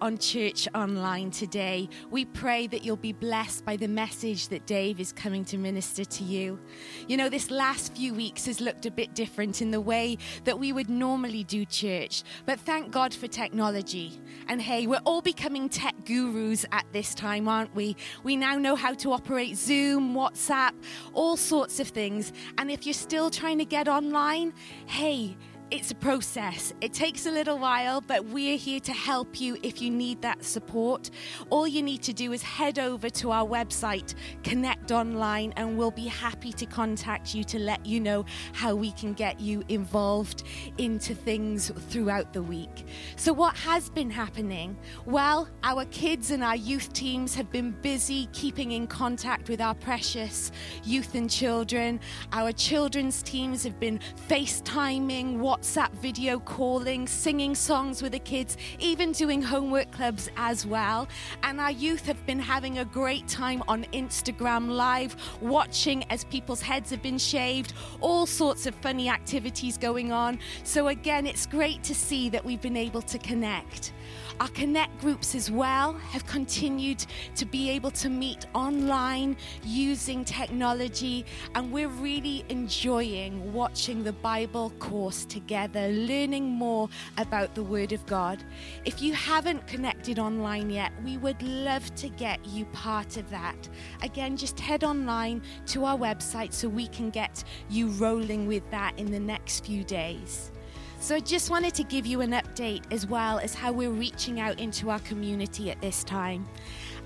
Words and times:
on 0.00 0.18
Church 0.18 0.68
Online 0.74 1.30
today. 1.30 1.88
We 2.10 2.24
pray 2.24 2.66
that 2.68 2.84
you'll 2.84 2.96
be 2.96 3.12
blessed 3.12 3.64
by 3.64 3.76
the 3.76 3.88
message 3.88 4.48
that 4.48 4.66
Dave 4.66 5.00
is 5.00 5.12
coming 5.12 5.44
to 5.46 5.58
minister 5.58 6.04
to 6.04 6.24
you. 6.24 6.58
You 7.06 7.16
know, 7.16 7.28
this 7.28 7.50
last 7.50 7.94
few 7.94 8.14
weeks 8.14 8.46
has 8.46 8.60
looked 8.60 8.86
a 8.86 8.90
bit 8.90 9.14
different 9.14 9.62
in 9.62 9.70
the 9.70 9.80
way 9.80 10.18
that 10.44 10.58
we 10.58 10.72
would 10.72 10.88
normally 10.88 11.44
do 11.44 11.64
church, 11.64 12.22
but 12.46 12.60
thank 12.60 12.90
God 12.90 13.12
for 13.12 13.26
technology. 13.26 14.20
And 14.48 14.60
hey, 14.60 14.86
we're 14.86 15.00
all 15.04 15.22
becoming 15.22 15.68
tech 15.68 15.94
gurus 16.04 16.64
at 16.72 16.86
this 16.92 17.14
time, 17.14 17.48
aren't 17.48 17.74
we? 17.74 17.96
We 18.22 18.36
now 18.36 18.56
know 18.56 18.76
how 18.76 18.94
to 18.94 19.12
operate 19.12 19.56
Zoom, 19.56 20.14
WhatsApp, 20.14 20.72
all 21.14 21.36
sorts 21.36 21.80
of 21.80 21.88
things. 21.88 22.32
And 22.58 22.70
if 22.70 22.86
you're 22.86 22.92
still 22.92 23.30
trying 23.30 23.58
to 23.58 23.64
get 23.64 23.88
online, 23.88 24.52
hey, 24.86 25.36
it's 25.70 25.90
a 25.90 25.94
process. 25.94 26.72
It 26.80 26.94
takes 26.94 27.26
a 27.26 27.30
little 27.30 27.58
while, 27.58 28.00
but 28.00 28.24
we're 28.26 28.56
here 28.56 28.80
to 28.80 28.92
help 28.92 29.38
you 29.40 29.58
if 29.62 29.82
you 29.82 29.90
need 29.90 30.22
that 30.22 30.42
support. 30.42 31.10
All 31.50 31.68
you 31.68 31.82
need 31.82 32.02
to 32.04 32.12
do 32.14 32.32
is 32.32 32.42
head 32.42 32.78
over 32.78 33.10
to 33.10 33.30
our 33.32 33.46
website, 33.46 34.14
Connect 34.42 34.92
Online, 34.92 35.52
and 35.56 35.76
we'll 35.76 35.90
be 35.90 36.06
happy 36.06 36.52
to 36.52 36.64
contact 36.64 37.34
you 37.34 37.44
to 37.44 37.58
let 37.58 37.84
you 37.84 38.00
know 38.00 38.24
how 38.54 38.74
we 38.74 38.92
can 38.92 39.12
get 39.12 39.40
you 39.40 39.62
involved 39.68 40.44
into 40.78 41.14
things 41.14 41.70
throughout 41.90 42.32
the 42.32 42.42
week. 42.42 42.86
So, 43.16 43.32
what 43.32 43.54
has 43.56 43.90
been 43.90 44.10
happening? 44.10 44.76
Well, 45.04 45.48
our 45.62 45.84
kids 45.86 46.30
and 46.30 46.42
our 46.42 46.56
youth 46.56 46.92
teams 46.94 47.34
have 47.34 47.50
been 47.50 47.72
busy 47.82 48.28
keeping 48.32 48.72
in 48.72 48.86
contact 48.86 49.50
with 49.50 49.60
our 49.60 49.74
precious 49.74 50.50
youth 50.82 51.14
and 51.14 51.28
children. 51.28 52.00
Our 52.32 52.52
children's 52.52 53.22
teams 53.22 53.64
have 53.64 53.78
been 53.78 54.00
FaceTiming, 54.28 55.38
WhatsApp 55.58 55.90
video 55.94 56.38
calling, 56.38 57.08
singing 57.08 57.52
songs 57.52 58.00
with 58.00 58.12
the 58.12 58.20
kids, 58.20 58.56
even 58.78 59.10
doing 59.10 59.42
homework 59.42 59.90
clubs 59.90 60.30
as 60.36 60.64
well. 60.64 61.08
And 61.42 61.60
our 61.60 61.72
youth 61.72 62.06
have 62.06 62.24
been 62.26 62.38
having 62.38 62.78
a 62.78 62.84
great 62.84 63.26
time 63.26 63.64
on 63.66 63.84
Instagram 63.92 64.70
Live, 64.70 65.16
watching 65.40 66.04
as 66.10 66.22
people's 66.24 66.60
heads 66.60 66.90
have 66.90 67.02
been 67.02 67.18
shaved, 67.18 67.72
all 68.00 68.24
sorts 68.24 68.66
of 68.66 68.74
funny 68.76 69.08
activities 69.08 69.76
going 69.76 70.12
on. 70.12 70.38
So, 70.62 70.88
again, 70.88 71.26
it's 71.26 71.46
great 71.46 71.82
to 71.84 71.94
see 71.94 72.28
that 72.28 72.44
we've 72.44 72.62
been 72.62 72.76
able 72.76 73.02
to 73.02 73.18
connect. 73.18 73.92
Our 74.40 74.48
Connect 74.50 75.00
groups 75.00 75.34
as 75.34 75.50
well 75.50 75.94
have 75.94 76.24
continued 76.26 77.04
to 77.34 77.44
be 77.44 77.70
able 77.70 77.90
to 77.92 78.08
meet 78.08 78.46
online 78.54 79.36
using 79.64 80.24
technology, 80.24 81.26
and 81.56 81.72
we're 81.72 81.88
really 81.88 82.44
enjoying 82.48 83.52
watching 83.52 84.04
the 84.04 84.12
Bible 84.12 84.70
course 84.78 85.24
together, 85.24 85.88
learning 85.88 86.44
more 86.44 86.88
about 87.16 87.56
the 87.56 87.64
Word 87.64 87.92
of 87.92 88.06
God. 88.06 88.44
If 88.84 89.02
you 89.02 89.12
haven't 89.12 89.66
connected 89.66 90.20
online 90.20 90.70
yet, 90.70 90.92
we 91.04 91.16
would 91.16 91.42
love 91.42 91.92
to 91.96 92.08
get 92.08 92.44
you 92.46 92.64
part 92.66 93.16
of 93.16 93.28
that. 93.30 93.68
Again, 94.02 94.36
just 94.36 94.60
head 94.60 94.84
online 94.84 95.42
to 95.66 95.84
our 95.84 95.98
website 95.98 96.52
so 96.52 96.68
we 96.68 96.86
can 96.86 97.10
get 97.10 97.42
you 97.68 97.88
rolling 97.88 98.46
with 98.46 98.68
that 98.70 98.96
in 99.00 99.10
the 99.10 99.18
next 99.20 99.66
few 99.66 99.82
days. 99.82 100.52
So 101.00 101.14
I 101.14 101.20
just 101.20 101.48
wanted 101.48 101.74
to 101.74 101.84
give 101.84 102.06
you 102.06 102.22
an 102.22 102.32
update 102.32 102.82
as 102.90 103.06
well 103.06 103.38
as 103.38 103.54
how 103.54 103.70
we're 103.70 103.90
reaching 103.90 104.40
out 104.40 104.58
into 104.58 104.90
our 104.90 104.98
community 105.00 105.70
at 105.70 105.80
this 105.80 106.02
time. 106.02 106.46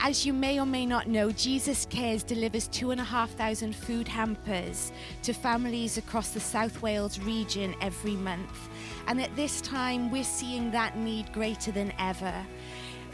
As 0.00 0.24
you 0.24 0.32
may 0.32 0.58
or 0.58 0.64
may 0.64 0.86
not 0.86 1.08
know, 1.08 1.30
Jesus 1.30 1.86
Cares 1.90 2.22
delivers 2.22 2.68
two 2.68 2.90
and 2.90 3.00
a 3.00 3.04
half 3.04 3.30
thousand 3.32 3.76
food 3.76 4.08
hampers 4.08 4.92
to 5.22 5.34
families 5.34 5.98
across 5.98 6.30
the 6.30 6.40
South 6.40 6.80
Wales 6.80 7.20
region 7.20 7.74
every 7.82 8.16
month. 8.16 8.68
And 9.08 9.20
at 9.20 9.34
this 9.36 9.60
time, 9.60 10.10
we're 10.10 10.24
seeing 10.24 10.70
that 10.70 10.96
need 10.96 11.30
greater 11.32 11.70
than 11.70 11.92
ever. 11.98 12.34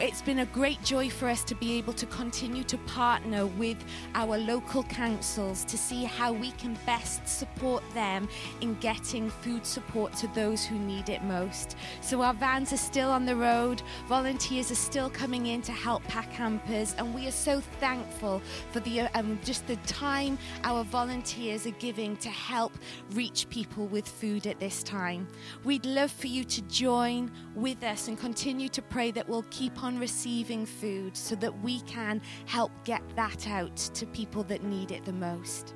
It's 0.01 0.23
been 0.23 0.39
a 0.39 0.47
great 0.47 0.81
joy 0.85 1.11
for 1.11 1.29
us 1.29 1.43
to 1.43 1.57
be 1.57 1.77
able 1.77 1.93
to 1.95 2.07
continue 2.07 2.63
to 2.63 2.79
partner 2.79 3.47
with 3.47 3.77
our 4.15 4.39
local 4.39 4.85
councils 4.85 5.65
to 5.65 5.77
see 5.77 6.05
how 6.05 6.33
we 6.33 6.53
can 6.53 6.79
best 6.87 7.27
support 7.27 7.83
them 7.95 8.29
in 8.61 8.75
getting 8.75 9.29
food 9.29 9.67
support 9.67 10.13
to 10.19 10.29
those 10.29 10.65
who 10.65 10.79
need 10.79 11.09
it 11.09 11.25
most. 11.25 11.77
So 12.01 12.23
our 12.23 12.33
vans 12.33 12.73
are 12.73 12.77
still 12.77 13.11
on 13.11 13.27
the 13.27 13.35
road, 13.35 13.83
volunteers 14.07 14.71
are 14.71 14.77
still 14.77 15.11
coming 15.11 15.47
in 15.47 15.63
to 15.63 15.73
help 15.73 16.05
pack 16.05 16.31
hampers, 16.31 16.95
and 16.97 17.13
we 17.13 17.27
are 17.27 17.33
so 17.33 17.61
thankful 17.81 18.41
for 18.71 18.79
the 18.79 19.01
um, 19.19 19.41
just 19.43 19.67
the 19.67 19.75
time 19.79 20.39
our 20.63 20.85
volunteers 20.85 21.67
are 21.67 21.73
giving 21.81 22.17
to 22.19 22.29
help 22.29 22.73
reach 23.15 23.49
people 23.51 23.89
with 23.89 24.07
food 24.07 24.47
at 24.47 24.61
this 24.61 24.85
time. 24.85 25.27
We'd 25.65 25.85
love 25.85 26.13
for 26.13 26.29
you 26.29 26.45
to 26.45 26.63
join 26.63 27.33
with 27.57 27.83
us 27.83 28.07
and 28.07 28.17
continue 28.17 28.69
to 28.69 28.81
pray 28.81 29.11
that 29.11 29.29
we'll 29.29 29.45
keep 29.51 29.83
on 29.83 29.88
receiving 29.97 30.67
food 30.67 31.17
so 31.17 31.37
that 31.37 31.63
we 31.63 31.81
can 31.83 32.21
help 32.47 32.73
get 32.85 33.03
that 33.15 33.47
out 33.47 33.77
to 33.77 34.07
people 34.07 34.43
that 34.43 34.65
need 34.65 34.91
it 34.91 35.05
the 35.05 35.13
most. 35.13 35.75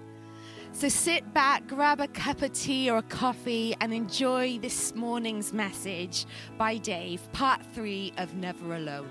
So 0.72 0.88
sit 0.88 1.32
back, 1.32 1.68
grab 1.68 2.00
a 2.00 2.08
cup 2.08 2.42
of 2.42 2.52
tea 2.52 2.90
or 2.90 2.96
a 2.96 3.02
coffee, 3.02 3.76
and 3.80 3.94
enjoy 3.94 4.58
this 4.58 4.94
morning's 4.94 5.52
message 5.52 6.26
by 6.58 6.78
Dave, 6.78 7.30
part 7.32 7.60
three 7.74 8.12
of 8.16 8.34
Never 8.34 8.74
Alone. 8.74 9.08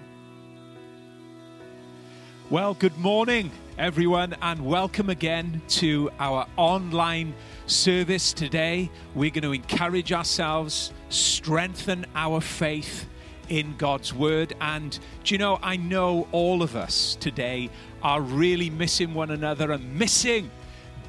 Well, 2.50 2.74
good 2.74 2.98
morning, 2.98 3.52
everyone, 3.78 4.36
and 4.42 4.66
welcome 4.66 5.10
again 5.10 5.62
to 5.70 6.10
our 6.20 6.48
online 6.58 7.34
service 7.68 8.34
today. 8.34 8.90
We're 9.16 9.30
going 9.30 9.44
to 9.44 9.54
encourage 9.54 10.12
ourselves, 10.12 10.92
strengthen 11.10 12.06
our 12.14 12.42
faith 12.42 13.06
in 13.52 13.76
God's 13.76 14.14
Word. 14.14 14.54
And 14.62 14.98
do 15.26 15.36
you 15.36 15.38
know, 15.38 15.60
I 15.62 15.76
know 15.76 16.26
all 16.32 16.64
of 16.64 16.78
us 16.78 17.18
today 17.20 17.70
are 18.02 18.22
really 18.22 18.70
missing 18.70 19.14
one 19.14 19.30
another 19.30 19.74
and 19.74 20.00
missing 20.00 20.50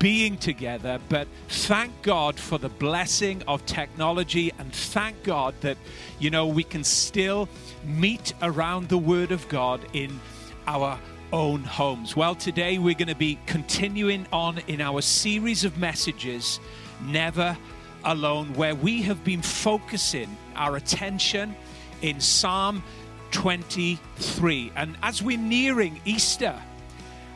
being 0.01 0.37
together, 0.37 0.99
but 1.09 1.29
thank 1.49 2.03
God 2.03 2.37
for 2.41 2.59
the 2.59 2.69
blessing 2.69 3.45
of 3.47 3.65
technology 3.65 4.53
and 4.59 4.73
thank 4.73 5.23
God 5.23 5.55
that, 5.61 5.77
you 6.19 6.31
know, 6.31 6.49
we 6.49 6.65
can 6.65 6.83
still 6.83 7.49
meet 7.85 8.35
around 8.43 8.89
the 8.89 8.99
Word 8.99 9.31
of 9.31 9.49
God 9.49 9.81
in 9.93 10.19
our 10.67 10.99
own 11.33 11.63
homes. 11.63 12.17
Well, 12.17 12.35
today 12.35 12.79
we're 12.79 12.97
going 12.97 13.07
to 13.07 13.15
be 13.15 13.39
continuing 13.47 14.27
on 14.33 14.59
in 14.67 14.81
our 14.81 15.01
series 15.01 15.63
of 15.63 15.79
messages, 15.79 16.59
Never 17.05 17.57
Alone, 18.03 18.53
where 18.55 18.75
we 18.75 19.03
have 19.03 19.23
been 19.23 19.43
focusing 19.43 20.37
our 20.57 20.75
attention 20.75 21.55
in 22.03 22.21
Psalm 22.21 22.83
23. 23.31 24.73
And 24.77 24.97
as 25.03 25.23
we're 25.23 25.39
nearing 25.39 26.01
Easter, 26.05 26.61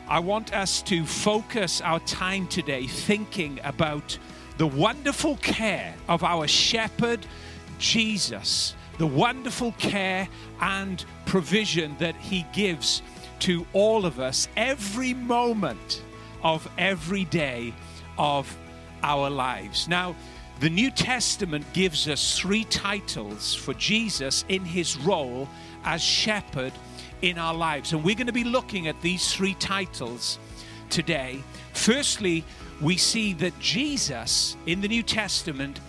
I 0.07 0.19
want 0.19 0.53
us 0.53 0.81
to 0.83 1.05
focus 1.05 1.81
our 1.81 1.99
time 2.01 2.47
today 2.47 2.87
thinking 2.87 3.59
about 3.63 4.17
the 4.57 4.67
wonderful 4.67 5.37
care 5.37 5.93
of 6.07 6.23
our 6.23 6.47
shepherd, 6.47 7.25
Jesus, 7.79 8.75
the 8.97 9.07
wonderful 9.07 9.73
care 9.73 10.29
and 10.61 11.03
provision 11.25 11.95
that 11.99 12.15
he 12.15 12.45
gives 12.53 13.01
to 13.39 13.65
all 13.73 14.05
of 14.05 14.19
us 14.19 14.47
every 14.55 15.13
moment 15.13 16.01
of 16.43 16.67
every 16.77 17.25
day 17.25 17.73
of 18.17 18.55
our 19.03 19.29
lives. 19.29 19.87
Now, 19.87 20.15
the 20.59 20.69
New 20.69 20.89
Testament 20.89 21.65
gives 21.73 22.07
us 22.07 22.39
three 22.39 22.63
titles 22.63 23.53
for 23.53 23.75
Jesus 23.75 24.43
in 24.49 24.65
his 24.65 24.97
role 24.97 25.47
as 25.83 26.01
shepherd 26.01 26.73
in 27.21 27.37
our 27.37 27.53
lives. 27.53 27.93
And 27.93 28.03
we're 28.03 28.15
going 28.15 28.27
to 28.27 28.33
be 28.33 28.43
looking 28.43 28.87
at 28.87 28.99
these 29.01 29.33
three 29.33 29.53
titles 29.55 30.39
today. 30.89 31.43
Firstly, 31.73 32.43
we 32.81 32.97
see 32.97 33.33
that 33.33 33.57
Jesus 33.59 34.57
in 34.65 34.81
the 34.81 34.87
New 34.87 35.03
Testament 35.03 35.79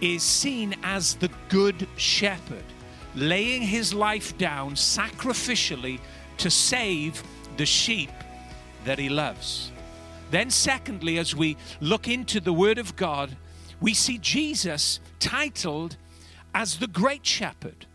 is 0.00 0.22
seen 0.22 0.76
as 0.84 1.14
the 1.16 1.30
good 1.48 1.88
shepherd, 1.96 2.64
laying 3.16 3.62
his 3.62 3.92
life 3.92 4.38
down 4.38 4.74
sacrificially 4.74 5.98
to 6.38 6.50
save 6.50 7.22
the 7.56 7.66
sheep 7.66 8.10
that 8.84 8.98
he 8.98 9.08
loves. 9.08 9.72
Then, 10.30 10.48
secondly, 10.48 11.18
as 11.18 11.34
we 11.34 11.56
look 11.80 12.08
into 12.08 12.40
the 12.40 12.52
Word 12.52 12.78
of 12.78 12.96
God, 12.96 13.36
we 13.82 13.92
see 13.92 14.16
Jesus 14.16 15.00
titled 15.18 15.96
as 16.54 16.78
the 16.78 16.86
Great 16.86 17.26
Shepherd, 17.26 17.86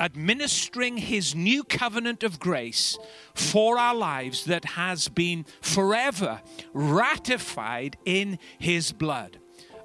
administering 0.00 0.96
his 0.96 1.34
new 1.34 1.62
covenant 1.62 2.24
of 2.24 2.40
grace 2.40 2.98
for 3.32 3.78
our 3.78 3.94
lives 3.94 4.44
that 4.46 4.64
has 4.64 5.08
been 5.08 5.46
forever 5.60 6.42
ratified 6.72 7.96
in 8.04 8.38
his 8.58 8.90
blood. 8.90 9.38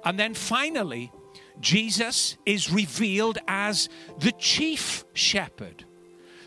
And 0.04 0.18
then 0.18 0.34
finally, 0.34 1.12
Jesus 1.60 2.36
is 2.44 2.72
revealed 2.72 3.38
as 3.46 3.88
the 4.18 4.32
chief 4.32 5.04
shepherd 5.12 5.84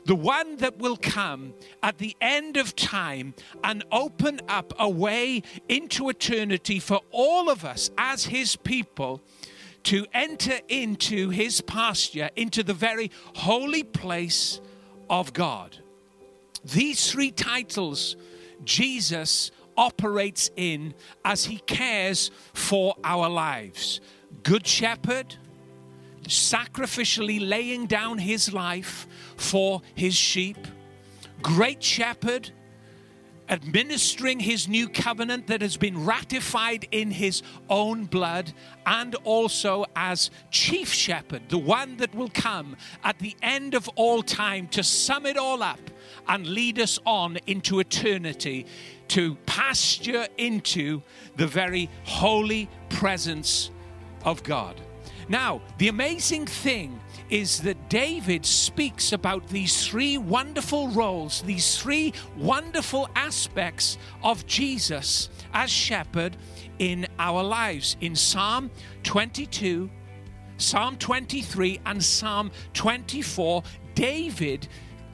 the 0.06 0.16
one 0.16 0.58
that 0.58 0.78
will 0.78 0.98
come 0.98 1.54
at 1.84 1.98
the 1.98 2.16
end 2.22 2.58
of 2.58 2.76
time 2.76 3.34
and 3.64 3.84
open 3.92 4.42
up 4.48 4.74
a 4.80 4.90
way 4.90 5.44
into 5.70 6.10
eternity 6.10 6.80
for 6.80 7.02
all 7.12 7.50
of 7.50 7.64
us 7.64 7.92
as 7.98 8.26
his 8.26 8.56
people 8.56 9.22
to 9.84 10.06
enter 10.14 10.60
into 10.68 11.30
his 11.30 11.62
pasture, 11.62 12.30
into 12.36 12.64
the 12.64 12.74
very 12.74 13.12
holy 13.36 13.84
place 13.84 14.62
of 15.10 15.34
God. 15.34 15.78
These 16.64 17.12
three 17.12 17.32
titles 17.32 18.16
Jesus 18.64 19.52
operates 19.78 20.52
in 20.56 20.94
as 21.26 21.46
he 21.46 21.58
cares 21.60 22.30
for 22.54 22.96
our 23.04 23.30
lives 23.30 24.00
Good 24.44 24.66
Shepherd, 24.66 25.36
sacrificially 26.24 27.40
laying 27.48 27.86
down 27.86 28.18
his 28.18 28.54
life 28.54 29.08
for 29.38 29.82
his 29.96 30.16
sheep, 30.16 30.58
Great 31.42 31.84
Shepherd, 31.84 32.52
administering 33.50 34.40
his 34.40 34.70
new 34.70 34.88
covenant 34.88 35.48
that 35.48 35.62
has 35.62 35.76
been 35.76 36.06
ratified 36.06 36.88
in 36.92 37.12
his 37.12 37.44
own 37.70 38.06
blood, 38.06 38.54
and 38.86 39.14
also 39.26 39.86
as 39.96 40.32
chief 40.52 40.92
shepherd, 40.92 41.42
the 41.50 41.58
one 41.58 41.98
that 41.98 42.16
will 42.16 42.30
come 42.30 42.78
at 43.04 43.20
the 43.20 43.36
end 43.42 43.74
of 43.74 43.90
all 43.96 44.24
time 44.24 44.68
to 44.70 44.82
sum 44.82 45.26
it 45.26 45.38
all 45.38 45.62
up 45.62 45.80
and 46.30 46.48
lead 46.48 46.80
us 46.80 46.98
on 47.06 47.38
into 47.46 47.80
eternity 47.80 48.66
to 49.10 49.36
pasture 49.46 50.28
into 50.38 51.02
the 51.36 51.48
very 51.48 51.90
holy 52.06 52.70
presence 52.90 53.70
of 54.24 54.42
God. 54.44 54.80
Now, 55.32 55.62
the 55.78 55.88
amazing 55.88 56.46
thing 56.46 57.00
is 57.30 57.62
that 57.62 57.90
David 57.90 58.46
speaks 58.46 59.14
about 59.14 59.48
these 59.48 59.88
three 59.88 60.18
wonderful 60.18 60.90
roles, 60.90 61.42
these 61.44 61.78
three 61.78 62.14
wonderful 62.36 63.08
aspects 63.16 63.98
of 64.24 64.46
Jesus 64.46 65.30
as 65.54 65.72
shepherd 65.72 66.36
in 66.80 67.08
our 67.18 67.42
lives. 67.42 67.96
In 68.02 68.14
Psalm 68.14 68.70
22, 69.04 69.90
Psalm 70.58 70.98
23, 70.98 71.80
and 71.86 72.04
Psalm 72.04 72.52
24, 72.74 73.64
David 73.96 74.68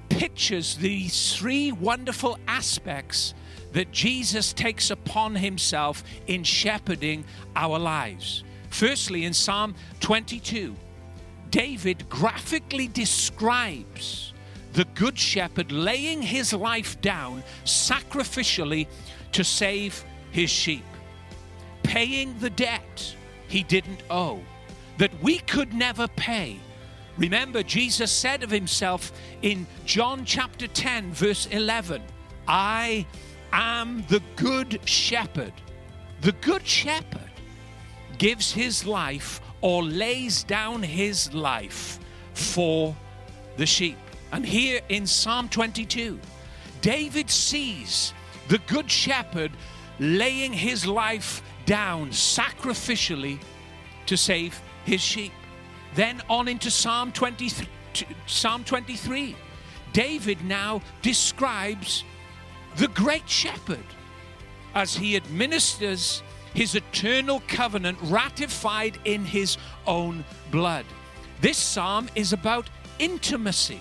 pictures 0.10 0.78
these 0.78 1.36
three 1.36 1.72
wonderful 1.72 2.40
aspects 2.48 3.36
that 3.74 3.92
Jesus 3.92 4.52
takes 4.52 4.90
upon 4.90 5.36
himself 5.36 6.04
in 6.26 6.44
shepherding 6.44 7.24
our 7.56 7.78
lives. 7.78 8.44
Firstly, 8.78 9.26
in 9.26 9.34
Psalm 9.34 9.74
22, 10.02 10.76
David 11.50 12.08
graphically 12.10 12.88
describes 12.88 14.34
the 14.74 14.86
Good 14.94 15.18
Shepherd 15.18 15.72
laying 15.72 16.22
his 16.22 16.54
life 16.54 17.02
down 17.02 17.42
sacrificially 17.66 18.86
to 19.32 19.44
save 19.44 20.06
his 20.30 20.52
sheep, 20.52 20.86
paying 21.82 22.38
the 22.38 22.52
debt 22.52 23.16
he 23.48 23.64
didn't 23.64 24.04
owe, 24.12 24.44
that 25.00 25.24
we 25.24 25.40
could 25.40 25.74
never 25.74 26.08
pay. 26.10 26.60
Remember, 27.18 27.64
Jesus 27.64 28.12
said 28.12 28.44
of 28.44 28.52
himself 28.52 29.12
in 29.42 29.66
John 29.86 30.24
chapter 30.24 30.68
10, 30.68 31.14
verse 31.14 31.48
11, 31.48 32.04
I 32.48 33.08
am 33.52 34.06
the 34.08 34.22
Good 34.36 34.88
Shepherd. 34.88 35.54
The 36.22 36.34
Good 36.34 36.68
Shepherd 36.68 37.27
gives 38.18 38.52
his 38.52 38.86
life 38.86 39.42
or 39.62 39.84
lays 39.84 40.44
down 40.44 40.84
his 40.84 41.34
life 41.34 42.00
for 42.34 42.96
the 43.58 43.66
sheep. 43.66 43.98
And 44.32 44.46
here 44.46 44.82
in 44.90 45.08
Psalm 45.08 45.50
22, 45.50 46.20
David 46.82 47.30
sees 47.30 48.14
the 48.48 48.60
Good 48.60 48.90
Shepherd 48.90 49.52
laying 50.00 50.54
his 50.54 50.86
life 50.86 51.42
down 51.66 52.10
sacrificially 52.10 53.40
to 54.06 54.16
save 54.16 54.60
his 54.86 55.02
sheep. 55.02 55.34
Then 55.96 56.22
on 56.30 56.48
into 56.48 56.70
Psalm 56.70 57.12
23, 57.12 57.68
Psalm 58.26 58.64
23. 58.64 59.36
David 59.94 60.44
now 60.46 60.82
describes 61.02 62.04
the 62.76 62.88
great 62.90 63.28
shepherd 63.28 63.84
as 64.76 64.96
he 64.96 65.16
administers 65.16 66.22
his 66.58 66.74
eternal 66.74 67.40
covenant 67.48 68.00
ratified 68.02 68.98
in 69.06 69.24
his 69.24 69.60
own 69.86 70.26
blood. 70.50 70.86
This 71.40 71.56
psalm 71.56 72.10
is 72.16 72.34
about 72.34 72.68
intimacy. 72.98 73.80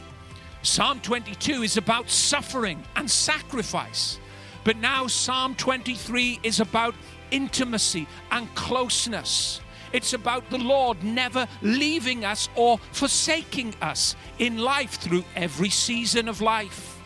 Psalm 0.60 1.00
22 1.00 1.62
is 1.62 1.78
about 1.78 2.10
suffering 2.10 2.84
and 2.94 3.10
sacrifice. 3.10 4.18
But 4.62 4.76
now 4.76 5.06
Psalm 5.06 5.54
23 5.54 6.40
is 6.42 6.60
about 6.60 6.94
intimacy 7.30 8.06
and 8.30 8.54
closeness. 8.54 9.62
It's 9.94 10.12
about 10.12 10.50
the 10.50 10.58
Lord 10.58 11.02
never 11.02 11.48
leaving 11.62 12.26
us 12.26 12.50
or 12.56 12.76
forsaking 12.92 13.74
us 13.80 14.16
in 14.38 14.58
life 14.58 14.96
through 14.96 15.24
every 15.34 15.70
season 15.70 16.28
of 16.28 16.42
life. 16.42 17.00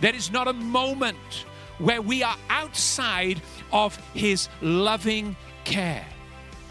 There 0.00 0.16
is 0.16 0.32
not 0.32 0.48
a 0.48 0.52
moment 0.52 1.44
where 1.80 2.02
we 2.02 2.22
are 2.22 2.36
outside 2.48 3.40
of 3.72 3.96
his 4.14 4.48
loving 4.60 5.34
care. 5.64 6.06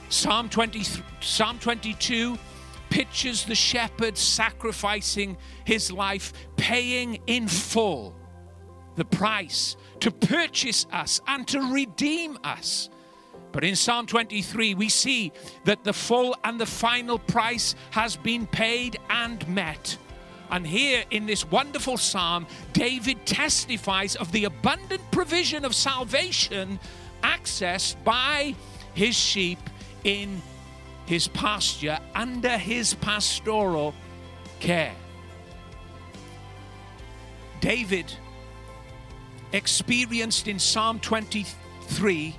Psalm 0.10 0.50
20, 0.50 0.84
Psalm 1.22 1.60
22 1.60 2.38
pictures 2.90 3.46
the 3.46 3.56
shepherd 3.56 4.18
sacrificing 4.18 5.38
his 5.66 5.92
life, 5.92 6.34
paying 6.58 7.20
in 7.28 7.48
full 7.48 8.16
the 8.96 9.06
price 9.06 9.78
to 10.00 10.12
purchase 10.12 10.86
us 10.92 11.22
and 11.28 11.48
to 11.48 11.62
redeem 11.72 12.38
us. 12.44 12.90
But 13.52 13.64
in 13.64 13.76
Psalm 13.76 14.06
23, 14.06 14.76
we 14.76 14.90
see 14.90 15.32
that 15.64 15.84
the 15.84 15.94
full 15.94 16.36
and 16.44 16.60
the 16.60 16.66
final 16.66 17.18
price 17.18 17.76
has 17.92 18.16
been 18.16 18.46
paid 18.46 19.00
and 19.10 19.48
met. 19.48 19.98
And 20.52 20.66
here 20.66 21.04
in 21.12 21.26
this 21.26 21.50
wonderful 21.50 21.98
psalm, 21.98 22.48
David 22.74 23.26
testifies 23.26 24.16
of 24.16 24.32
the 24.32 24.46
abundant 24.46 25.02
provision 25.12 25.64
of 25.64 25.76
salvation 25.76 26.80
accessed 27.24 28.04
by 28.04 28.56
his 28.94 29.16
sheep 29.16 29.60
in 30.04 30.42
his 31.06 31.28
pasture 31.28 32.00
under 32.16 32.58
his 32.58 32.94
pastoral 32.96 33.94
care. 34.60 34.96
David 37.62 38.12
experienced 39.52 40.48
in 40.48 40.60
Psalm 40.60 41.00
23 41.00 42.36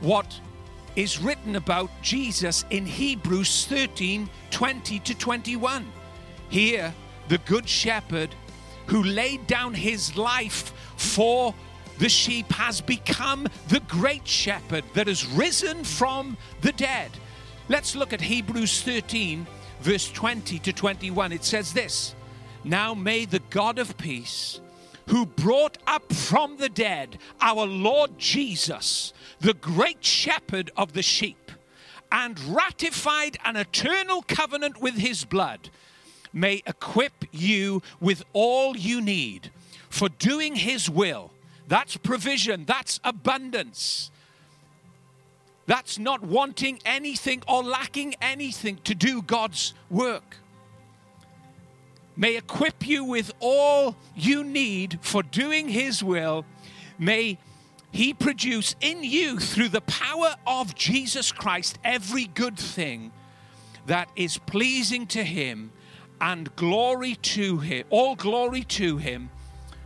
what 0.00 0.40
is 0.96 1.20
written 1.20 1.56
about 1.56 1.90
Jesus 2.02 2.64
in 2.70 2.86
Hebrews 2.86 3.66
13 3.66 4.28
20 4.50 4.98
to 5.00 5.14
21. 5.14 5.92
Here, 6.48 6.94
the 7.28 7.38
Good 7.38 7.68
Shepherd 7.68 8.34
who 8.86 9.02
laid 9.02 9.46
down 9.46 9.74
his 9.74 10.16
life 10.16 10.72
for 10.96 11.54
the 11.98 12.08
sheep 12.08 12.50
has 12.52 12.80
become 12.80 13.46
the 13.68 13.80
great 13.80 14.26
shepherd 14.26 14.84
that 14.94 15.06
has 15.06 15.26
risen 15.26 15.84
from 15.84 16.36
the 16.62 16.72
dead. 16.72 17.10
Let's 17.68 17.94
look 17.94 18.12
at 18.12 18.20
Hebrews 18.20 18.82
13, 18.82 19.46
verse 19.80 20.10
20 20.10 20.58
to 20.58 20.72
21. 20.72 21.32
It 21.32 21.44
says 21.44 21.72
this 21.72 22.14
Now 22.64 22.94
may 22.94 23.24
the 23.24 23.42
God 23.50 23.78
of 23.78 23.96
peace, 23.98 24.60
who 25.06 25.26
brought 25.26 25.78
up 25.86 26.12
from 26.12 26.56
the 26.56 26.68
dead 26.68 27.18
our 27.40 27.66
Lord 27.66 28.18
Jesus, 28.18 29.12
the 29.40 29.54
great 29.54 30.04
shepherd 30.04 30.70
of 30.76 30.92
the 30.92 31.02
sheep, 31.02 31.52
and 32.10 32.38
ratified 32.40 33.38
an 33.44 33.56
eternal 33.56 34.22
covenant 34.22 34.80
with 34.80 34.96
his 34.96 35.24
blood 35.24 35.70
may 36.32 36.62
equip 36.66 37.24
you 37.32 37.82
with 38.00 38.24
all 38.32 38.76
you 38.76 39.00
need 39.00 39.50
for 39.88 40.08
doing 40.08 40.56
His 40.56 40.88
will. 40.88 41.30
That's 41.68 41.96
provision, 41.96 42.64
that's 42.64 43.00
abundance. 43.04 44.10
That's 45.66 45.98
not 45.98 46.22
wanting 46.22 46.80
anything 46.84 47.42
or 47.46 47.62
lacking 47.62 48.14
anything 48.20 48.78
to 48.84 48.94
do 48.94 49.22
God's 49.22 49.74
work. 49.90 50.36
May 52.16 52.36
equip 52.36 52.86
you 52.86 53.04
with 53.04 53.32
all 53.40 53.96
you 54.14 54.44
need 54.44 54.98
for 55.02 55.22
doing 55.22 55.68
His 55.68 56.02
will. 56.02 56.44
May 56.98 57.38
He 57.90 58.12
produce 58.12 58.74
in 58.80 59.04
you, 59.04 59.38
through 59.38 59.68
the 59.68 59.80
power 59.82 60.34
of 60.46 60.74
Jesus 60.74 61.32
Christ, 61.32 61.78
every 61.84 62.26
good 62.26 62.58
thing 62.58 63.12
that 63.86 64.08
is 64.16 64.38
pleasing 64.38 65.06
to 65.08 65.22
Him 65.22 65.72
and 66.22 66.54
glory 66.54 67.16
to 67.16 67.58
him, 67.58 67.84
all 67.90 68.14
glory 68.14 68.62
to 68.62 68.96
him 68.96 69.28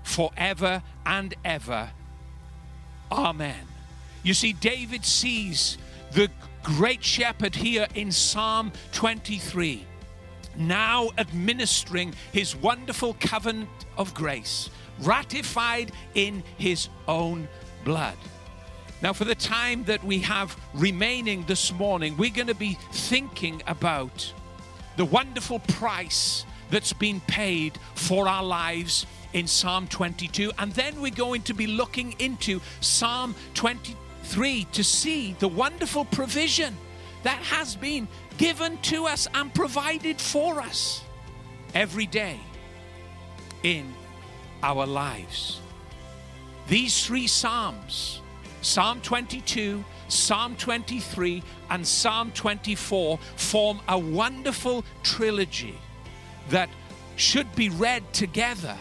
forever 0.02 0.82
and 1.06 1.34
ever. 1.44 1.90
Amen. 3.10 3.66
You 4.22 4.34
see, 4.34 4.52
David 4.52 5.04
sees 5.04 5.78
the 6.12 6.30
great 6.62 7.02
shepherd 7.02 7.54
here 7.54 7.86
in 7.94 8.12
Psalm 8.12 8.70
23, 8.92 9.86
now 10.56 11.08
administering 11.16 12.12
his 12.32 12.54
wonderful 12.54 13.16
covenant 13.18 13.70
of 13.96 14.12
grace, 14.12 14.68
ratified 15.00 15.90
in 16.14 16.42
his 16.58 16.90
own 17.08 17.48
blood. 17.82 18.16
Now, 19.00 19.14
for 19.14 19.24
the 19.24 19.34
time 19.34 19.84
that 19.84 20.04
we 20.04 20.18
have 20.20 20.54
remaining 20.74 21.44
this 21.46 21.72
morning, 21.72 22.16
we're 22.18 22.30
going 22.30 22.46
to 22.48 22.54
be 22.54 22.76
thinking 22.92 23.62
about 23.66 24.32
the 24.96 25.04
wonderful 25.04 25.58
price 25.60 26.44
that's 26.70 26.92
been 26.92 27.20
paid 27.20 27.78
for 27.94 28.28
our 28.28 28.42
lives 28.42 29.06
in 29.32 29.46
Psalm 29.46 29.86
22. 29.88 30.52
And 30.58 30.72
then 30.72 31.00
we're 31.00 31.10
going 31.10 31.42
to 31.42 31.54
be 31.54 31.66
looking 31.66 32.14
into 32.18 32.60
Psalm 32.80 33.34
23 33.54 34.66
to 34.72 34.84
see 34.84 35.36
the 35.38 35.48
wonderful 35.48 36.04
provision 36.04 36.76
that 37.22 37.38
has 37.38 37.76
been 37.76 38.08
given 38.38 38.78
to 38.78 39.06
us 39.06 39.28
and 39.34 39.52
provided 39.54 40.20
for 40.20 40.60
us 40.60 41.02
every 41.74 42.06
day 42.06 42.40
in 43.62 43.92
our 44.62 44.86
lives. 44.86 45.60
These 46.68 47.06
three 47.06 47.26
Psalms, 47.26 48.20
Psalm 48.66 49.00
22, 49.00 49.84
Psalm 50.08 50.56
23, 50.56 51.40
and 51.70 51.86
Psalm 51.86 52.32
24, 52.32 53.16
form 53.36 53.80
a 53.86 53.96
wonderful 53.96 54.84
trilogy 55.04 55.78
that 56.48 56.68
should 57.14 57.54
be 57.54 57.68
read 57.68 58.12
together 58.12 58.76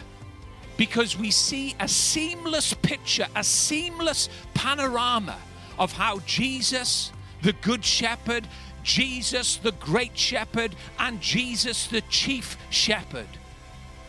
because 0.76 1.16
we 1.16 1.30
see 1.30 1.76
a 1.78 1.86
seamless 1.86 2.74
picture, 2.74 3.28
a 3.36 3.44
seamless 3.44 4.28
panorama 4.54 5.38
of 5.78 5.92
how 5.92 6.18
Jesus, 6.26 7.12
the 7.42 7.52
Good 7.52 7.84
Shepherd, 7.84 8.48
Jesus, 8.82 9.56
the 9.56 9.70
Great 9.70 10.18
Shepherd, 10.18 10.74
and 10.98 11.20
Jesus, 11.20 11.86
the 11.86 12.00
Chief 12.10 12.58
Shepherd, 12.70 13.28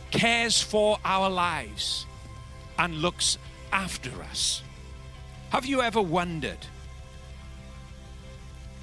cares 0.10 0.60
for 0.60 0.98
our 1.06 1.30
lives 1.30 2.08
and 2.80 2.96
looks 2.96 3.38
after 3.72 4.24
us. 4.24 4.64
Have 5.50 5.66
you 5.66 5.82
ever 5.82 6.02
wondered 6.02 6.58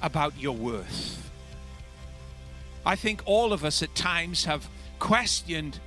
about 0.01 0.37
your 0.39 0.55
worth? 0.55 1.31
I 2.85 2.95
think 2.95 3.21
all 3.25 3.53
of 3.53 3.63
us 3.63 3.83
at 3.83 3.93
times 3.93 4.45
have 4.45 4.67
questioned 4.97 5.79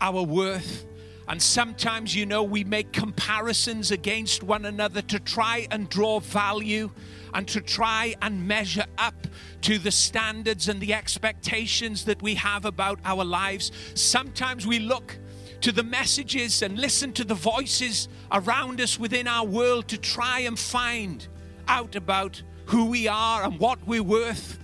our 0.00 0.22
worth. 0.22 0.84
And 1.28 1.40
sometimes, 1.40 2.14
you 2.14 2.26
know, 2.26 2.42
we 2.42 2.64
make 2.64 2.92
comparisons 2.92 3.90
against 3.90 4.42
one 4.42 4.64
another 4.64 5.02
to 5.02 5.18
try 5.20 5.66
and 5.70 5.88
draw 5.88 6.20
value 6.20 6.90
and 7.34 7.46
to 7.48 7.60
try 7.60 8.14
and 8.22 8.46
measure 8.46 8.86
up 8.98 9.26
to 9.62 9.78
the 9.78 9.90
standards 9.90 10.68
and 10.68 10.80
the 10.80 10.94
expectations 10.94 12.04
that 12.04 12.20
we 12.22 12.34
have 12.34 12.64
about 12.64 12.98
our 13.04 13.24
lives. 13.24 13.72
Sometimes 13.94 14.66
we 14.66 14.78
look 14.78 15.18
to 15.66 15.72
the 15.72 15.82
messages 15.82 16.62
and 16.62 16.78
listen 16.78 17.12
to 17.12 17.24
the 17.24 17.34
voices 17.34 18.06
around 18.30 18.80
us 18.80 19.00
within 19.00 19.26
our 19.26 19.44
world 19.44 19.88
to 19.88 19.98
try 19.98 20.38
and 20.38 20.56
find 20.56 21.26
out 21.66 21.96
about 21.96 22.40
who 22.66 22.84
we 22.84 23.08
are 23.08 23.42
and 23.42 23.58
what 23.58 23.84
we're 23.84 24.00
worth. 24.00 24.60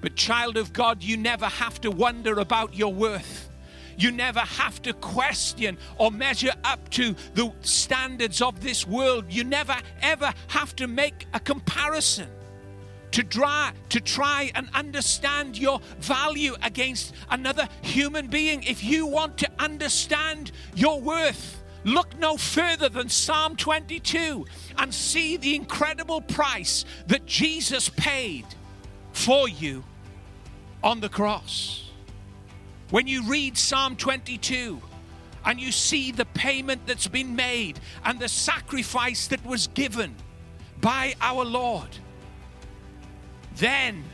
But, 0.00 0.16
child 0.16 0.56
of 0.56 0.72
God, 0.72 1.04
you 1.04 1.16
never 1.16 1.46
have 1.46 1.80
to 1.82 1.92
wonder 1.92 2.40
about 2.40 2.74
your 2.74 2.92
worth. 2.92 3.48
You 3.96 4.10
never 4.10 4.40
have 4.40 4.82
to 4.82 4.92
question 4.92 5.78
or 5.98 6.10
measure 6.10 6.54
up 6.64 6.88
to 6.98 7.14
the 7.34 7.52
standards 7.60 8.42
of 8.42 8.60
this 8.60 8.84
world. 8.84 9.26
You 9.28 9.44
never 9.44 9.76
ever 10.02 10.34
have 10.48 10.74
to 10.76 10.88
make 10.88 11.28
a 11.32 11.38
comparison 11.38 12.26
to 13.12 13.24
try 13.24 13.72
to 13.88 14.00
try 14.00 14.50
and 14.54 14.68
understand 14.74 15.58
your 15.58 15.80
value 15.98 16.54
against 16.62 17.12
another 17.30 17.68
human 17.82 18.28
being. 18.28 18.62
If 18.62 18.84
you 18.84 19.06
want 19.06 19.38
to 19.38 19.50
understand 19.58 20.52
your 20.74 21.00
worth, 21.00 21.62
look 21.84 22.18
no 22.18 22.36
further 22.36 22.88
than 22.88 23.08
Psalm 23.08 23.56
22 23.56 24.46
and 24.78 24.94
see 24.94 25.36
the 25.36 25.54
incredible 25.54 26.20
price 26.20 26.84
that 27.06 27.26
Jesus 27.26 27.88
paid 27.88 28.44
for 29.12 29.48
you 29.48 29.84
on 30.82 31.00
the 31.00 31.08
cross. 31.08 31.90
When 32.90 33.06
you 33.06 33.22
read 33.28 33.56
Psalm 33.56 33.96
22 33.96 34.80
and 35.44 35.60
you 35.60 35.72
see 35.72 36.12
the 36.12 36.24
payment 36.26 36.86
that's 36.86 37.08
been 37.08 37.34
made 37.36 37.80
and 38.04 38.18
the 38.18 38.28
sacrifice 38.28 39.26
that 39.28 39.44
was 39.44 39.68
given 39.68 40.14
by 40.80 41.14
our 41.20 41.44
Lord, 41.44 41.88
then 43.56 44.04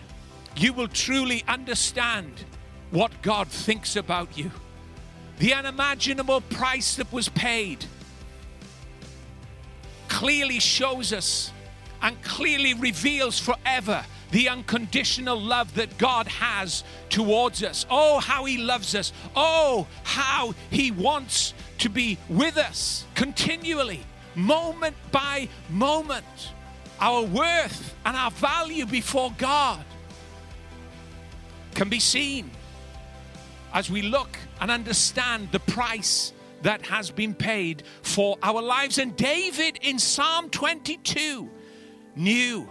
you 0.57 0.73
will 0.73 0.89
truly 0.89 1.45
understand 1.47 2.45
what 2.91 3.23
God 3.23 3.49
thinks 3.49 3.97
about 3.97 4.37
you. 4.39 4.51
The 5.39 5.53
unimaginable 5.55 6.41
price 6.41 6.97
that 6.97 7.13
was 7.13 7.29
paid 7.29 7.85
clearly 10.09 10.61
shows 10.61 11.13
us 11.13 11.53
and 12.01 12.21
clearly 12.23 12.75
reveals 12.75 13.39
forever 13.39 14.05
the 14.31 14.49
unconditional 14.49 15.41
love 15.41 15.75
that 15.75 15.99
God 15.99 16.27
has 16.27 16.85
towards 17.11 17.63
us. 17.63 17.87
Oh, 17.91 18.19
how 18.19 18.45
He 18.45 18.59
loves 18.59 18.95
us. 18.95 19.13
Oh, 19.35 19.87
how 20.05 20.55
He 20.71 20.91
wants 20.91 21.55
to 21.79 21.89
be 21.89 22.19
with 22.29 22.57
us 22.57 23.05
continually, 23.15 24.01
moment 24.35 24.97
by 25.13 25.49
moment 25.71 26.25
our 27.01 27.23
worth 27.23 27.95
and 28.05 28.17
our 28.17 28.31
value 28.31 28.87
before 28.87 29.33
God 29.39 29.85
can 31.75 31.89
be 31.89 32.01
seen 32.01 32.51
as 33.75 33.91
we 33.91 34.03
look 34.03 34.39
and 34.61 34.71
understand 34.71 35.51
the 35.53 35.61
price 35.61 36.33
that 36.63 36.87
has 36.87 37.11
been 37.11 37.35
paid 37.35 37.83
for 38.03 38.39
our 38.43 38.63
lives. 38.63 38.99
And 38.99 39.15
David 39.17 39.79
in 39.83 39.99
Psalm 39.99 40.49
22 40.49 41.51
knew 42.17 42.69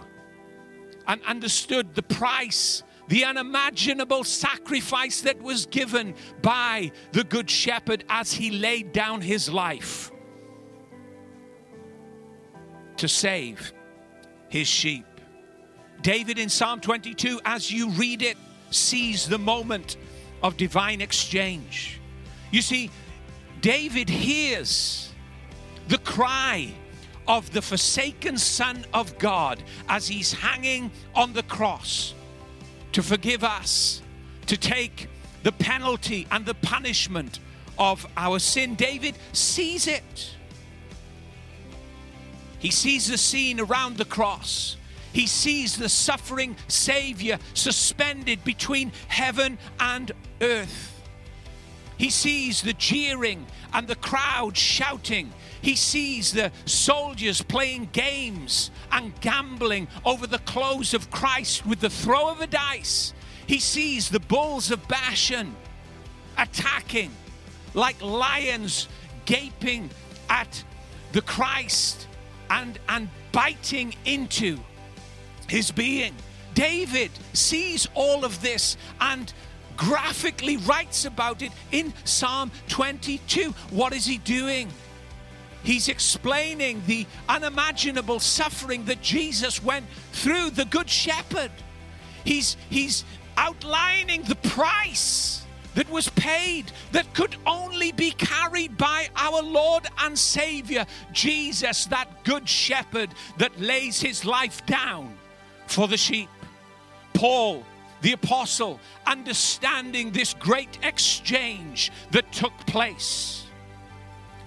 and 1.06 1.20
understood 1.24 1.94
the 1.94 2.02
price, 2.02 2.82
the 3.06 3.24
unimaginable 3.24 4.24
sacrifice 4.24 5.20
that 5.20 5.40
was 5.40 5.66
given 5.66 6.14
by 6.42 6.90
the 7.12 7.22
Good 7.22 7.48
Shepherd 7.48 8.04
as 8.08 8.32
he 8.32 8.50
laid 8.50 8.92
down 8.92 9.20
his 9.20 9.48
life 9.48 10.10
to 12.96 13.06
save 13.06 13.72
his 14.48 14.66
sheep. 14.66 15.04
David 16.02 16.38
in 16.38 16.48
Psalm 16.48 16.80
22, 16.80 17.40
as 17.44 17.70
you 17.70 17.90
read 17.90 18.22
it, 18.22 18.36
sees 18.70 19.28
the 19.28 19.38
moment 19.38 19.96
of 20.42 20.56
divine 20.56 21.00
exchange. 21.00 22.00
You 22.50 22.62
see, 22.62 22.90
David 23.60 24.08
hears 24.08 25.12
the 25.88 25.98
cry 25.98 26.72
of 27.26 27.52
the 27.52 27.62
forsaken 27.62 28.38
Son 28.38 28.84
of 28.94 29.18
God 29.18 29.62
as 29.88 30.06
he's 30.06 30.32
hanging 30.32 30.90
on 31.14 31.32
the 31.32 31.42
cross 31.42 32.14
to 32.92 33.02
forgive 33.02 33.42
us, 33.42 34.02
to 34.46 34.56
take 34.56 35.08
the 35.42 35.52
penalty 35.52 36.26
and 36.30 36.46
the 36.46 36.54
punishment 36.54 37.40
of 37.78 38.06
our 38.16 38.38
sin. 38.38 38.74
David 38.74 39.16
sees 39.32 39.86
it. 39.86 40.36
He 42.66 42.72
sees 42.72 43.06
the 43.06 43.16
scene 43.16 43.60
around 43.60 43.96
the 43.96 44.04
cross. 44.04 44.76
He 45.12 45.28
sees 45.28 45.76
the 45.76 45.88
suffering 45.88 46.56
Savior 46.66 47.38
suspended 47.54 48.42
between 48.42 48.90
heaven 49.06 49.58
and 49.78 50.10
earth. 50.40 51.00
He 51.96 52.10
sees 52.10 52.62
the 52.62 52.72
jeering 52.72 53.46
and 53.72 53.86
the 53.86 53.94
crowd 53.94 54.56
shouting. 54.56 55.32
He 55.62 55.76
sees 55.76 56.32
the 56.32 56.50
soldiers 56.64 57.40
playing 57.40 57.90
games 57.92 58.72
and 58.90 59.12
gambling 59.20 59.86
over 60.04 60.26
the 60.26 60.40
clothes 60.40 60.92
of 60.92 61.08
Christ 61.12 61.64
with 61.66 61.78
the 61.78 61.88
throw 61.88 62.30
of 62.30 62.40
a 62.40 62.48
dice. 62.48 63.14
He 63.46 63.60
sees 63.60 64.08
the 64.08 64.18
bulls 64.18 64.72
of 64.72 64.88
Bashan 64.88 65.54
attacking 66.36 67.12
like 67.74 68.02
lions 68.02 68.88
gaping 69.24 69.88
at 70.28 70.64
the 71.12 71.22
Christ 71.22 72.08
and, 72.50 72.78
and 72.88 73.08
biting 73.32 73.94
into 74.04 74.58
his 75.48 75.70
being. 75.70 76.14
David 76.54 77.10
sees 77.32 77.86
all 77.94 78.24
of 78.24 78.40
this 78.40 78.76
and 79.00 79.32
graphically 79.76 80.56
writes 80.56 81.04
about 81.04 81.42
it 81.42 81.52
in 81.70 81.92
Psalm 82.04 82.50
22. 82.68 83.50
What 83.70 83.92
is 83.92 84.06
he 84.06 84.18
doing? 84.18 84.68
He's 85.62 85.88
explaining 85.88 86.82
the 86.86 87.06
unimaginable 87.28 88.20
suffering 88.20 88.84
that 88.86 89.02
Jesus 89.02 89.62
went 89.62 89.86
through, 90.12 90.50
the 90.50 90.64
Good 90.64 90.88
Shepherd. 90.88 91.50
He's, 92.24 92.56
he's 92.70 93.04
outlining 93.36 94.22
the 94.22 94.36
price 94.36 95.45
that 95.76 95.88
was 95.90 96.08
paid 96.10 96.72
that 96.92 97.14
could 97.14 97.36
only 97.46 97.92
be 97.92 98.10
carried 98.10 98.76
by 98.76 99.08
our 99.14 99.42
Lord 99.42 99.86
and 100.00 100.18
Savior, 100.18 100.84
Jesus, 101.12 101.84
that 101.86 102.24
good 102.24 102.48
shepherd 102.48 103.10
that 103.38 103.60
lays 103.60 104.00
his 104.00 104.24
life 104.24 104.64
down 104.66 105.14
for 105.66 105.86
the 105.86 105.96
sheep. 105.96 106.30
Paul, 107.12 107.62
the 108.00 108.12
apostle, 108.12 108.80
understanding 109.06 110.10
this 110.10 110.34
great 110.34 110.78
exchange 110.82 111.92
that 112.10 112.32
took 112.32 112.56
place 112.66 113.44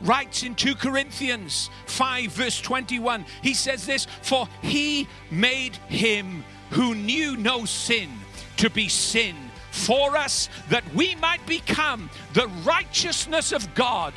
writes 0.01 0.43
in 0.43 0.55
2 0.55 0.75
Corinthians 0.75 1.69
5, 1.85 2.31
verse 2.31 2.61
21. 2.61 3.25
He 3.41 3.53
says 3.53 3.85
this 3.85 4.07
For 4.21 4.47
he 4.61 5.07
made 5.29 5.75
him 5.87 6.43
who 6.71 6.95
knew 6.95 7.35
no 7.35 7.65
sin 7.65 8.09
to 8.57 8.69
be 8.69 8.87
sin 8.87 9.35
for 9.79 10.15
us 10.17 10.49
that 10.69 10.83
we 10.93 11.15
might 11.15 11.45
become 11.45 12.09
the 12.33 12.47
righteousness 12.65 13.51
of 13.51 13.73
God 13.75 14.13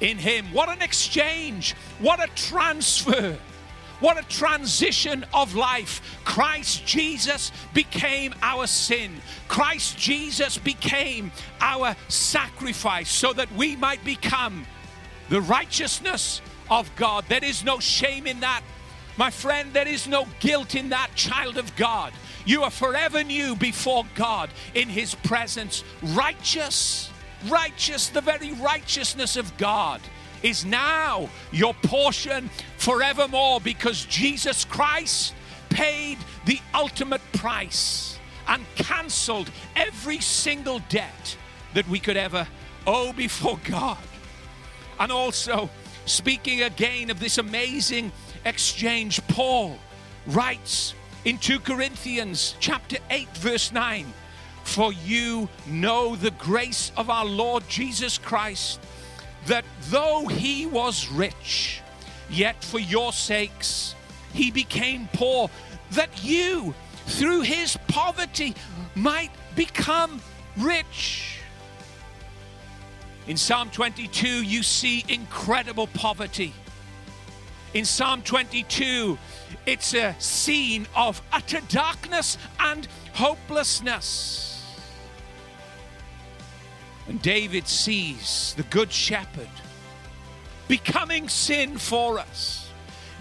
in 0.00 0.18
Him. 0.18 0.46
What 0.52 0.68
an 0.68 0.82
exchange! 0.82 1.74
What 1.98 2.22
a 2.22 2.28
transfer! 2.34 3.38
What 4.00 4.18
a 4.18 4.26
transition 4.28 5.26
of 5.34 5.54
life. 5.54 6.00
Christ 6.24 6.86
Jesus 6.86 7.52
became 7.74 8.34
our 8.40 8.66
sin. 8.66 9.20
Christ 9.46 9.98
Jesus 9.98 10.56
became 10.56 11.30
our 11.60 11.94
sacrifice 12.08 13.10
so 13.10 13.34
that 13.34 13.52
we 13.52 13.76
might 13.76 14.02
become 14.02 14.64
the 15.28 15.42
righteousness 15.42 16.40
of 16.70 16.90
God. 16.96 17.26
There 17.28 17.44
is 17.44 17.62
no 17.62 17.78
shame 17.78 18.26
in 18.26 18.40
that. 18.40 18.62
My 19.18 19.30
friend, 19.30 19.70
there 19.74 19.88
is 19.88 20.08
no 20.08 20.26
guilt 20.40 20.74
in 20.74 20.88
that, 20.90 21.10
child 21.14 21.58
of 21.58 21.76
God. 21.76 22.14
You 22.44 22.62
are 22.62 22.70
forever 22.70 23.22
new 23.22 23.54
before 23.54 24.04
God 24.14 24.50
in 24.74 24.88
His 24.88 25.14
presence. 25.14 25.84
Righteous, 26.02 27.10
righteous, 27.48 28.08
the 28.08 28.20
very 28.20 28.52
righteousness 28.52 29.36
of 29.36 29.56
God 29.56 30.00
is 30.42 30.64
now 30.64 31.28
your 31.52 31.74
portion 31.74 32.50
forevermore 32.78 33.60
because 33.60 34.04
Jesus 34.06 34.64
Christ 34.64 35.34
paid 35.68 36.18
the 36.46 36.58
ultimate 36.74 37.20
price 37.32 38.18
and 38.48 38.64
cancelled 38.74 39.50
every 39.76 40.18
single 40.18 40.80
debt 40.88 41.36
that 41.74 41.88
we 41.88 42.00
could 42.00 42.16
ever 42.16 42.48
owe 42.86 43.12
before 43.12 43.60
God. 43.64 43.98
And 44.98 45.12
also, 45.12 45.70
speaking 46.06 46.62
again 46.62 47.10
of 47.10 47.20
this 47.20 47.38
amazing 47.38 48.12
exchange, 48.44 49.20
Paul 49.28 49.78
writes 50.26 50.94
in 51.24 51.38
2 51.38 51.60
Corinthians 51.60 52.54
chapter 52.60 52.96
8 53.10 53.28
verse 53.36 53.72
9, 53.72 54.06
for 54.64 54.92
you 54.92 55.48
know 55.66 56.16
the 56.16 56.30
grace 56.32 56.92
of 56.96 57.10
our 57.10 57.24
Lord 57.24 57.68
Jesus 57.68 58.18
Christ, 58.18 58.80
that 59.46 59.64
though 59.88 60.26
he 60.26 60.66
was 60.66 61.08
rich, 61.08 61.80
yet 62.30 62.62
for 62.62 62.78
your 62.78 63.12
sakes 63.12 63.94
he 64.32 64.50
became 64.50 65.08
poor, 65.12 65.50
that 65.92 66.24
you 66.24 66.74
through 67.06 67.42
his 67.42 67.76
poverty 67.88 68.54
might 68.94 69.30
become 69.56 70.20
rich. 70.56 71.38
In 73.26 73.36
Psalm 73.36 73.70
22, 73.70 74.26
you 74.44 74.62
see 74.62 75.04
incredible 75.08 75.86
poverty. 75.88 76.52
In 77.74 77.84
Psalm 77.84 78.22
22, 78.22 79.18
it's 79.66 79.94
a 79.94 80.14
scene 80.18 80.86
of 80.94 81.20
utter 81.32 81.60
darkness 81.68 82.38
and 82.58 82.86
hopelessness. 83.14 84.46
And 87.08 87.20
David 87.22 87.66
sees 87.66 88.54
the 88.56 88.62
Good 88.64 88.92
Shepherd 88.92 89.48
becoming 90.68 91.28
sin 91.28 91.76
for 91.78 92.18
us. 92.18 92.68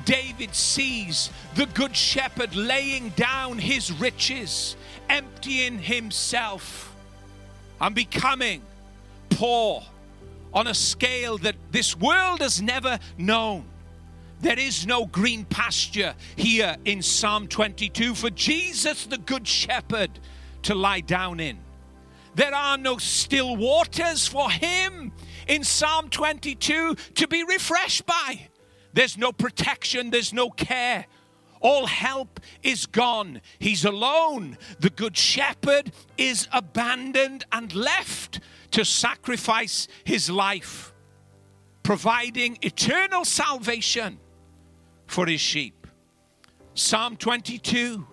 David 0.06 0.54
sees 0.54 1.32
the 1.56 1.66
Good 1.68 1.96
Shepherd 1.96 2.56
laying 2.56 3.10
down 3.10 3.58
his 3.58 3.92
riches, 3.92 4.76
emptying 5.10 5.80
himself, 5.80 6.96
and 7.82 7.96
becoming 7.96 8.62
poor 9.30 9.84
on 10.54 10.68
a 10.68 10.74
scale 10.74 11.38
that 11.40 11.56
this 11.72 11.96
world 11.96 12.42
has 12.42 12.62
never 12.62 13.00
known. 13.18 13.66
There 14.42 14.58
is 14.58 14.88
no 14.88 15.06
green 15.06 15.44
pasture 15.44 16.16
here 16.38 16.78
in 16.86 17.02
Psalm 17.02 17.48
22 17.48 18.16
for 18.16 18.30
Jesus, 18.30 19.06
the 19.06 19.18
Good 19.18 19.46
Shepherd, 19.46 20.18
to 20.64 20.76
lie 20.76 21.02
down 21.02 21.42
in. 21.42 21.60
There 22.36 22.56
are 22.56 22.78
no 22.78 22.98
still 23.00 23.58
waters 23.58 24.28
for 24.28 24.50
him 24.50 25.12
in 25.48 25.66
Psalm 25.66 26.10
22 26.10 26.96
to 26.96 27.28
be 27.28 27.44
refreshed 27.44 28.06
by. 28.06 28.48
There's 28.94 29.18
no 29.18 29.34
protection, 29.34 30.10
there's 30.10 30.32
no 30.32 30.50
care. 30.50 31.06
All 31.60 31.88
help 31.88 32.40
is 32.64 32.86
gone. 32.86 33.42
He's 33.60 33.84
alone. 33.84 34.58
The 34.80 34.90
Good 34.90 35.18
Shepherd 35.18 35.92
is 36.18 36.48
abandoned 36.54 37.46
and 37.52 37.76
left 37.76 38.40
to 38.72 38.86
sacrifice 38.86 39.90
his 40.06 40.30
life, 40.30 40.94
providing 41.84 42.58
eternal 42.62 43.26
salvation 43.26 44.18
for 45.10 45.26
his 45.26 45.42
sheep. 45.42 45.88
Psalm 46.76 47.18
22 47.18 48.06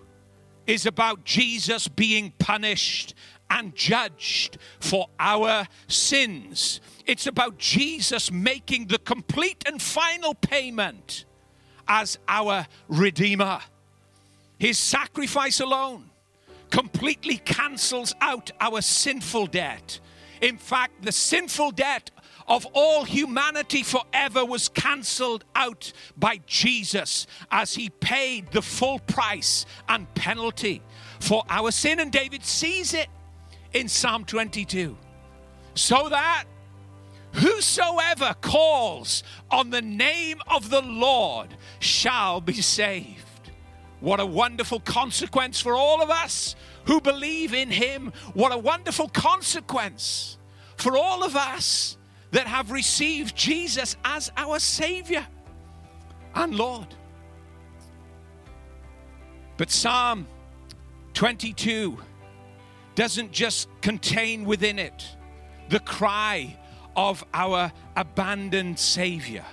is 0.65 0.85
about 0.87 1.23
Jesus 1.23 1.87
being 1.87 2.33
punished 2.39 3.13
and 3.49 3.73
judged 3.75 4.57
for 4.79 5.07
our 5.19 5.67
sins. 5.87 6.81
It's 7.05 7.27
about 7.27 7.59
Jesus 7.59 8.31
making 8.31 8.87
the 8.87 8.97
complete 8.97 9.63
and 9.67 9.81
final 9.81 10.33
payment 10.33 11.25
as 11.87 12.17
our 12.27 12.65
Redeemer. 12.89 13.59
His 14.57 14.79
sacrifice 14.79 15.59
alone 15.59 16.09
completely 16.71 17.37
cancels 17.37 18.13
out 18.19 18.49
our 18.59 18.81
sinful 18.81 19.47
debt. 19.47 19.99
In 20.41 20.57
fact, 20.57 21.03
the 21.03 21.11
sinful 21.11 21.71
debt 21.71 22.09
of 22.47 22.65
all 22.73 23.03
humanity 23.03 23.83
forever 23.83 24.45
was 24.45 24.69
cancelled 24.69 25.43
out 25.55 25.91
by 26.17 26.39
Jesus 26.45 27.27
as 27.51 27.75
he 27.75 27.89
paid 27.89 28.51
the 28.51 28.61
full 28.61 28.99
price 28.99 29.65
and 29.89 30.11
penalty 30.15 30.81
for 31.19 31.43
our 31.49 31.71
sin. 31.71 31.99
And 31.99 32.11
David 32.11 32.45
sees 32.45 32.93
it 32.93 33.07
in 33.73 33.87
Psalm 33.87 34.23
22. 34.23 34.97
So 35.75 36.09
that 36.09 36.45
whosoever 37.33 38.33
calls 38.41 39.23
on 39.51 39.69
the 39.69 39.81
name 39.81 40.39
of 40.47 40.69
the 40.69 40.81
Lord 40.81 41.49
shall 41.79 42.41
be 42.41 42.61
saved. 42.61 43.23
What 43.99 44.19
a 44.19 44.25
wonderful 44.25 44.79
consequence 44.79 45.59
for 45.59 45.73
all 45.73 46.01
of 46.01 46.09
us 46.09 46.55
who 46.85 47.01
believe 47.01 47.53
in 47.53 47.69
him. 47.69 48.13
What 48.33 48.53
a 48.53 48.57
wonderful 48.57 49.09
consequence 49.09 50.37
for 50.77 50.97
all 50.97 51.23
of 51.23 51.35
us 51.35 51.96
that 52.31 52.47
have 52.47 52.71
received 52.71 53.35
Jesus 53.35 53.95
as 54.03 54.31
our 54.35 54.59
Savior 54.59 55.25
and 56.35 56.55
Lord. 56.55 56.87
But 59.57 59.71
Psalm 59.71 60.27
22 61.13 61.97
doesn't 62.95 63.31
just 63.31 63.69
contain 63.81 64.45
within 64.45 64.77
it 64.79 65.07
the 65.69 65.79
cry 65.79 66.57
of 66.95 67.23
our 67.33 67.71
abandoned 67.95 68.77
Savior. 68.77 69.45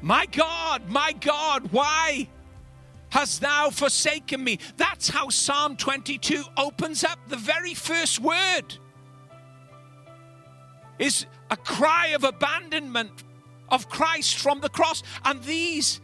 My 0.00 0.26
God, 0.26 0.88
my 0.88 1.12
God, 1.12 1.70
why 1.72 2.28
hast 3.10 3.40
thou 3.40 3.70
forsaken 3.70 4.42
me? 4.42 4.58
That's 4.76 5.08
how 5.08 5.28
Psalm 5.28 5.76
22 5.76 6.44
opens 6.56 7.04
up 7.04 7.18
the 7.28 7.36
very 7.36 7.74
first 7.74 8.20
word 8.20 8.78
is 10.98 11.26
a 11.50 11.56
cry 11.56 12.08
of 12.08 12.24
abandonment 12.24 13.10
of 13.68 13.88
Christ 13.88 14.38
from 14.38 14.60
the 14.60 14.68
cross. 14.68 15.02
And 15.24 15.42
these 15.42 16.00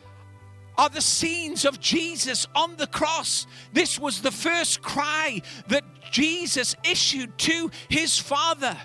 are 0.77 0.89
the 0.89 1.01
scenes 1.01 1.65
of 1.65 1.81
Jesus 1.81 2.47
on 2.55 2.77
the 2.77 2.87
cross. 2.87 3.47
This 3.73 3.99
was 3.99 4.23
the 4.23 4.31
first 4.31 4.83
cry 4.83 5.43
that 5.69 5.85
Jesus 6.11 6.77
issued 6.85 7.37
to 7.39 7.71
his 7.89 8.19
Father. 8.19 8.77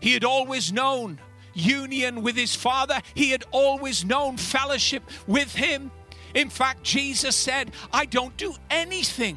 He 0.00 0.12
had 0.12 0.24
always 0.24 0.72
known 0.72 1.18
union 1.52 2.22
with 2.22 2.36
his 2.36 2.54
Father, 2.54 3.00
he 3.14 3.30
had 3.30 3.44
always 3.50 4.04
known 4.04 4.36
fellowship 4.36 5.02
with 5.26 5.54
him. 5.54 5.90
In 6.34 6.48
fact, 6.48 6.84
Jesus 6.84 7.34
said, 7.34 7.72
I 7.92 8.06
don't 8.06 8.36
do 8.36 8.54
anything 8.70 9.36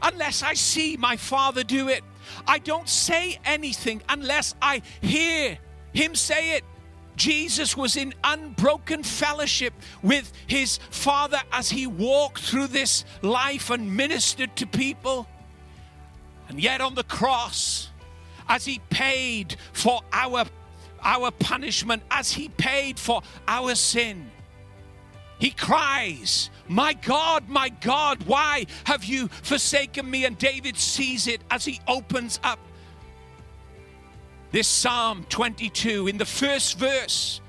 unless 0.00 0.42
I 0.42 0.54
see 0.54 0.96
my 0.96 1.16
Father 1.16 1.64
do 1.64 1.88
it. 1.88 2.04
I 2.46 2.58
don't 2.58 2.88
say 2.88 3.38
anything 3.44 4.02
unless 4.08 4.54
I 4.60 4.82
hear 5.00 5.58
him 5.92 6.14
say 6.14 6.56
it. 6.56 6.64
Jesus 7.16 7.76
was 7.76 7.96
in 7.96 8.12
unbroken 8.24 9.02
fellowship 9.02 9.72
with 10.02 10.32
his 10.46 10.78
Father 10.90 11.40
as 11.52 11.70
he 11.70 11.86
walked 11.86 12.40
through 12.40 12.68
this 12.68 13.04
life 13.22 13.70
and 13.70 13.96
ministered 13.96 14.54
to 14.56 14.66
people. 14.66 15.28
And 16.48 16.60
yet 16.60 16.80
on 16.80 16.94
the 16.94 17.04
cross, 17.04 17.90
as 18.48 18.64
he 18.64 18.80
paid 18.90 19.56
for 19.72 20.00
our, 20.12 20.44
our 21.02 21.30
punishment, 21.30 22.02
as 22.10 22.32
he 22.32 22.48
paid 22.48 22.98
for 22.98 23.22
our 23.46 23.74
sin, 23.74 24.30
he 25.38 25.50
cries, 25.50 26.50
My 26.68 26.94
God, 26.94 27.48
my 27.48 27.68
God, 27.68 28.22
why 28.24 28.66
have 28.84 29.04
you 29.04 29.28
forsaken 29.28 30.10
me? 30.10 30.24
And 30.24 30.38
David 30.38 30.76
sees 30.76 31.26
it 31.26 31.42
as 31.50 31.64
he 31.64 31.80
opens 31.86 32.40
up 32.42 32.58
this 34.50 34.68
Psalm 34.68 35.26
22 35.28 36.08
in 36.08 36.16
the 36.16 36.24
first 36.24 36.78
verse. 36.78 37.40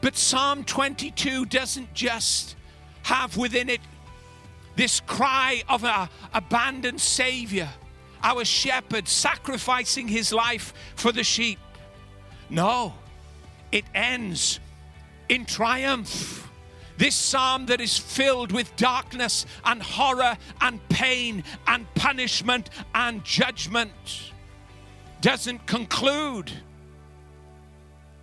But 0.00 0.16
Psalm 0.16 0.64
22 0.64 1.46
doesn't 1.46 1.92
just 1.94 2.56
have 3.02 3.36
within 3.36 3.68
it 3.68 3.80
this 4.76 5.00
cry 5.00 5.62
of 5.68 5.84
our 5.84 6.08
abandoned 6.32 7.00
Savior 7.00 7.68
our 8.22 8.44
shepherd 8.44 9.08
sacrificing 9.08 10.08
his 10.08 10.32
life 10.32 10.74
for 10.94 11.12
the 11.12 11.24
sheep. 11.24 11.58
No, 12.48 12.94
it 13.72 13.84
ends 13.94 14.60
in 15.28 15.46
triumph. 15.46 16.49
This 17.00 17.14
psalm 17.14 17.64
that 17.66 17.80
is 17.80 17.96
filled 17.96 18.52
with 18.52 18.76
darkness 18.76 19.46
and 19.64 19.82
horror 19.82 20.36
and 20.60 20.86
pain 20.90 21.44
and 21.66 21.86
punishment 21.94 22.68
and 22.94 23.24
judgment 23.24 24.34
doesn't 25.22 25.66
conclude 25.66 26.52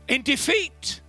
in 0.07 0.21
defeat. 0.21 1.01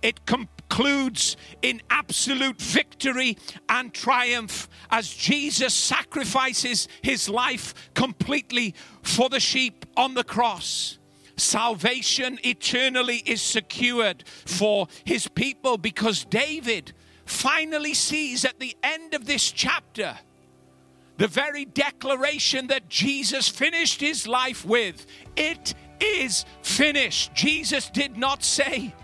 It 0.00 0.24
concludes 0.24 1.36
in 1.60 1.82
absolute 1.90 2.58
victory 2.58 3.36
and 3.68 3.92
triumph 3.92 4.66
as 4.90 5.12
Jesus 5.12 5.74
sacrifices 5.74 6.88
his 7.02 7.28
life 7.28 7.74
completely 7.92 8.74
for 9.02 9.28
the 9.28 9.40
sheep 9.40 9.84
on 9.94 10.14
the 10.14 10.24
cross. 10.24 10.96
Salvation 11.36 12.38
eternally 12.44 13.18
is 13.26 13.42
secured 13.42 14.24
for 14.26 14.88
his 15.04 15.28
people 15.28 15.76
because 15.76 16.24
David 16.24 16.94
finally 17.30 17.94
sees 17.94 18.44
at 18.44 18.58
the 18.58 18.76
end 18.82 19.14
of 19.14 19.26
this 19.26 19.50
chapter 19.50 20.18
the 21.16 21.28
very 21.28 21.64
declaration 21.64 22.68
that 22.68 22.88
Jesus 22.88 23.48
finished 23.48 24.00
his 24.00 24.26
life 24.26 24.64
with. 24.64 25.06
It 25.36 25.74
is 26.00 26.44
finished. 26.62 27.34
Jesus 27.34 27.90
did 27.90 28.16
not 28.16 28.42
say, 28.42 28.94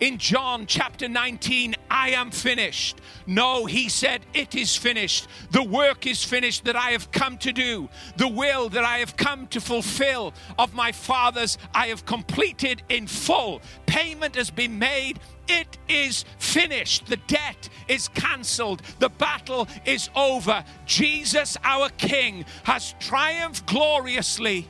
in 0.00 0.18
John 0.18 0.66
chapter 0.66 1.08
19, 1.08 1.76
I 1.88 2.10
am 2.10 2.30
finished. 2.30 3.00
No, 3.26 3.64
he 3.64 3.88
said, 3.88 4.22
It 4.34 4.54
is 4.54 4.76
finished. 4.76 5.28
The 5.52 5.62
work 5.62 6.06
is 6.06 6.22
finished 6.22 6.64
that 6.64 6.76
I 6.76 6.90
have 6.90 7.10
come 7.12 7.38
to 7.38 7.52
do. 7.52 7.88
The 8.16 8.28
will 8.28 8.68
that 8.70 8.84
I 8.84 8.98
have 8.98 9.16
come 9.16 9.46
to 9.48 9.60
fulfill 9.60 10.34
of 10.58 10.74
my 10.74 10.90
Father's, 10.92 11.58
I 11.74 11.86
have 11.86 12.04
completed 12.04 12.82
in 12.88 13.06
full. 13.06 13.62
Payment 13.86 14.34
has 14.34 14.50
been 14.50 14.78
made. 14.78 15.20
It 15.48 15.78
is 15.88 16.24
finished. 16.38 17.06
The 17.06 17.16
debt 17.16 17.68
is 17.88 18.08
cancelled. 18.08 18.82
The 18.98 19.10
battle 19.10 19.68
is 19.84 20.08
over. 20.16 20.64
Jesus, 20.86 21.56
our 21.64 21.90
King, 21.90 22.44
has 22.64 22.94
triumphed 23.00 23.66
gloriously 23.66 24.68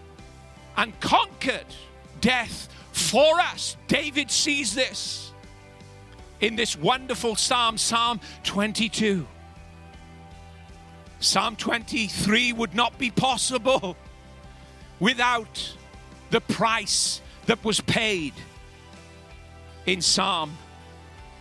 and 0.77 0.99
conquered 1.01 1.67
death 2.21 2.69
for 2.93 3.41
us. 3.41 3.77
David 3.87 4.31
sees 4.31 4.75
this 4.75 5.33
in 6.41 6.57
this 6.57 6.77
wonderful 6.77 7.37
psalm, 7.37 7.79
Psalm 7.79 8.21
22. 8.43 9.27
Psalm 11.21 11.57
23 11.57 12.53
would 12.53 12.75
not 12.75 12.99
be 12.99 13.11
possible 13.11 13.97
without 15.01 15.75
the 16.31 16.41
price 16.41 17.21
that 17.47 17.63
was 17.65 17.81
paid 17.81 18.35
in 19.87 20.03
Psalm 20.03 20.57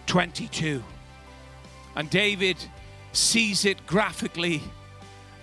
22. 0.08 0.84
And 1.96 2.10
David 2.10 2.58
sees 3.12 3.66
it 3.66 3.86
graphically 3.86 4.62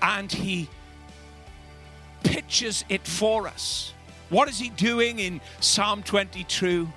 and 0.03 0.31
he 0.31 0.69
pictures 2.23 2.85
it 2.89 3.07
for 3.07 3.47
us. 3.47 3.93
What 4.29 4.49
is 4.49 4.59
he 4.59 4.71
doing 4.71 5.19
in 5.19 5.41
Psalm 5.61 6.03
22? 6.03 6.89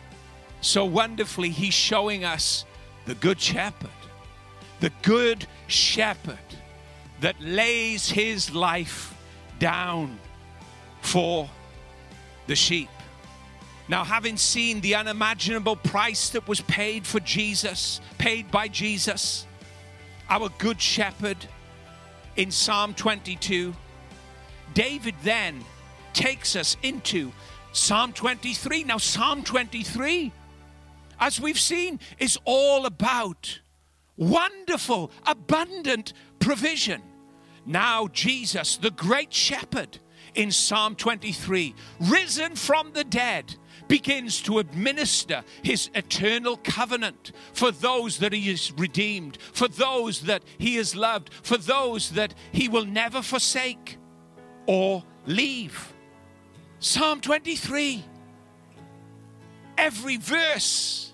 So 0.61 0.85
wonderfully, 0.85 1.49
he's 1.49 1.73
showing 1.73 2.23
us 2.23 2.65
the 3.05 3.15
Good 3.15 3.39
Shepherd, 3.39 3.89
the 4.79 4.91
Good 5.01 5.45
Shepherd 5.67 6.37
that 7.21 7.35
lays 7.41 8.09
his 8.09 8.53
life 8.53 9.15
down 9.59 10.19
for 11.01 11.49
the 12.47 12.55
sheep. 12.55 12.89
Now, 13.89 14.03
having 14.03 14.37
seen 14.37 14.79
the 14.81 14.95
unimaginable 14.95 15.75
price 15.75 16.29
that 16.29 16.47
was 16.47 16.61
paid 16.61 17.05
for 17.05 17.19
Jesus, 17.19 17.99
paid 18.17 18.49
by 18.49 18.69
Jesus, 18.69 19.45
our 20.29 20.49
Good 20.57 20.81
Shepherd, 20.81 21.37
in 22.35 22.49
Psalm 22.49 22.93
22, 22.93 23.73
David 24.73 25.15
then 25.23 25.63
takes 26.13 26.55
us 26.55 26.77
into 26.81 27.31
Psalm 27.73 28.13
23. 28.13 28.85
Now, 28.85 28.97
Psalm 28.97 29.43
23, 29.43 30.31
as 31.19 31.39
we've 31.39 31.59
seen, 31.59 31.99
is 32.17 32.37
all 32.45 32.85
about 32.85 33.59
wonderful, 34.17 35.11
abundant 35.25 36.13
provision. 36.39 37.01
Now, 37.65 38.07
Jesus, 38.07 38.77
the 38.77 38.91
great 38.91 39.33
shepherd, 39.33 39.99
in 40.35 40.51
Psalm 40.51 40.95
23, 40.95 41.75
risen 41.99 42.55
from 42.55 42.91
the 42.93 43.03
dead, 43.03 43.55
begins 43.93 44.41
to 44.41 44.57
administer 44.57 45.43
his 45.61 45.91
eternal 45.93 46.57
covenant 46.63 47.31
for 47.53 47.69
those 47.69 48.17
that 48.17 48.33
he 48.33 48.49
has 48.49 48.71
redeemed, 48.75 49.37
for 49.53 49.67
those 49.67 50.21
that 50.21 50.41
he 50.57 50.77
has 50.77 50.95
loved, 50.95 51.31
for 51.43 51.57
those 51.57 52.09
that 52.09 52.33
he 52.51 52.67
will 52.67 52.85
never 52.85 53.21
forsake 53.21 53.99
or 54.65 55.03
leave. 55.27 55.93
Psalm 56.79 57.21
23. 57.21 58.03
Every 59.77 60.17
verse 60.17 61.13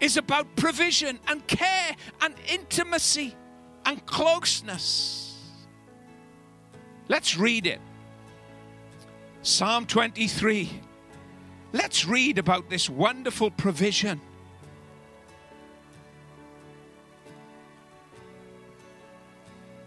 is 0.00 0.16
about 0.16 0.56
provision 0.56 1.20
and 1.28 1.46
care 1.46 1.94
and 2.22 2.34
intimacy 2.48 3.36
and 3.84 4.04
closeness. 4.06 5.36
Let's 7.06 7.36
read 7.36 7.66
it. 7.66 7.82
Psalm 9.42 9.84
23. 9.84 10.70
Let's 11.74 12.04
read 12.06 12.38
about 12.38 12.70
this 12.70 12.88
wonderful 12.88 13.50
provision. 13.50 14.20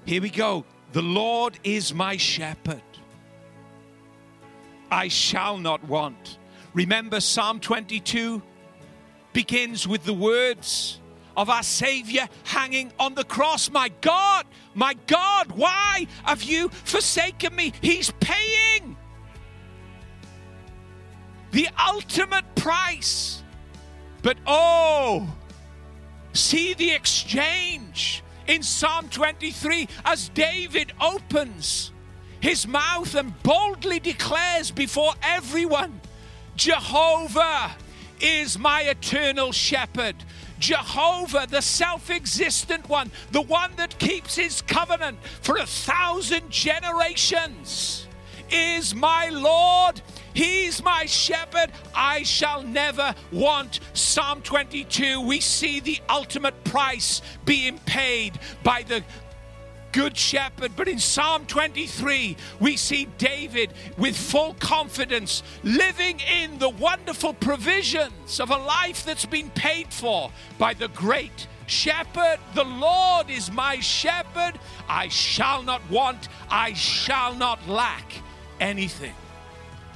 Here 0.04 0.22
we 0.22 0.30
go. 0.30 0.66
The 0.92 1.02
Lord 1.02 1.58
is 1.64 1.94
my 1.94 2.18
shepherd. 2.18 2.82
I 4.92 5.08
shall 5.08 5.58
not 5.58 5.82
want. 5.86 6.40
Remember, 6.74 7.22
Psalm 7.22 7.62
22 7.62 8.42
begins 9.32 9.88
with 9.88 10.04
the 10.04 10.14
words 10.14 11.00
of 11.38 11.50
our 11.50 11.64
Savior 11.64 12.28
hanging 12.44 12.92
on 13.00 13.16
the 13.16 13.24
cross. 13.24 13.72
My 13.72 13.92
God, 14.02 14.46
my 14.76 14.94
God, 15.08 15.54
why 15.54 16.08
have 16.26 16.44
you 16.44 16.68
forsaken 16.68 17.56
me? 17.56 17.72
He's 17.80 18.12
paying 18.20 18.97
the 21.58 21.68
ultimate 21.90 22.46
price. 22.54 23.42
But 24.22 24.38
oh, 24.46 25.28
see 26.34 26.76
the 26.76 26.92
exchange 26.92 28.24
in 28.46 28.62
Psalm 28.62 29.10
23 29.10 29.88
as 30.06 30.30
David 30.30 30.94
opens 31.02 31.92
his 32.42 32.68
mouth 32.68 33.16
and 33.16 33.34
boldly 33.42 34.00
declares 34.00 34.70
before 34.70 35.14
everyone 35.24 36.00
Jehovah 36.56 37.72
is 38.22 38.60
my 38.60 38.84
eternal 38.84 39.52
shepherd. 39.52 40.16
Jehovah, 40.60 41.48
the 41.50 41.64
self 41.64 42.12
existent 42.12 42.88
one, 42.88 43.10
the 43.32 43.42
one 43.42 43.72
that 43.78 43.98
keeps 43.98 44.36
his 44.36 44.62
covenant 44.62 45.18
for 45.42 45.58
a 45.58 45.66
thousand 45.66 46.52
generations, 46.52 48.06
is 48.52 48.94
my 48.94 49.30
Lord. 49.30 50.04
He's 50.38 50.84
my 50.84 51.08
shepherd. 51.08 51.72
I 51.96 52.22
shall 52.22 52.62
never 52.62 53.16
want. 53.32 53.80
Psalm 53.94 54.44
22, 54.44 55.20
we 55.22 55.40
see 55.40 55.80
the 55.80 56.00
ultimate 56.12 56.64
price 56.64 57.24
being 57.44 57.80
paid 57.88 58.38
by 58.62 58.84
the 58.84 59.04
good 59.94 60.16
shepherd. 60.16 60.74
But 60.76 60.90
in 60.90 61.00
Psalm 61.00 61.48
23, 61.48 62.38
we 62.60 62.78
see 62.78 63.06
David 63.18 63.74
with 63.98 64.16
full 64.16 64.54
confidence 64.60 65.42
living 65.64 66.20
in 66.20 66.60
the 66.60 66.70
wonderful 66.70 67.34
provisions 67.34 68.40
of 68.40 68.52
a 68.52 68.58
life 68.58 69.04
that's 69.04 69.26
been 69.26 69.50
paid 69.50 69.92
for 69.92 70.32
by 70.60 70.76
the 70.76 70.90
great 70.90 71.48
shepherd. 71.66 72.38
The 72.54 72.64
Lord 72.64 73.32
is 73.32 73.52
my 73.52 73.80
shepherd. 73.80 74.60
I 74.88 75.08
shall 75.08 75.64
not 75.64 75.82
want, 75.90 76.30
I 76.48 76.74
shall 76.74 77.34
not 77.34 77.68
lack 77.68 78.14
anything. 78.60 79.16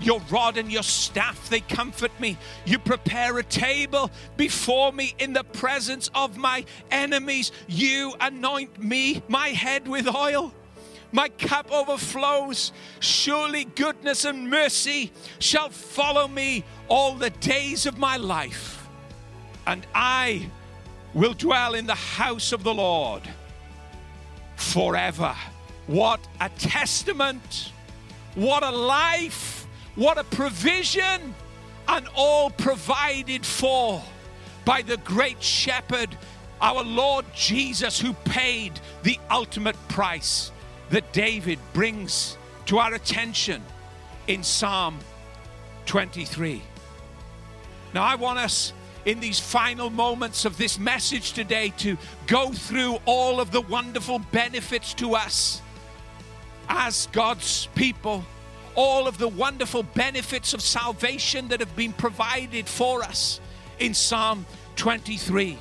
Your 0.00 0.20
rod 0.30 0.56
and 0.56 0.70
your 0.70 0.82
staff, 0.82 1.48
they 1.48 1.60
comfort 1.60 2.12
me. 2.20 2.38
You 2.64 2.78
prepare 2.78 3.38
a 3.38 3.42
table 3.42 4.10
before 4.36 4.92
me 4.92 5.14
in 5.18 5.32
the 5.32 5.44
presence 5.44 6.10
of 6.14 6.36
my 6.36 6.64
enemies. 6.90 7.50
You 7.66 8.14
anoint 8.20 8.82
me, 8.82 9.22
my 9.28 9.48
head 9.48 9.88
with 9.88 10.06
oil. 10.14 10.52
My 11.10 11.28
cup 11.30 11.72
overflows. 11.72 12.72
Surely 13.00 13.64
goodness 13.64 14.24
and 14.24 14.50
mercy 14.50 15.10
shall 15.38 15.70
follow 15.70 16.28
me 16.28 16.64
all 16.88 17.14
the 17.14 17.30
days 17.30 17.86
of 17.86 17.98
my 17.98 18.16
life. 18.16 18.86
And 19.66 19.86
I 19.94 20.48
will 21.14 21.34
dwell 21.34 21.74
in 21.74 21.86
the 21.86 21.94
house 21.94 22.52
of 22.52 22.62
the 22.62 22.74
Lord 22.74 23.22
forever. 24.56 25.34
What 25.86 26.20
a 26.40 26.50
testament! 26.50 27.72
What 28.34 28.62
a 28.62 28.70
life! 28.70 29.57
What 29.98 30.16
a 30.16 30.22
provision! 30.22 31.34
And 31.88 32.06
all 32.14 32.50
provided 32.50 33.44
for 33.44 34.00
by 34.64 34.82
the 34.82 34.98
great 34.98 35.42
shepherd, 35.42 36.16
our 36.60 36.84
Lord 36.84 37.24
Jesus, 37.34 37.98
who 37.98 38.12
paid 38.12 38.78
the 39.02 39.18
ultimate 39.28 39.74
price 39.88 40.52
that 40.90 41.12
David 41.12 41.58
brings 41.72 42.38
to 42.66 42.78
our 42.78 42.94
attention 42.94 43.60
in 44.28 44.44
Psalm 44.44 45.00
23. 45.86 46.62
Now, 47.92 48.04
I 48.04 48.14
want 48.14 48.38
us 48.38 48.72
in 49.04 49.18
these 49.18 49.40
final 49.40 49.90
moments 49.90 50.44
of 50.44 50.56
this 50.58 50.78
message 50.78 51.32
today 51.32 51.72
to 51.78 51.98
go 52.28 52.52
through 52.52 52.98
all 53.04 53.40
of 53.40 53.50
the 53.50 53.62
wonderful 53.62 54.20
benefits 54.30 54.94
to 54.94 55.16
us 55.16 55.60
as 56.68 57.08
God's 57.10 57.66
people, 57.74 58.24
all 58.78 59.08
of 59.08 59.18
the 59.18 59.26
wonderful 59.26 59.82
benefits 59.82 60.54
of 60.54 60.62
salvation 60.62 61.48
that 61.48 61.58
have 61.58 61.74
been 61.74 61.92
provided 61.92 62.68
for 62.68 63.02
us 63.02 63.40
in 63.80 63.92
Psalm 63.92 64.46
23. 64.76 65.58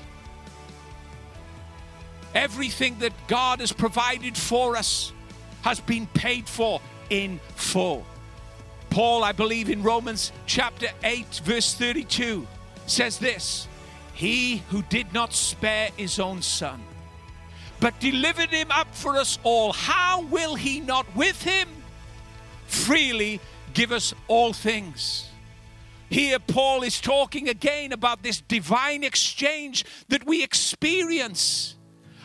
Everything 2.36 3.00
that 3.00 3.14
God 3.28 3.60
has 3.60 3.74
provided 3.74 4.38
for 4.38 4.76
us 4.76 5.14
has 5.64 5.80
been 5.80 6.06
paid 6.14 6.48
for 6.48 6.80
in 7.10 7.40
full. 7.56 8.06
Paul, 8.92 9.24
I 9.24 9.32
believe 9.32 9.72
in 9.72 9.82
Romans 9.82 10.32
chapter 10.46 10.90
8, 11.04 11.42
verse 11.44 11.74
32 11.74 12.46
says 12.86 13.18
this 13.18 13.68
He 14.14 14.58
who 14.70 14.84
did 14.84 15.12
not 15.12 15.34
spare 15.34 15.90
his 15.98 16.20
own 16.20 16.44
son, 16.44 16.84
but 17.80 18.00
delivered 18.00 18.52
him 18.52 18.70
up 18.70 18.94
for 18.94 19.16
us 19.16 19.40
all, 19.42 19.74
how 19.74 20.22
will 20.22 20.54
he 20.54 20.82
not 20.82 21.08
with 21.16 21.42
him 21.42 21.68
freely 22.68 23.40
give 23.74 23.92
us 23.92 24.14
all 24.28 24.54
things? 24.54 25.30
Here, 26.10 26.40
Paul 26.40 26.84
is 26.84 27.02
talking 27.02 27.50
again 27.50 27.92
about 27.92 28.24
this 28.24 28.40
divine 28.42 29.04
exchange 29.04 29.84
that 30.08 30.26
we 30.26 30.44
experience 30.44 31.76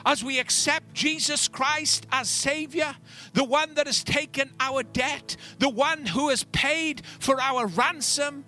as 0.05 0.23
we 0.23 0.39
accept 0.39 0.95
Jesus 0.95 1.49
Christ 1.49 2.07
as 2.11 2.29
Savior, 2.29 2.95
the 3.35 3.45
one 3.45 3.75
that 3.75 3.87
has 3.87 4.05
taken 4.05 4.51
our 4.61 4.83
debt, 4.83 5.37
the 5.59 5.69
one 5.69 6.07
who 6.07 6.29
has 6.29 6.45
paid 6.45 7.03
for 7.21 7.41
our 7.41 7.67
ransom 7.67 8.45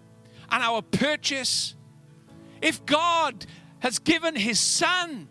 and 0.51 0.63
our 0.63 0.83
purchase. 0.83 1.75
If 2.61 2.85
God 2.87 3.47
has 3.81 3.99
given 3.99 4.37
his 4.37 4.59
son, 4.59 5.29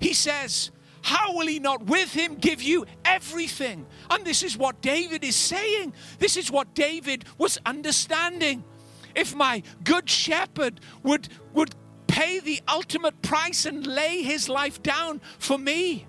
he 0.00 0.14
says, 0.14 0.70
how 1.02 1.34
will 1.36 1.46
he 1.46 1.60
not 1.60 1.84
with 1.84 2.12
him 2.12 2.34
give 2.36 2.60
you 2.62 2.86
everything? 3.04 3.86
And 4.10 4.24
this 4.24 4.42
is 4.42 4.56
what 4.56 4.80
David 4.80 5.24
is 5.24 5.36
saying. 5.36 5.92
This 6.18 6.36
is 6.36 6.50
what 6.50 6.74
David 6.74 7.24
was 7.38 7.58
understanding. 7.66 8.64
If 9.14 9.34
my 9.34 9.62
good 9.84 10.08
shepherd 10.08 10.80
would, 11.02 11.28
would 11.54 11.74
pay 12.06 12.40
the 12.40 12.60
ultimate 12.68 13.22
price 13.22 13.66
and 13.66 13.86
lay 13.86 14.22
his 14.22 14.48
life 14.48 14.82
down 14.82 15.20
for 15.38 15.58
me, 15.58 16.06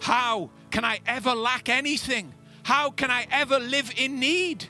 how 0.00 0.50
can 0.70 0.84
I 0.84 1.00
ever 1.06 1.34
lack 1.34 1.68
anything? 1.68 2.34
How 2.62 2.90
can 2.90 3.10
I 3.10 3.26
ever 3.30 3.58
live 3.58 3.92
in 3.96 4.20
need? 4.20 4.68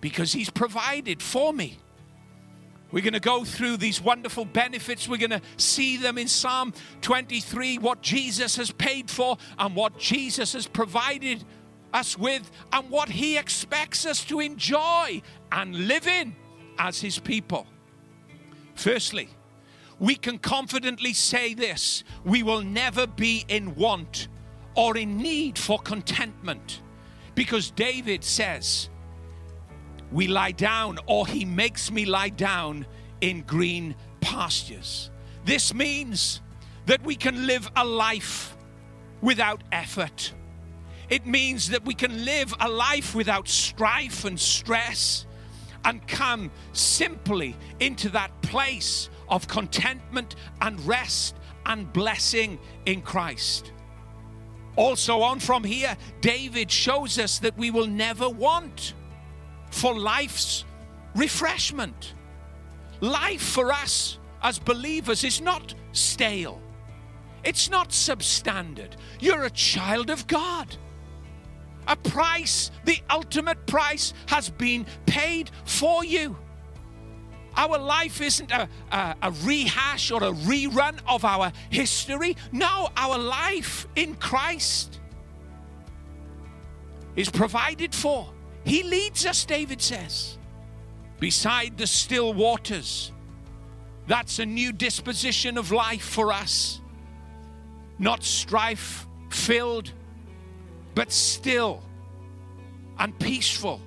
Because 0.00 0.32
he's 0.32 0.50
provided 0.50 1.22
for 1.22 1.52
me. 1.52 1.78
We're 2.96 3.02
going 3.02 3.12
to 3.12 3.20
go 3.20 3.44
through 3.44 3.76
these 3.76 4.00
wonderful 4.00 4.46
benefits. 4.46 5.06
We're 5.06 5.18
going 5.18 5.28
to 5.28 5.42
see 5.58 5.98
them 5.98 6.16
in 6.16 6.28
Psalm 6.28 6.72
23 7.02 7.76
what 7.76 8.00
Jesus 8.00 8.56
has 8.56 8.70
paid 8.70 9.10
for 9.10 9.36
and 9.58 9.76
what 9.76 9.98
Jesus 9.98 10.54
has 10.54 10.66
provided 10.66 11.44
us 11.92 12.16
with 12.16 12.50
and 12.72 12.88
what 12.88 13.10
he 13.10 13.36
expects 13.36 14.06
us 14.06 14.24
to 14.24 14.40
enjoy 14.40 15.20
and 15.52 15.88
live 15.88 16.06
in 16.06 16.34
as 16.78 16.98
his 16.98 17.18
people. 17.18 17.66
Firstly, 18.76 19.28
we 19.98 20.14
can 20.14 20.38
confidently 20.38 21.12
say 21.12 21.52
this 21.52 22.02
we 22.24 22.42
will 22.42 22.62
never 22.62 23.06
be 23.06 23.44
in 23.48 23.74
want 23.74 24.28
or 24.74 24.96
in 24.96 25.18
need 25.18 25.58
for 25.58 25.78
contentment 25.80 26.80
because 27.34 27.70
David 27.72 28.24
says, 28.24 28.88
we 30.12 30.26
lie 30.26 30.52
down, 30.52 30.98
or 31.06 31.26
he 31.26 31.44
makes 31.44 31.90
me 31.90 32.04
lie 32.04 32.28
down 32.28 32.86
in 33.20 33.42
green 33.42 33.94
pastures. 34.20 35.10
This 35.44 35.74
means 35.74 36.40
that 36.86 37.02
we 37.02 37.16
can 37.16 37.46
live 37.46 37.70
a 37.76 37.84
life 37.84 38.56
without 39.20 39.62
effort. 39.72 40.32
It 41.08 41.26
means 41.26 41.70
that 41.70 41.84
we 41.84 41.94
can 41.94 42.24
live 42.24 42.54
a 42.60 42.68
life 42.68 43.14
without 43.14 43.48
strife 43.48 44.24
and 44.24 44.38
stress 44.38 45.26
and 45.84 46.06
come 46.08 46.50
simply 46.72 47.56
into 47.78 48.08
that 48.10 48.30
place 48.42 49.08
of 49.28 49.46
contentment 49.46 50.34
and 50.60 50.84
rest 50.86 51.36
and 51.64 51.92
blessing 51.92 52.58
in 52.86 53.02
Christ. 53.02 53.72
Also, 54.74 55.20
on 55.20 55.40
from 55.40 55.64
here, 55.64 55.96
David 56.20 56.70
shows 56.70 57.18
us 57.18 57.38
that 57.38 57.56
we 57.56 57.70
will 57.70 57.86
never 57.86 58.28
want 58.28 58.94
for 59.76 59.94
life's 59.94 60.64
refreshment. 61.14 62.14
Life 63.00 63.42
for 63.42 63.70
us 63.72 64.18
as 64.42 64.58
believers 64.58 65.22
is 65.22 65.42
not 65.42 65.74
stale, 65.92 66.60
it's 67.44 67.68
not 67.70 67.90
substandard. 67.90 68.92
You're 69.20 69.44
a 69.44 69.50
child 69.50 70.10
of 70.10 70.26
God. 70.26 70.76
A 71.88 71.94
price, 71.94 72.72
the 72.84 72.98
ultimate 73.10 73.64
price, 73.66 74.12
has 74.26 74.50
been 74.50 74.86
paid 75.04 75.52
for 75.64 76.04
you. 76.04 76.36
Our 77.56 77.78
life 77.78 78.20
isn't 78.20 78.50
a, 78.50 78.68
a, 78.90 79.14
a, 79.22 79.30
rehash 79.44 80.10
or 80.10 80.24
a 80.24 80.32
rerun 80.32 80.98
of 81.06 81.24
our 81.24 81.52
history. 81.70 82.36
No, 82.50 82.88
our 82.96 83.16
life 83.16 83.86
in 83.94 84.16
Christ 84.16 84.98
is 87.14 87.30
provided 87.30 87.94
for. 87.94 88.32
He 88.66 88.82
leads 88.82 89.24
us, 89.24 89.44
David 89.44 89.80
says, 89.80 90.38
beside 91.20 91.78
the 91.78 91.86
still 91.86 92.34
waters. 92.34 93.12
That's 94.08 94.40
a 94.40 94.46
new 94.46 94.72
disposition 94.72 95.56
of 95.56 95.70
life 95.70 96.02
for 96.02 96.32
us. 96.32 96.80
Not 98.00 98.24
strife 98.24 99.06
filled, 99.30 99.92
but 100.96 101.12
still 101.12 101.80
and 102.98 103.16
peaceful. 103.20 103.80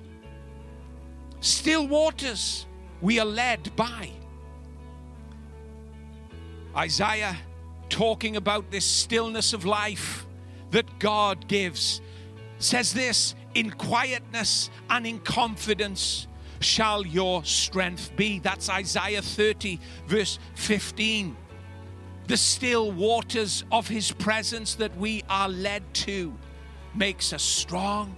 Still 1.40 1.86
waters 1.86 2.66
we 3.02 3.20
are 3.20 3.26
led 3.26 3.76
by. 3.76 4.10
Isaiah 6.74 7.36
talking 7.90 8.36
about 8.36 8.70
this 8.70 8.86
stillness 8.86 9.52
of 9.52 9.66
life 9.66 10.26
that 10.70 10.98
God 10.98 11.48
gives 11.48 12.00
says 12.60 12.92
this 12.92 13.34
in 13.54 13.70
quietness 13.70 14.70
and 14.88 15.06
in 15.06 15.18
confidence 15.20 16.28
shall 16.60 17.04
your 17.04 17.42
strength 17.44 18.14
be. 18.16 18.38
That's 18.38 18.68
Isaiah 18.68 19.22
30, 19.22 19.80
verse 20.06 20.38
15. 20.54 21.36
The 22.26 22.36
still 22.36 22.92
waters 22.92 23.64
of 23.72 23.88
his 23.88 24.12
presence 24.12 24.74
that 24.76 24.96
we 24.96 25.24
are 25.28 25.48
led 25.48 25.82
to 25.94 26.32
makes 26.94 27.32
us 27.32 27.42
strong, 27.42 28.14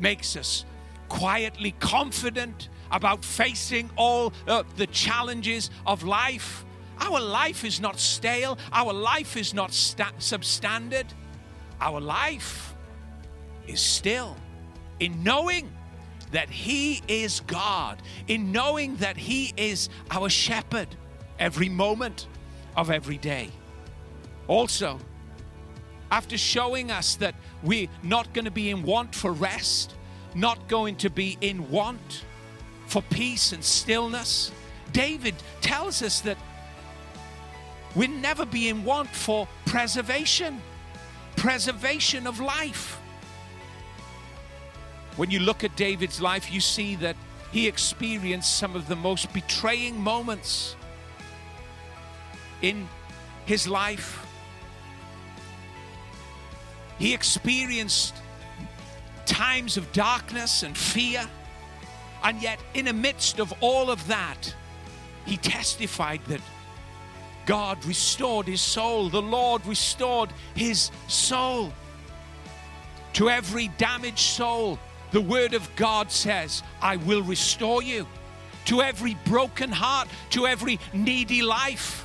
makes 0.00 0.34
us 0.36 0.64
quietly 1.08 1.72
confident 1.78 2.70
about 2.90 3.24
facing 3.24 3.90
all 3.96 4.32
uh, 4.48 4.64
the 4.76 4.86
challenges 4.88 5.70
of 5.86 6.02
life. 6.02 6.64
Our 7.00 7.20
life 7.20 7.64
is 7.64 7.80
not 7.80 8.00
stale, 8.00 8.58
our 8.72 8.92
life 8.92 9.36
is 9.36 9.52
not 9.52 9.72
sta- 9.72 10.12
substandard, 10.18 11.06
our 11.80 12.00
life 12.00 12.73
is 13.66 13.80
still 13.80 14.36
in 15.00 15.22
knowing 15.22 15.70
that 16.32 16.50
He 16.50 17.02
is 17.08 17.40
God, 17.40 18.02
in 18.28 18.52
knowing 18.52 18.96
that 18.96 19.16
He 19.16 19.52
is 19.56 19.88
our 20.10 20.28
shepherd 20.28 20.88
every 21.38 21.68
moment 21.68 22.26
of 22.76 22.90
every 22.90 23.18
day. 23.18 23.50
Also, 24.48 24.98
after 26.10 26.36
showing 26.36 26.90
us 26.90 27.16
that 27.16 27.34
we're 27.62 27.88
not 28.02 28.32
going 28.32 28.44
to 28.44 28.50
be 28.50 28.70
in 28.70 28.82
want 28.82 29.14
for 29.14 29.32
rest, 29.32 29.94
not 30.34 30.68
going 30.68 30.96
to 30.96 31.10
be 31.10 31.38
in 31.40 31.70
want 31.70 32.24
for 32.86 33.02
peace 33.02 33.52
and 33.52 33.64
stillness. 33.64 34.52
David 34.92 35.34
tells 35.60 36.02
us 36.02 36.20
that 36.20 36.36
we'll 37.94 38.10
never 38.10 38.44
be 38.44 38.68
in 38.68 38.84
want 38.84 39.08
for 39.08 39.48
preservation, 39.66 40.60
preservation 41.36 42.26
of 42.26 42.40
life. 42.40 43.00
When 45.16 45.30
you 45.30 45.40
look 45.40 45.62
at 45.64 45.76
David's 45.76 46.20
life, 46.20 46.52
you 46.52 46.60
see 46.60 46.96
that 46.96 47.16
he 47.52 47.68
experienced 47.68 48.56
some 48.56 48.74
of 48.74 48.88
the 48.88 48.96
most 48.96 49.32
betraying 49.32 50.00
moments 50.00 50.74
in 52.62 52.88
his 53.46 53.68
life. 53.68 54.26
He 56.98 57.14
experienced 57.14 58.14
times 59.26 59.76
of 59.76 59.92
darkness 59.92 60.62
and 60.62 60.76
fear. 60.76 61.28
And 62.22 62.40
yet, 62.42 62.58
in 62.72 62.86
the 62.86 62.92
midst 62.92 63.38
of 63.38 63.52
all 63.60 63.90
of 63.90 64.06
that, 64.08 64.54
he 65.26 65.36
testified 65.36 66.24
that 66.26 66.40
God 67.46 67.84
restored 67.84 68.46
his 68.46 68.60
soul. 68.60 69.10
The 69.10 69.22
Lord 69.22 69.64
restored 69.66 70.30
his 70.54 70.90
soul. 71.06 71.72
To 73.14 73.30
every 73.30 73.68
damaged 73.68 74.18
soul, 74.18 74.78
the 75.14 75.20
word 75.20 75.54
of 75.54 75.76
God 75.76 76.10
says, 76.10 76.64
I 76.82 76.96
will 76.96 77.22
restore 77.22 77.84
you. 77.84 78.08
To 78.64 78.82
every 78.82 79.16
broken 79.26 79.70
heart, 79.70 80.08
to 80.30 80.48
every 80.48 80.80
needy 80.92 81.40
life, 81.40 82.04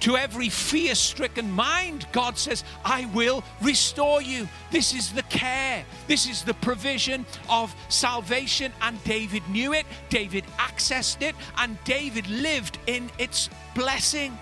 to 0.00 0.16
every 0.16 0.50
fear 0.50 0.94
stricken 0.94 1.50
mind, 1.50 2.06
God 2.12 2.38
says, 2.38 2.62
I 2.84 3.06
will 3.06 3.42
restore 3.60 4.22
you. 4.22 4.48
This 4.70 4.94
is 4.94 5.12
the 5.12 5.24
care, 5.24 5.84
this 6.06 6.30
is 6.30 6.44
the 6.44 6.54
provision 6.54 7.26
of 7.48 7.74
salvation. 7.88 8.72
And 8.80 9.02
David 9.02 9.42
knew 9.48 9.72
it, 9.72 9.84
David 10.10 10.44
accessed 10.58 11.22
it, 11.22 11.34
and 11.58 11.76
David 11.82 12.28
lived 12.28 12.78
in 12.86 13.10
its 13.18 13.50
blessing. 13.74 14.38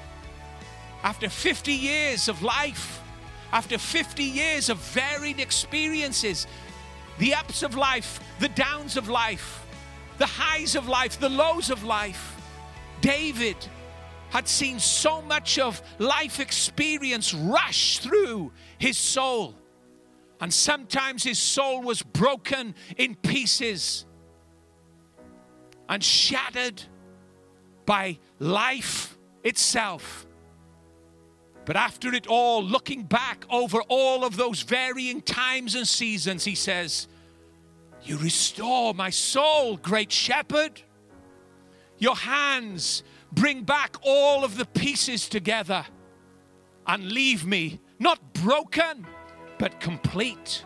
After 1.03 1.31
50 1.31 1.73
years 1.73 2.29
of 2.29 2.43
life, 2.43 3.01
after 3.53 3.79
50 3.79 4.23
years 4.23 4.69
of 4.69 4.77
varied 4.77 5.41
experiences, 5.41 6.47
the 7.19 7.35
ups 7.35 7.63
of 7.63 7.75
life, 7.75 8.21
the 8.41 8.49
downs 8.49 8.97
of 8.97 9.09
life, 9.09 9.67
the 10.19 10.27
highs 10.27 10.75
of 10.75 10.89
life, 10.89 11.19
the 11.19 11.29
lows 11.29 11.71
of 11.71 11.85
life, 11.85 12.37
David 13.01 13.57
had 14.31 14.47
seen 14.47 14.79
so 14.79 15.23
much 15.23 15.59
of 15.59 15.81
life 15.99 16.39
experience 16.41 17.33
rush 17.33 17.99
through 17.99 18.53
his 18.79 18.99
soul. 18.99 19.55
And 20.41 20.53
sometimes 20.53 21.25
his 21.25 21.39
soul 21.39 21.83
was 21.83 22.03
broken 22.03 22.75
in 22.97 23.15
pieces 23.17 24.05
and 25.89 26.05
shattered 26.05 26.83
by 27.87 28.19
life 28.39 29.17
itself. 29.43 30.28
But 31.69 31.77
after 31.77 32.15
it 32.15 32.27
all, 32.27 32.65
looking 32.65 33.03
back 33.03 33.45
over 33.51 33.83
all 33.89 34.25
of 34.25 34.39
those 34.39 34.63
varying 34.63 35.21
times 35.21 35.75
and 35.75 35.87
seasons, 35.87 36.43
he 36.43 36.55
says, 36.55 37.09
You 38.03 38.17
restore 38.17 38.95
my 38.95 39.11
soul, 39.11 39.77
great 39.77 40.11
shepherd. 40.11 40.81
Your 41.99 42.17
hands 42.17 43.03
bring 43.33 43.65
back 43.65 43.97
all 44.01 44.45
of 44.45 44.57
the 44.57 44.65
pieces 44.65 45.29
together 45.29 45.85
and 46.87 47.13
leave 47.13 47.45
me 47.45 47.81
not 47.99 48.33
broken, 48.33 49.07
but 49.59 49.79
complete. 49.79 50.65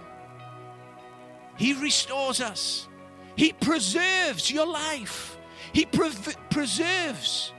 He 1.59 1.73
restores 1.73 2.41
us, 2.41 2.87
He 3.35 3.53
preserves 3.55 4.53
your 4.53 4.67
life, 4.67 5.37
He 5.73 5.85
pre- 5.85 6.13
preserves 6.49 7.53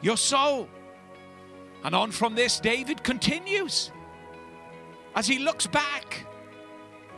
your 0.00 0.16
soul. 0.16 0.68
And 1.84 1.94
on 1.94 2.10
from 2.12 2.34
this, 2.34 2.60
David 2.60 3.02
continues 3.02 3.90
as 5.14 5.26
he 5.26 5.38
looks 5.38 5.66
back 5.66 6.26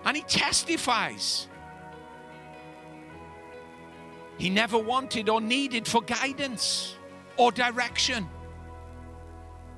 and 0.05 0.16
he 0.16 0.22
testifies 0.22 1.48
he 4.38 4.50
never 4.50 4.79
wanted 4.79 5.29
or 5.29 5.40
needed 5.40 5.87
for 5.87 6.03
guidance 6.03 6.96
or 7.37 7.53
direction. 7.53 8.29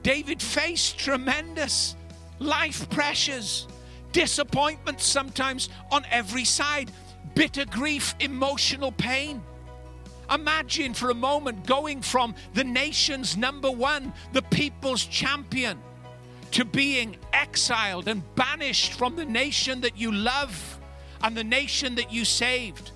David 0.03 0.41
faced 0.41 0.99
tremendous 0.99 1.97
life 2.39 2.89
pressures, 2.91 3.69
disappointment 4.13 5.01
sometimes 5.01 5.69
on 5.91 6.05
every 6.11 6.45
side, 6.45 6.91
bitter 7.35 7.67
grief, 7.67 8.15
emotional 8.21 8.93
pain. 8.93 9.43
Imagine 10.31 10.93
for 10.95 11.11
a 11.11 11.15
moment 11.15 11.67
going 11.67 12.03
from 12.03 12.35
the 12.55 12.65
nation's 12.65 13.37
number 13.37 13.71
one, 13.71 14.13
the 14.33 14.43
people's 14.43 15.05
champion, 15.05 15.79
to 16.53 16.65
being 16.65 17.17
exiled 17.33 18.09
and 18.09 18.23
banished 18.35 18.95
from 18.95 19.17
the 19.17 19.25
nation 19.25 19.81
that 19.83 19.99
you 19.99 20.13
love 20.13 20.79
and 21.23 21.37
the 21.37 21.45
nation 21.45 21.95
that 21.97 22.13
you 22.13 22.25
saved 22.25 22.91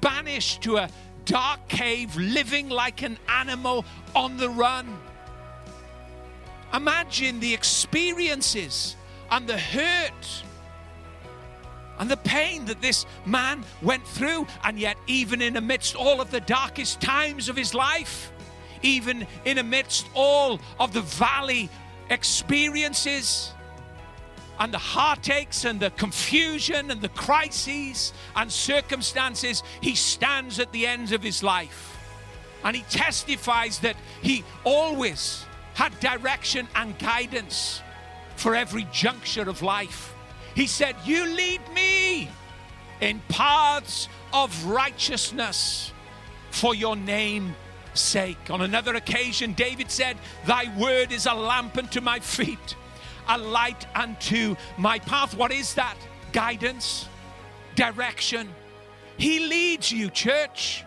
banished 0.00 0.62
to 0.62 0.76
a 0.76 0.90
dark 1.24 1.68
cave, 1.68 2.16
living 2.16 2.68
like 2.68 3.02
an 3.02 3.18
animal 3.28 3.84
on 4.14 4.36
the 4.36 4.48
run. 4.48 4.98
Imagine 6.72 7.40
the 7.40 7.52
experiences 7.52 8.96
and 9.30 9.46
the 9.46 9.58
hurt 9.58 10.42
and 11.98 12.10
the 12.10 12.16
pain 12.16 12.64
that 12.66 12.82
this 12.82 13.06
man 13.24 13.64
went 13.82 14.06
through, 14.06 14.46
and 14.64 14.78
yet, 14.78 14.96
even 15.06 15.40
in 15.40 15.56
amidst 15.56 15.96
all 15.96 16.20
of 16.20 16.30
the 16.30 16.40
darkest 16.40 17.00
times 17.00 17.48
of 17.48 17.56
his 17.56 17.74
life, 17.74 18.32
even 18.82 19.26
in 19.44 19.58
amidst 19.58 20.06
all 20.14 20.60
of 20.78 20.92
the 20.92 21.00
valley 21.00 21.70
experiences, 22.10 23.52
and 24.58 24.72
the 24.72 24.78
heartaches 24.78 25.64
and 25.64 25.80
the 25.80 25.90
confusion 25.90 26.90
and 26.90 27.00
the 27.00 27.10
crises 27.10 28.12
and 28.34 28.50
circumstances, 28.50 29.62
he 29.80 29.94
stands 29.94 30.58
at 30.58 30.72
the 30.72 30.86
ends 30.86 31.12
of 31.12 31.22
his 31.22 31.42
life. 31.42 31.98
And 32.64 32.74
he 32.74 32.82
testifies 32.84 33.78
that 33.80 33.96
he 34.22 34.44
always 34.64 35.44
had 35.74 35.98
direction 36.00 36.66
and 36.74 36.98
guidance 36.98 37.82
for 38.36 38.54
every 38.54 38.86
juncture 38.92 39.48
of 39.48 39.62
life. 39.62 40.14
He 40.56 40.66
said, 40.66 40.96
You 41.04 41.24
lead 41.26 41.60
me 41.72 42.28
in 43.00 43.20
paths 43.28 44.08
of 44.32 44.66
righteousness 44.66 45.92
for 46.50 46.74
your 46.74 46.96
name 46.96 47.54
sake. 47.94 48.50
On 48.50 48.62
another 48.62 48.96
occasion, 48.96 49.52
David 49.52 49.92
said, 49.92 50.16
Thy 50.46 50.76
word 50.76 51.12
is 51.12 51.26
a 51.26 51.34
lamp 51.34 51.78
unto 51.78 52.00
my 52.00 52.18
feet 52.18 52.74
a 53.28 53.38
light 53.38 53.86
unto 53.94 54.56
my 54.76 54.98
path. 55.00 55.36
What 55.36 55.52
is 55.52 55.74
that? 55.74 55.96
Guidance, 56.32 57.08
direction. 57.74 58.48
He 59.16 59.40
leads 59.40 59.90
you, 59.90 60.10
church. 60.10 60.84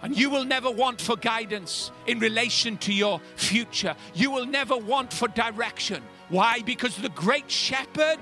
And 0.00 0.16
you 0.16 0.30
will 0.30 0.44
never 0.44 0.70
want 0.70 1.00
for 1.00 1.16
guidance 1.16 1.90
in 2.06 2.20
relation 2.20 2.76
to 2.78 2.92
your 2.92 3.20
future. 3.34 3.96
You 4.14 4.30
will 4.30 4.46
never 4.46 4.76
want 4.76 5.12
for 5.12 5.26
direction. 5.28 6.02
Why? 6.28 6.60
Because 6.62 6.96
the 6.96 7.08
great 7.10 7.50
shepherd, 7.50 8.20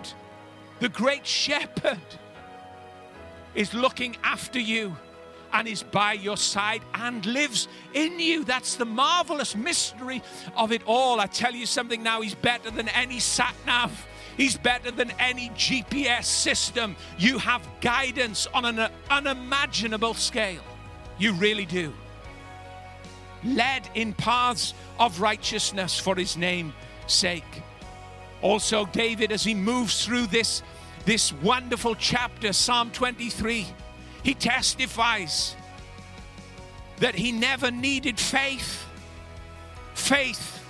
the 0.81 0.89
great 0.89 1.27
shepherd 1.27 1.99
is 3.55 3.73
looking 3.75 4.17
after 4.23 4.61
you 4.61 4.97
and 5.53 5.67
is 5.67 5.83
by 5.83 6.12
your 6.12 6.37
side 6.37 6.83
and 6.95 7.25
lives 7.25 7.69
in 7.95 8.21
you. 8.21 8.45
That's 8.45 8.75
the 8.75 8.85
marvelous 8.85 9.57
mystery 9.57 10.22
of 10.55 10.72
it 10.72 10.83
all. 10.87 11.20
I 11.20 11.27
tell 11.27 11.53
you 11.53 11.66
something 11.66 12.03
now, 12.03 12.20
He's 12.20 12.35
better 12.35 12.70
than 12.70 12.89
any 12.91 13.20
sat 13.20 13.55
nav. 13.66 14.07
He's 14.37 14.57
better 14.57 14.91
than 14.91 15.12
any 15.18 15.49
GPS 15.51 16.24
system. 16.24 16.95
You 17.18 17.39
have 17.39 17.66
guidance 17.81 18.47
on 18.53 18.66
an 18.66 18.91
unimaginable 19.11 20.12
scale. 20.12 20.62
You 21.18 21.33
really 21.33 21.64
do. 21.64 21.95
Led 23.43 23.89
in 23.95 24.12
paths 24.12 24.74
of 24.99 25.20
righteousness 25.20 25.99
for 25.99 26.14
his 26.14 26.37
name's 26.37 26.74
sake. 27.07 27.62
Also, 28.43 28.87
David, 28.87 29.32
as 29.32 29.45
he 29.45 29.55
moves 29.55 30.05
through 30.05 30.26
this, 30.26 30.62
this 31.05 31.32
wonderful 31.32 31.95
chapter, 31.95 32.53
Psalm 32.53 32.91
23, 32.91 33.66
he 34.22 34.34
testifies 34.34 35.57
that 36.99 37.14
he 37.14 37.32
never 37.32 37.70
needed 37.70 38.18
faith 38.18 38.84
faith 39.95 40.62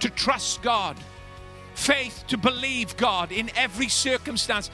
to 0.00 0.08
trust 0.08 0.62
God, 0.62 0.96
faith 1.74 2.24
to 2.28 2.36
believe 2.36 2.96
God 2.96 3.32
in 3.32 3.50
every 3.56 3.88
circumstance. 3.88 4.70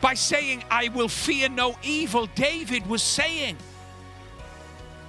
By 0.00 0.14
saying, 0.14 0.64
I 0.70 0.88
will 0.88 1.08
fear 1.08 1.48
no 1.48 1.76
evil, 1.82 2.26
David 2.34 2.86
was 2.86 3.02
saying 3.02 3.56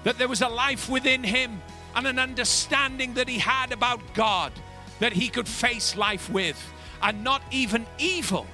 that 0.04 0.18
there 0.18 0.28
was 0.28 0.42
a 0.42 0.48
life 0.48 0.90
within 0.90 1.24
him 1.24 1.62
and 1.96 2.06
an 2.06 2.20
understanding 2.20 3.14
that 3.16 3.28
he 3.28 3.40
had 3.40 3.72
about 3.72 4.02
God 4.14 4.52
that 5.00 5.14
he 5.14 5.30
could 5.30 5.48
face 5.48 5.96
life 5.96 6.30
with, 6.30 6.62
and 7.02 7.24
not 7.24 7.42
even 7.52 7.86
evil 7.98 8.48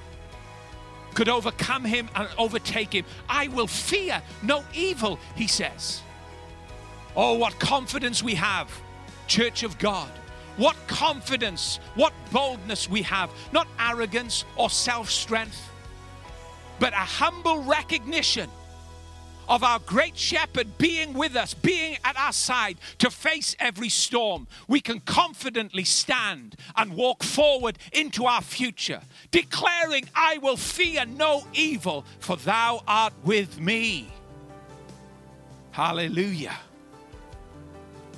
could 1.14 1.28
overcome 1.28 1.84
him 1.84 2.08
and 2.14 2.28
overtake 2.38 2.92
him. 2.92 3.04
I 3.28 3.48
will 3.48 3.66
fear 3.66 4.22
no 4.42 4.64
evil, 4.74 5.18
he 5.34 5.46
says. 5.46 6.02
Oh, 7.14 7.34
what 7.34 7.58
confidence 7.58 8.22
we 8.22 8.34
have, 8.34 8.70
Church 9.26 9.62
of 9.62 9.78
God. 9.78 10.10
What 10.56 10.76
confidence, 10.86 11.78
what 11.94 12.12
boldness 12.30 12.88
we 12.88 13.02
have. 13.02 13.30
Not 13.52 13.68
arrogance 13.78 14.44
or 14.56 14.68
self 14.70 15.10
strength, 15.10 15.70
but 16.78 16.92
a 16.92 16.96
humble 16.96 17.62
recognition 17.62 18.50
of 19.48 19.62
our 19.62 19.78
great 19.80 20.16
shepherd 20.16 20.78
being 20.78 21.14
with 21.14 21.36
us, 21.36 21.54
being 21.54 21.98
at 22.04 22.16
our 22.16 22.32
side 22.32 22.78
to 22.98 23.10
face 23.10 23.56
every 23.58 23.88
storm, 23.88 24.46
we 24.68 24.80
can 24.80 25.00
confidently 25.00 25.84
stand 25.84 26.56
and 26.76 26.94
walk 26.94 27.22
forward 27.22 27.78
into 27.92 28.26
our 28.26 28.42
future, 28.42 29.02
declaring, 29.30 30.08
I 30.14 30.38
will 30.38 30.56
fear 30.56 31.04
no 31.04 31.44
evil, 31.52 32.04
for 32.18 32.36
thou 32.36 32.82
art 32.86 33.14
with 33.24 33.60
me. 33.60 34.08
Hallelujah. 35.72 36.58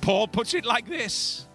Paul 0.01 0.27
puts 0.27 0.53
it 0.53 0.65
like 0.65 0.87
this 0.87 1.45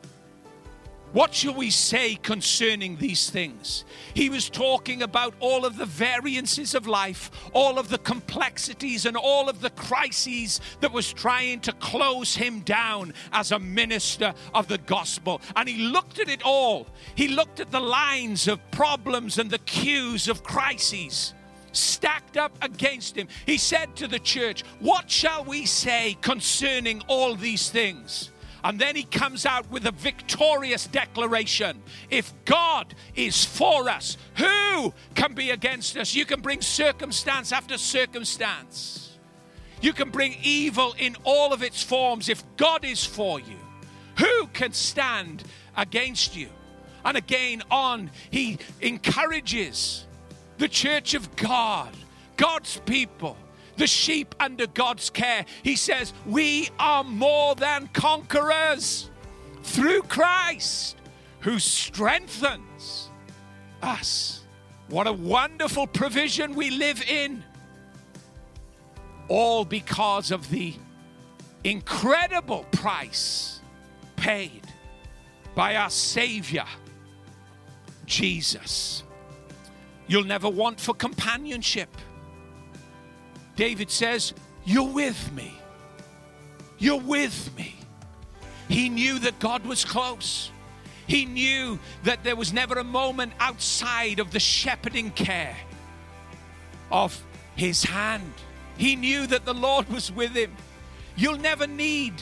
what 1.12 1.34
shall 1.34 1.54
we 1.54 1.70
say 1.70 2.14
concerning 2.14 2.96
these 2.96 3.30
things? 3.30 3.84
He 4.14 4.30
was 4.30 4.48
talking 4.48 5.02
about 5.02 5.34
all 5.40 5.64
of 5.64 5.76
the 5.76 5.86
variances 5.86 6.74
of 6.74 6.86
life, 6.86 7.30
all 7.52 7.78
of 7.78 7.88
the 7.88 7.98
complexities, 7.98 9.06
and 9.06 9.16
all 9.16 9.48
of 9.48 9.60
the 9.60 9.70
crises 9.70 10.60
that 10.80 10.92
was 10.92 11.12
trying 11.12 11.60
to 11.60 11.72
close 11.74 12.36
him 12.36 12.60
down 12.60 13.12
as 13.32 13.50
a 13.50 13.58
minister 13.58 14.34
of 14.54 14.68
the 14.68 14.78
gospel. 14.78 15.40
And 15.56 15.68
he 15.68 15.78
looked 15.78 16.20
at 16.20 16.28
it 16.28 16.42
all. 16.44 16.86
He 17.16 17.28
looked 17.28 17.58
at 17.58 17.72
the 17.72 17.80
lines 17.80 18.46
of 18.46 18.58
problems 18.70 19.38
and 19.38 19.50
the 19.50 19.58
queues 19.58 20.28
of 20.28 20.44
crises 20.44 21.34
stacked 21.72 22.36
up 22.36 22.52
against 22.62 23.16
him. 23.16 23.28
He 23.46 23.58
said 23.58 23.96
to 23.96 24.08
the 24.08 24.18
church, 24.18 24.62
What 24.80 25.10
shall 25.10 25.44
we 25.44 25.66
say 25.66 26.16
concerning 26.20 27.02
all 27.08 27.34
these 27.34 27.70
things? 27.70 28.29
And 28.62 28.78
then 28.78 28.96
he 28.96 29.04
comes 29.04 29.46
out 29.46 29.70
with 29.70 29.86
a 29.86 29.92
victorious 29.92 30.86
declaration. 30.86 31.82
If 32.10 32.32
God 32.44 32.94
is 33.14 33.44
for 33.44 33.88
us, 33.88 34.16
who 34.36 34.92
can 35.14 35.34
be 35.34 35.50
against 35.50 35.96
us? 35.96 36.14
You 36.14 36.24
can 36.24 36.40
bring 36.40 36.60
circumstance 36.60 37.52
after 37.52 37.78
circumstance. 37.78 39.18
You 39.80 39.92
can 39.92 40.10
bring 40.10 40.36
evil 40.42 40.94
in 40.98 41.16
all 41.24 41.52
of 41.52 41.62
its 41.62 41.82
forms. 41.82 42.28
If 42.28 42.44
God 42.56 42.84
is 42.84 43.04
for 43.04 43.40
you, 43.40 43.56
who 44.18 44.46
can 44.48 44.72
stand 44.72 45.42
against 45.76 46.36
you? 46.36 46.48
And 47.04 47.16
again, 47.16 47.62
on, 47.70 48.10
he 48.30 48.58
encourages 48.82 50.04
the 50.58 50.68
church 50.68 51.14
of 51.14 51.34
God, 51.36 51.90
God's 52.36 52.78
people 52.84 53.38
the 53.80 53.86
sheep 53.86 54.34
under 54.38 54.66
God's 54.66 55.08
care. 55.08 55.46
He 55.62 55.74
says, 55.74 56.12
We 56.26 56.68
are 56.78 57.02
more 57.02 57.54
than 57.54 57.88
conquerors 57.94 59.10
through 59.62 60.02
Christ 60.02 60.96
who 61.40 61.58
strengthens 61.58 63.08
us. 63.82 64.44
What 64.90 65.06
a 65.06 65.12
wonderful 65.12 65.86
provision 65.86 66.54
we 66.54 66.70
live 66.70 67.02
in. 67.08 67.42
All 69.28 69.64
because 69.64 70.30
of 70.30 70.50
the 70.50 70.74
incredible 71.64 72.66
price 72.72 73.60
paid 74.16 74.66
by 75.54 75.76
our 75.76 75.90
Savior, 75.90 76.66
Jesus. 78.04 79.04
You'll 80.06 80.24
never 80.24 80.50
want 80.50 80.78
for 80.78 80.92
companionship. 80.92 81.88
David 83.60 83.90
says, 83.90 84.32
You're 84.64 84.88
with 84.88 85.30
me. 85.34 85.52
You're 86.78 86.98
with 86.98 87.54
me. 87.58 87.76
He 88.70 88.88
knew 88.88 89.18
that 89.18 89.38
God 89.38 89.66
was 89.66 89.84
close. 89.84 90.50
He 91.06 91.26
knew 91.26 91.78
that 92.04 92.24
there 92.24 92.36
was 92.36 92.54
never 92.54 92.78
a 92.78 92.84
moment 92.84 93.34
outside 93.38 94.18
of 94.18 94.30
the 94.30 94.40
shepherding 94.40 95.10
care 95.10 95.54
of 96.90 97.22
his 97.54 97.84
hand. 97.84 98.32
He 98.78 98.96
knew 98.96 99.26
that 99.26 99.44
the 99.44 99.52
Lord 99.52 99.86
was 99.90 100.10
with 100.10 100.34
him. 100.34 100.56
You'll 101.16 101.36
never 101.36 101.66
need 101.66 102.14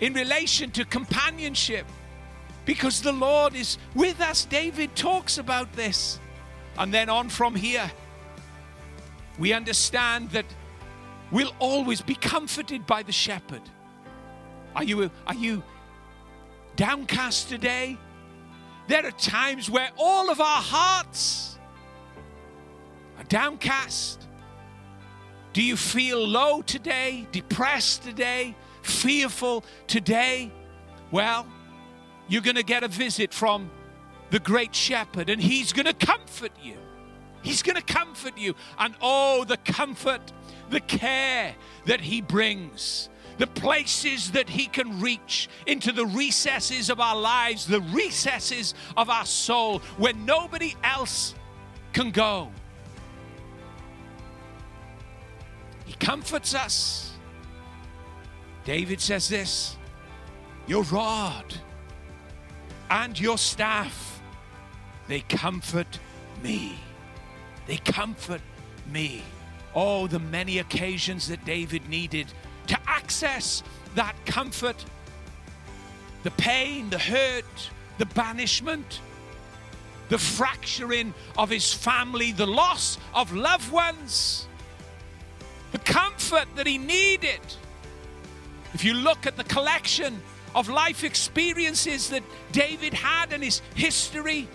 in 0.00 0.12
relation 0.12 0.70
to 0.72 0.84
companionship 0.84 1.86
because 2.66 3.00
the 3.00 3.12
Lord 3.12 3.54
is 3.54 3.78
with 3.94 4.20
us. 4.20 4.44
David 4.44 4.94
talks 4.96 5.38
about 5.38 5.72
this. 5.72 6.20
And 6.76 6.92
then 6.92 7.08
on 7.08 7.30
from 7.30 7.54
here, 7.54 7.90
we 9.38 9.52
understand 9.52 10.30
that 10.30 10.46
we'll 11.30 11.54
always 11.58 12.00
be 12.00 12.14
comforted 12.14 12.86
by 12.86 13.02
the 13.02 13.12
shepherd. 13.12 13.62
Are 14.76 14.84
you, 14.84 15.10
are 15.26 15.34
you 15.34 15.62
downcast 16.76 17.48
today? 17.48 17.98
There 18.88 19.06
are 19.06 19.12
times 19.12 19.70
where 19.70 19.90
all 19.96 20.30
of 20.30 20.40
our 20.40 20.62
hearts 20.62 21.58
are 23.18 23.24
downcast. 23.24 24.26
Do 25.52 25.62
you 25.62 25.76
feel 25.76 26.26
low 26.26 26.62
today, 26.62 27.26
depressed 27.30 28.02
today, 28.02 28.54
fearful 28.82 29.64
today? 29.86 30.52
Well, 31.10 31.46
you're 32.28 32.42
going 32.42 32.56
to 32.56 32.64
get 32.64 32.82
a 32.82 32.88
visit 32.88 33.32
from 33.32 33.70
the 34.30 34.40
great 34.40 34.74
shepherd, 34.74 35.30
and 35.30 35.40
he's 35.40 35.72
going 35.72 35.86
to 35.86 35.94
comfort 35.94 36.52
you. 36.62 36.76
He's 37.44 37.62
going 37.62 37.76
to 37.76 37.82
comfort 37.82 38.38
you. 38.38 38.54
And 38.78 38.94
oh, 39.02 39.44
the 39.44 39.58
comfort, 39.58 40.32
the 40.70 40.80
care 40.80 41.54
that 41.84 42.00
He 42.00 42.22
brings, 42.22 43.10
the 43.36 43.46
places 43.46 44.30
that 44.30 44.48
He 44.48 44.66
can 44.66 44.98
reach 45.00 45.50
into 45.66 45.92
the 45.92 46.06
recesses 46.06 46.88
of 46.88 47.00
our 47.00 47.14
lives, 47.14 47.66
the 47.66 47.82
recesses 47.82 48.74
of 48.96 49.10
our 49.10 49.26
soul, 49.26 49.80
where 49.98 50.14
nobody 50.14 50.74
else 50.82 51.34
can 51.92 52.10
go. 52.10 52.50
He 55.84 55.92
comforts 55.94 56.54
us. 56.54 57.12
David 58.64 59.02
says 59.02 59.28
this 59.28 59.76
Your 60.66 60.82
rod 60.84 61.54
and 62.88 63.20
your 63.20 63.36
staff, 63.36 64.22
they 65.08 65.20
comfort 65.20 66.00
me. 66.42 66.78
They 67.66 67.76
comfort 67.78 68.40
me. 68.90 69.22
Oh, 69.74 70.06
the 70.06 70.18
many 70.18 70.58
occasions 70.58 71.28
that 71.28 71.44
David 71.44 71.88
needed 71.88 72.26
to 72.68 72.78
access 72.86 73.62
that 73.94 74.14
comfort. 74.26 74.84
The 76.22 76.30
pain, 76.32 76.90
the 76.90 76.98
hurt, 76.98 77.70
the 77.98 78.06
banishment, 78.06 79.00
the 80.08 80.18
fracturing 80.18 81.14
of 81.36 81.50
his 81.50 81.72
family, 81.72 82.32
the 82.32 82.46
loss 82.46 82.98
of 83.14 83.32
loved 83.32 83.70
ones, 83.72 84.46
the 85.72 85.78
comfort 85.78 86.46
that 86.56 86.66
he 86.66 86.78
needed. 86.78 87.40
If 88.74 88.84
you 88.84 88.94
look 88.94 89.26
at 89.26 89.36
the 89.36 89.44
collection 89.44 90.20
of 90.54 90.68
life 90.68 91.04
experiences 91.04 92.10
that 92.10 92.22
David 92.52 92.94
had 92.94 93.32
in 93.32 93.42
his 93.42 93.60
history 93.74 94.48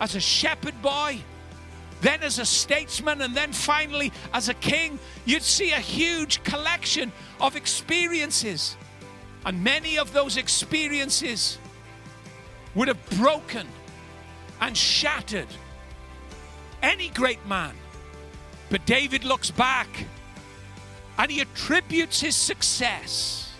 as 0.00 0.14
a 0.14 0.20
shepherd 0.20 0.80
boy, 0.80 1.20
then 2.00 2.22
as 2.22 2.38
a 2.38 2.46
statesman, 2.46 3.20
and 3.20 3.34
then 3.34 3.52
finally 3.52 4.12
as 4.32 4.48
a 4.48 4.54
king, 4.54 4.98
you'd 5.24 5.42
see 5.42 5.72
a 5.72 5.78
huge 5.78 6.42
collection 6.42 7.12
of 7.40 7.56
experiences. 7.56 8.76
And 9.44 9.62
many 9.62 9.98
of 9.98 10.12
those 10.12 10.36
experiences 10.36 11.58
would 12.74 12.88
have 12.88 13.10
broken 13.10 13.66
and 14.60 14.76
shattered 14.76 15.48
any 16.82 17.08
great 17.08 17.44
man. 17.46 17.74
But 18.70 18.86
David 18.86 19.24
looks 19.24 19.50
back 19.50 19.88
and 21.18 21.30
he 21.30 21.40
attributes 21.40 22.20
his 22.20 22.36
success, 22.36 23.52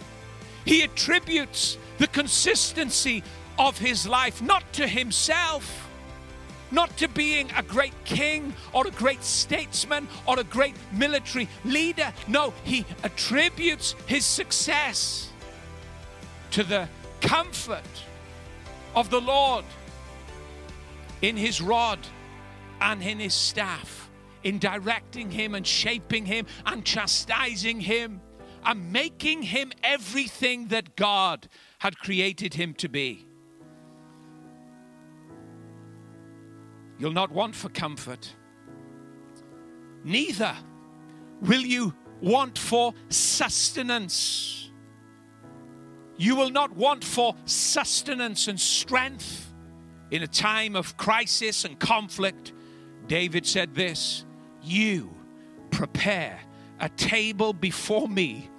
he 0.64 0.82
attributes 0.82 1.76
the 1.98 2.06
consistency 2.06 3.22
of 3.58 3.76
his 3.76 4.06
life 4.06 4.40
not 4.40 4.72
to 4.72 4.86
himself 4.86 5.89
not 6.70 6.96
to 6.98 7.08
being 7.08 7.50
a 7.56 7.62
great 7.62 7.94
king 8.04 8.54
or 8.72 8.86
a 8.86 8.90
great 8.90 9.22
statesman 9.22 10.08
or 10.26 10.38
a 10.38 10.44
great 10.44 10.74
military 10.92 11.48
leader. 11.64 12.12
No, 12.28 12.52
he 12.64 12.84
attributes 13.02 13.94
his 14.06 14.24
success 14.24 15.30
to 16.52 16.64
the 16.64 16.88
comfort 17.20 17.84
of 18.94 19.10
the 19.10 19.20
Lord 19.20 19.64
in 21.22 21.36
his 21.36 21.60
rod 21.60 21.98
and 22.80 23.02
in 23.02 23.18
his 23.18 23.34
staff, 23.34 24.10
in 24.42 24.58
directing 24.58 25.30
him 25.30 25.54
and 25.54 25.66
shaping 25.66 26.24
him 26.24 26.46
and 26.66 26.84
chastising 26.84 27.80
him 27.80 28.20
and 28.64 28.92
making 28.92 29.42
him 29.42 29.72
everything 29.82 30.68
that 30.68 30.96
God 30.96 31.48
had 31.78 31.98
created 31.98 32.54
him 32.54 32.74
to 32.74 32.88
be. 32.88 33.26
You'll 37.00 37.12
not 37.12 37.32
want 37.32 37.56
for 37.56 37.70
comfort. 37.70 38.34
neither 40.04 40.54
will 41.40 41.62
you 41.62 41.94
want 42.20 42.58
for 42.58 42.92
sustenance. 43.08 44.70
You 46.18 46.36
will 46.36 46.50
not 46.50 46.76
want 46.76 47.02
for 47.02 47.34
sustenance 47.46 48.48
and 48.48 48.60
strength 48.60 49.50
in 50.10 50.22
a 50.22 50.26
time 50.26 50.76
of 50.76 50.98
crisis 50.98 51.64
and 51.64 51.78
conflict. 51.78 52.52
David 53.06 53.46
said 53.46 53.74
this 53.74 54.26
You 54.62 55.10
prepare 55.70 56.38
a 56.80 56.90
table 56.90 57.54
before 57.54 58.08
me 58.08 58.50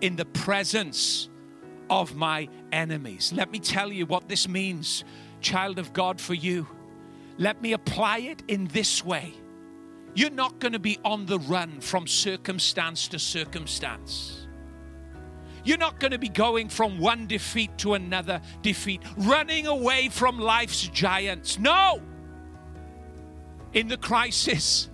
in 0.00 0.14
the 0.14 0.26
presence 0.26 1.28
of 1.90 2.14
my 2.14 2.48
enemies. 2.70 3.32
Let 3.34 3.50
me 3.50 3.58
tell 3.58 3.92
you 3.92 4.06
what 4.06 4.28
this 4.28 4.46
means, 4.46 5.02
child 5.40 5.80
of 5.80 5.92
God, 5.92 6.20
for 6.20 6.34
you. 6.34 6.68
Let 7.38 7.62
me 7.62 7.72
apply 7.72 8.18
it 8.18 8.42
in 8.48 8.66
this 8.66 9.04
way. 9.04 9.32
You're 10.14 10.30
not 10.30 10.58
going 10.58 10.72
to 10.72 10.78
be 10.78 10.98
on 11.04 11.26
the 11.26 11.38
run 11.38 11.80
from 11.80 12.06
circumstance 12.06 13.08
to 13.08 13.18
circumstance. 13.18 14.46
You're 15.64 15.78
not 15.78 16.00
going 16.00 16.12
to 16.12 16.18
be 16.18 16.28
going 16.28 16.68
from 16.68 16.98
one 16.98 17.26
defeat 17.26 17.78
to 17.78 17.94
another 17.94 18.40
defeat, 18.62 19.02
running 19.16 19.66
away 19.66 20.08
from 20.08 20.38
life's 20.38 20.88
giants. 20.88 21.58
No! 21.58 22.00
In 23.72 23.88
the 23.88 23.96
crisis, 23.96 24.88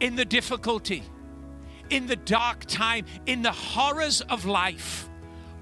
in 0.00 0.16
the 0.16 0.24
difficulty, 0.24 1.04
in 1.88 2.06
the 2.06 2.16
dark 2.16 2.64
time, 2.66 3.04
in 3.26 3.42
the 3.42 3.52
horrors 3.52 4.20
of 4.22 4.44
life, 4.44 5.09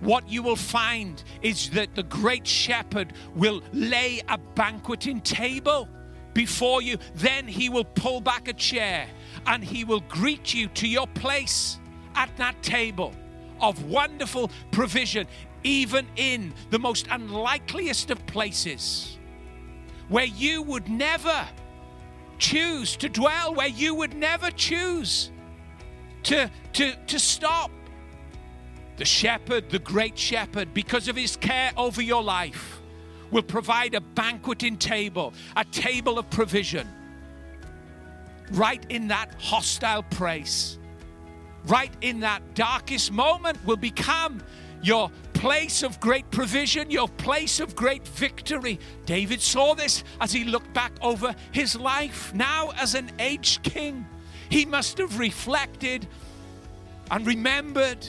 what 0.01 0.29
you 0.29 0.43
will 0.43 0.57
find 0.57 1.23
is 1.43 1.71
that 1.71 1.95
the 1.95 2.05
great 2.05 2.47
shepherd 2.47 3.13
will 3.35 3.63
lay 3.73 4.21
a 4.29 4.39
banqueting 4.39 5.21
table 5.21 5.89
before 6.35 6.83
you. 6.83 6.99
Then 7.17 7.49
he 7.49 7.69
will 7.69 7.85
pull 7.85 8.21
back 8.21 8.49
a 8.49 8.53
chair 8.53 9.09
and 9.47 9.63
he 9.63 9.85
will 9.85 10.01
greet 10.09 10.55
you 10.55 10.69
to 10.69 10.87
your 10.87 11.07
place 11.09 11.79
at 12.15 12.31
that 12.37 12.63
table 12.63 13.13
of 13.61 13.85
wonderful 13.85 14.51
provision, 14.71 15.27
even 15.65 16.07
in 16.17 16.55
the 16.71 16.79
most 16.79 17.09
unlikeliest 17.11 18.11
of 18.11 18.25
places 18.27 19.19
where 20.09 20.25
you 20.25 20.63
would 20.63 20.89
never 20.89 21.47
choose 22.39 22.97
to 22.97 23.09
dwell, 23.09 23.55
where 23.55 23.69
you 23.69 23.95
would 23.95 24.15
never 24.15 24.51
choose 24.51 25.31
to, 26.23 26.51
to, 26.73 26.95
to 27.07 27.19
stop. 27.19 27.71
The 28.99 29.05
shepherd, 29.05 29.71
the 29.71 29.79
great 29.79 30.19
shepherd, 30.19 30.75
because 30.75 31.09
of 31.09 31.17
his 31.17 31.37
care 31.37 31.73
over 31.77 32.03
your 32.03 32.23
life, 32.23 32.81
will 33.31 33.43
provide 33.43 33.95
a 33.95 34.01
banqueting 34.01 34.77
table, 34.77 35.33
a 35.57 35.65
table 35.65 36.19
of 36.19 36.29
provision, 36.31 36.89
right 38.51 38.85
in 38.89 39.09
that 39.09 39.35
hostile 39.39 40.03
place, 40.03 40.79
right 41.67 41.93
in 42.01 42.21
that 42.21 42.55
darkest 42.55 43.13
moment, 43.13 43.65
will 43.65 43.77
become 43.77 44.43
your 44.83 45.11
place 45.33 45.85
of 45.85 46.01
great 46.01 46.29
provision, 46.33 46.91
your 46.91 47.09
place 47.09 47.61
of 47.61 47.77
great 47.77 48.07
victory. 48.09 48.81
David 49.07 49.41
saw 49.41 49.75
this 49.75 50.03
as 50.21 50.33
he 50.33 50.43
looked 50.43 50.73
back 50.75 50.93
over 51.03 51.37
his 51.53 51.77
life. 51.77 52.35
Now, 52.35 52.73
as 52.77 52.97
an 52.97 53.13
aged 53.21 53.63
king, 53.63 54.05
he 54.49 54.67
must 54.67 54.99
have 54.99 55.21
reflected 55.21 56.09
and 57.13 57.25
remembered 57.25 58.05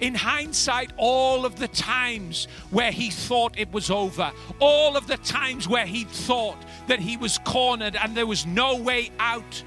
in 0.00 0.14
hindsight, 0.14 0.92
all 0.96 1.44
of 1.44 1.58
the 1.58 1.68
times 1.68 2.48
where 2.70 2.90
he 2.90 3.10
thought 3.10 3.58
it 3.58 3.72
was 3.72 3.90
over, 3.90 4.32
all 4.60 4.96
of 4.96 5.06
the 5.06 5.16
times 5.18 5.68
where 5.68 5.86
he 5.86 6.04
thought 6.04 6.58
that 6.88 7.00
he 7.00 7.16
was 7.16 7.38
cornered 7.44 7.96
and 7.96 8.16
there 8.16 8.26
was 8.26 8.46
no 8.46 8.76
way 8.76 9.10
out, 9.18 9.62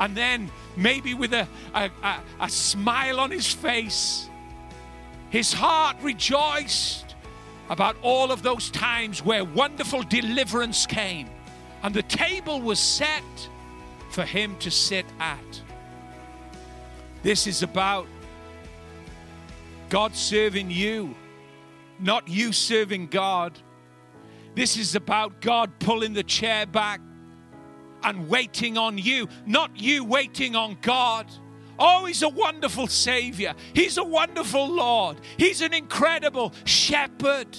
and 0.00 0.16
then 0.16 0.50
maybe 0.76 1.14
with 1.14 1.32
a, 1.32 1.46
a, 1.74 1.90
a, 2.02 2.20
a 2.40 2.48
smile 2.48 3.20
on 3.20 3.30
his 3.30 3.52
face, 3.52 4.28
his 5.30 5.52
heart 5.52 5.96
rejoiced 6.02 7.14
about 7.70 7.96
all 8.02 8.30
of 8.30 8.42
those 8.42 8.70
times 8.70 9.24
where 9.24 9.44
wonderful 9.44 10.02
deliverance 10.02 10.86
came 10.86 11.28
and 11.82 11.94
the 11.94 12.02
table 12.02 12.60
was 12.60 12.78
set 12.78 13.22
for 14.10 14.24
him 14.24 14.56
to 14.58 14.70
sit 14.70 15.06
at. 15.18 15.62
This 17.22 17.46
is 17.46 17.62
about 17.62 18.06
God 19.92 20.16
serving 20.16 20.70
you, 20.70 21.14
not 22.00 22.26
you 22.26 22.54
serving 22.54 23.08
God. 23.08 23.60
This 24.54 24.78
is 24.78 24.94
about 24.94 25.42
God 25.42 25.70
pulling 25.80 26.14
the 26.14 26.22
chair 26.22 26.64
back 26.64 27.02
and 28.02 28.26
waiting 28.26 28.78
on 28.78 28.96
you, 28.96 29.28
not 29.44 29.78
you 29.78 30.02
waiting 30.02 30.56
on 30.56 30.78
God. 30.80 31.26
Oh, 31.78 32.06
He's 32.06 32.22
a 32.22 32.28
wonderful 32.30 32.86
Savior. 32.86 33.52
He's 33.74 33.98
a 33.98 34.02
wonderful 34.02 34.66
Lord. 34.66 35.20
He's 35.36 35.60
an 35.60 35.74
incredible 35.74 36.54
shepherd 36.64 37.54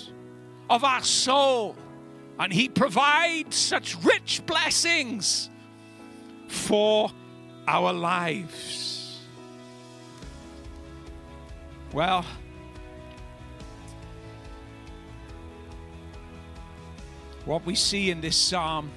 of 0.71 0.83
our 0.83 1.03
soul. 1.03 1.75
And 2.39 2.51
He 2.51 2.67
provides 2.67 3.55
such 3.55 3.95
rich 4.03 4.41
blessings 4.47 5.51
for 6.47 7.11
our 7.67 7.93
lives. 7.93 9.02
Well, 11.93 12.25
what 17.45 17.63
we 17.65 17.75
see 17.75 18.09
in 18.09 18.19
this 18.19 18.35
psalm 18.35 18.89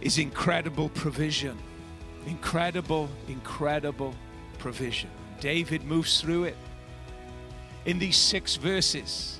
is 0.00 0.16
incredible 0.16 0.88
provision. 0.88 1.58
Incredible, 2.26 3.10
incredible 3.28 4.14
provision. 4.58 5.10
David 5.40 5.84
moves 5.84 6.22
through 6.22 6.44
it 6.44 6.56
in 7.84 7.98
these 7.98 8.16
six 8.16 8.56
verses. 8.56 9.38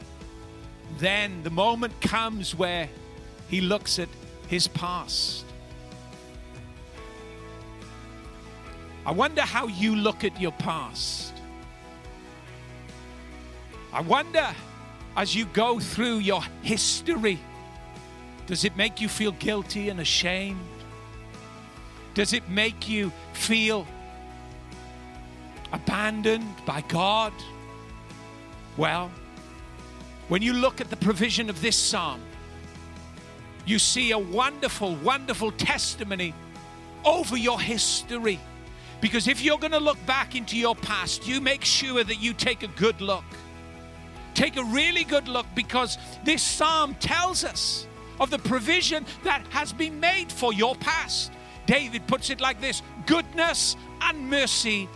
Then 0.99 1.43
the 1.45 1.51
moment 1.51 1.99
comes 2.03 2.55
where 2.55 2.91
he 3.49 3.63
looks 3.63 3.99
at 3.99 4.09
his 4.49 4.69
past. 4.69 5.47
I 9.07 9.13
wonder 9.13 9.43
how 9.43 9.67
you 9.67 9.97
look 9.97 10.25
at 10.25 10.39
your 10.39 10.53
past. 10.53 11.34
I 13.95 14.01
wonder 14.01 14.53
as 15.17 15.37
you 15.37 15.45
go 15.47 15.79
through 15.79 16.19
your 16.19 16.43
history, 16.63 17.39
does 18.49 18.65
it 18.65 18.77
make 18.77 19.01
you 19.01 19.09
feel 19.09 19.31
guilty 19.31 19.89
and 19.89 20.01
ashamed? 20.01 20.59
Does 22.15 22.33
it 22.33 22.49
make 22.49 22.89
you 22.89 23.13
feel 23.35 23.87
abandoned 25.73 26.57
by 26.67 26.81
God? 26.89 27.33
Well, 28.77 29.13
when 30.27 30.43
you 30.43 30.55
look 30.55 30.81
at 30.81 30.91
the 30.91 30.97
provision 30.97 31.49
of 31.49 31.63
this 31.63 31.77
psalm, 31.77 32.21
you 33.65 33.79
see 33.79 34.11
a 34.11 34.19
wonderful, 34.19 34.97
wonderful 34.97 35.53
testimony 35.53 36.35
over 37.05 37.37
your 37.37 37.61
history. 37.61 38.41
Because 39.01 39.29
if 39.29 39.41
you're 39.41 39.59
going 39.59 39.73
to 39.73 39.79
look 39.79 40.05
back 40.05 40.35
into 40.35 40.57
your 40.57 40.75
past, 40.75 41.29
you 41.29 41.41
make 41.41 41.65
sure 41.65 42.03
that 42.03 42.21
you 42.21 42.33
take 42.33 42.65
a 42.65 42.69
good 42.69 43.01
look 43.01 43.25
take 44.35 44.57
a 44.57 44.65
really 44.65 45.05
good 45.05 45.29
look 45.29 45.47
because 45.55 45.99
this 46.25 46.43
psalm 46.43 46.95
tells 46.97 47.45
us 47.45 47.87
of 48.21 48.31
the 48.31 48.39
provision 48.39 49.05
that 49.23 49.45
has 49.51 49.73
been 49.73 50.01
made 50.01 50.31
for 50.31 50.53
your 50.53 50.75
past. 50.77 51.33
David 51.67 52.07
puts 52.07 52.31
it 52.31 52.41
like 52.41 52.61
this 52.61 52.83
Goodness 53.07 53.77
and 54.01 54.29
mercy 54.29 54.89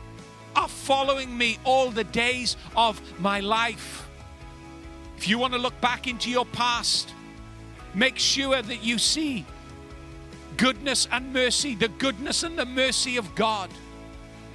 are 0.55 0.68
following 0.68 1.36
me 1.36 1.59
all 1.64 1.91
the 1.91 2.05
days 2.05 2.57
of 2.76 3.01
my 3.20 3.41
life. 3.41 4.09
If 5.16 5.28
you 5.28 5.39
want 5.39 5.53
to 5.55 5.59
look 5.59 5.80
back 5.80 6.07
into 6.07 6.30
your 6.30 6.47
past, 6.47 7.12
make 7.95 8.18
sure 8.18 8.61
that 8.61 8.84
you 8.84 8.99
see 8.99 9.45
goodness 10.57 11.09
and 11.11 11.32
mercy, 11.32 11.74
the 11.74 11.89
goodness 11.89 12.43
and 12.43 12.59
the 12.59 12.66
mercy 12.66 13.16
of 13.16 13.34
God. 13.34 13.70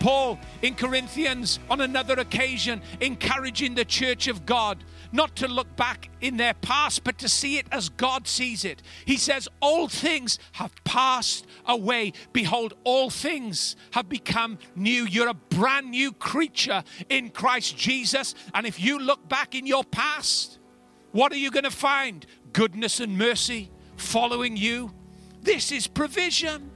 Paul 0.04 0.38
in 0.62 0.76
Corinthians 0.76 1.60
on 1.70 1.80
another 1.80 2.16
occasion 2.16 2.82
encouraging 2.99 3.74
the 3.74 3.86
church 3.86 4.28
of 4.28 4.45
God 4.45 4.84
not 5.14 5.34
to 5.38 5.47
look 5.47 5.78
back 5.78 6.10
in 6.20 6.36
their 6.36 6.56
past, 6.56 7.06
but 7.06 7.18
to 7.20 7.30
see 7.30 7.58
it 7.58 7.68
as 7.72 7.88
God 7.88 8.28
sees 8.28 8.66
it. 8.66 8.82
He 9.06 9.16
says, 9.16 9.47
All 9.62 9.88
things 9.88 10.39
have 10.54 10.76
passed 10.84 11.47
away. 11.66 12.12
Behold, 12.34 12.74
all 12.84 13.10
things 13.10 13.78
have 13.91 14.10
become 14.10 14.60
new. 14.76 15.06
You're 15.06 15.30
a 15.30 15.34
brand 15.34 15.91
new 15.91 16.12
creature 16.12 16.84
in 17.08 17.30
Christ 17.30 17.78
Jesus. 17.78 18.36
And 18.54 18.68
if 18.68 18.82
you 18.82 18.99
look 18.99 19.30
back 19.30 19.56
in 19.56 19.66
your 19.66 19.86
past, 19.86 20.60
what 21.14 21.32
are 21.32 21.38
you 21.38 21.49
going 21.49 21.64
to 21.64 21.72
find? 21.72 22.26
Goodness 22.51 22.99
and 22.99 23.18
mercy 23.18 23.72
following 23.95 24.58
you. 24.58 24.93
This 25.41 25.72
is 25.72 25.88
provision 25.88 26.72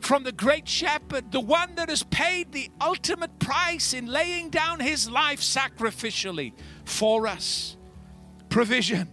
from 0.00 0.24
the 0.24 0.32
great 0.32 0.68
shepherd, 0.68 1.32
the 1.32 1.40
one 1.40 1.74
that 1.74 1.88
has 1.88 2.02
paid 2.04 2.52
the 2.52 2.70
ultimate 2.80 3.38
price 3.38 3.92
in 3.94 4.06
laying 4.06 4.50
down 4.50 4.80
his 4.80 5.10
life 5.10 5.40
sacrificially 5.40 6.52
for 6.84 7.26
us. 7.26 7.76
Provision. 8.48 9.08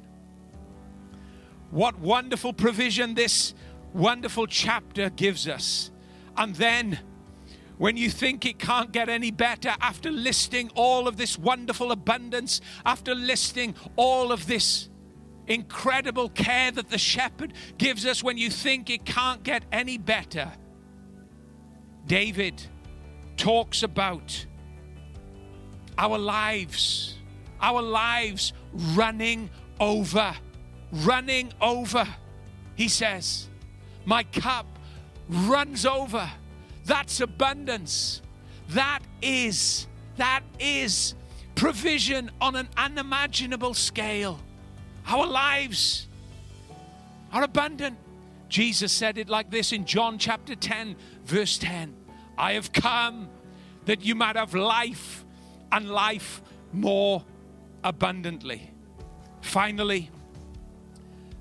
What 1.71 1.99
wonderful 1.99 2.53
provision 2.53 3.15
this 3.15 3.53
wonderful 3.93 4.47
chapter 4.47 5.09
gives 5.09 5.47
us. 5.47 5.91
And 6.37 6.55
then, 6.55 6.99
when 7.77 7.97
you 7.97 8.09
think 8.09 8.45
it 8.45 8.59
can't 8.59 8.91
get 8.91 9.09
any 9.09 9.31
better, 9.31 9.73
after 9.81 10.11
listing 10.11 10.69
all 10.75 11.07
of 11.07 11.17
this 11.17 11.37
wonderful 11.37 11.91
abundance, 11.91 12.61
after 12.85 13.15
listing 13.15 13.75
all 13.95 14.31
of 14.31 14.47
this 14.47 14.89
incredible 15.47 16.29
care 16.29 16.71
that 16.71 16.89
the 16.89 16.97
shepherd 16.97 17.53
gives 17.77 18.05
us, 18.05 18.23
when 18.23 18.37
you 18.37 18.49
think 18.49 18.89
it 18.89 19.05
can't 19.05 19.43
get 19.43 19.63
any 19.71 19.97
better, 19.97 20.51
David 22.05 22.61
talks 23.37 23.83
about 23.83 24.45
our 25.97 26.17
lives, 26.17 27.17
our 27.61 27.81
lives 27.81 28.53
running 28.73 29.49
over, 29.79 30.35
running 30.91 31.53
over. 31.61 32.07
He 32.75 32.87
says, 32.87 33.49
My 34.05 34.23
cup 34.23 34.65
runs 35.29 35.85
over. 35.85 36.29
That's 36.85 37.21
abundance. 37.21 38.21
That 38.69 38.99
is, 39.21 39.87
that 40.17 40.41
is 40.59 41.15
provision 41.55 42.31
on 42.41 42.55
an 42.55 42.67
unimaginable 42.75 43.73
scale. 43.73 44.39
Our 45.07 45.27
lives 45.27 46.07
are 47.31 47.43
abundant. 47.43 47.97
Jesus 48.49 48.91
said 48.91 49.17
it 49.17 49.29
like 49.29 49.49
this 49.49 49.71
in 49.71 49.85
John 49.85 50.17
chapter 50.17 50.55
10, 50.55 50.95
verse 51.25 51.57
10 51.57 51.95
I 52.37 52.53
have 52.53 52.71
come 52.73 53.29
that 53.85 54.03
you 54.03 54.15
might 54.15 54.35
have 54.35 54.53
life 54.53 55.25
and 55.71 55.89
life 55.89 56.41
more 56.71 57.23
abundantly. 57.83 58.71
Finally, 59.41 60.09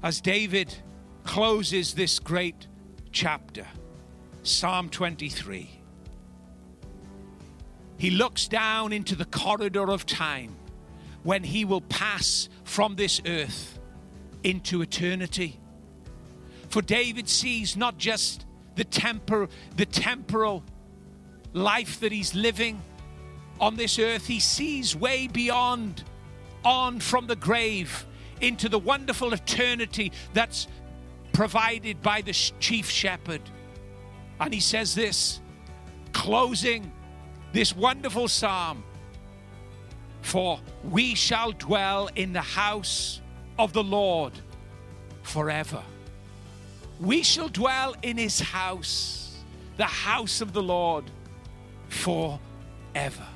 as 0.03 0.21
David 0.21 0.75
closes 1.25 1.95
this 1.95 2.19
great 2.19 2.67
chapter, 3.13 3.67
Psalm 4.43 4.89
23, 4.89 5.71
he 7.97 8.11
looks 8.11 8.49
down 8.49 8.93
into 8.93 9.15
the 9.15 9.25
corridor 9.27 9.91
of 9.91 10.05
time 10.05 10.57
when 11.23 11.45
he 11.45 11.65
will 11.65 11.83
pass 11.83 12.49
from 12.65 12.97
this 12.97 13.21
earth 13.27 13.79
into 14.43 14.83
eternity. 14.83 15.61
For 16.69 16.83
David 16.83 17.29
sees 17.29 17.77
not 17.77 17.99
just 17.99 18.45
the, 18.75 18.85
tempor- 18.85 19.51
the 19.77 19.87
temporal 19.87 20.63
life 21.53 22.01
that 22.01 22.13
he's 22.13 22.35
living 22.35 22.81
on 23.61 23.77
this 23.77 23.99
earth, 23.99 24.27
he 24.27 24.41
sees 24.41 24.97
way 24.97 25.29
beyond, 25.29 26.05
on 26.65 27.01
from 27.01 27.27
the 27.27 27.37
grave 27.37 28.07
into 28.41 28.69
the 28.69 28.79
wonderful 28.79 29.33
eternity 29.33 30.13
that's 30.33 30.67
provided 31.33 32.03
by 32.03 32.21
the 32.21 32.33
chief 32.33 32.89
shepherd. 32.89 33.43
And 34.41 34.53
he 34.53 34.61
says 34.61 34.95
this, 34.95 35.41
closing 36.13 36.91
this 37.53 37.77
wonderful 37.77 38.29
psalm 38.29 38.83
For 40.23 40.61
we 40.85 41.15
shall 41.15 41.53
dwell 41.53 42.09
in 42.15 42.33
the 42.33 42.41
house 42.41 43.21
of 43.59 43.73
the 43.73 43.83
Lord 43.83 44.33
forever. 45.23 45.83
We 47.01 47.23
shall 47.23 47.49
dwell 47.49 47.95
in 48.03 48.17
his 48.17 48.41
house, 48.41 49.37
the 49.77 49.85
house 49.85 50.41
of 50.41 50.53
the 50.53 50.63
Lord 50.63 51.05
forever. 51.89 53.27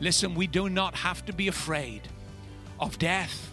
Listen, 0.00 0.34
we 0.34 0.46
do 0.46 0.68
not 0.68 0.94
have 0.94 1.24
to 1.26 1.32
be 1.32 1.48
afraid 1.48 2.02
of 2.80 2.98
death. 2.98 3.52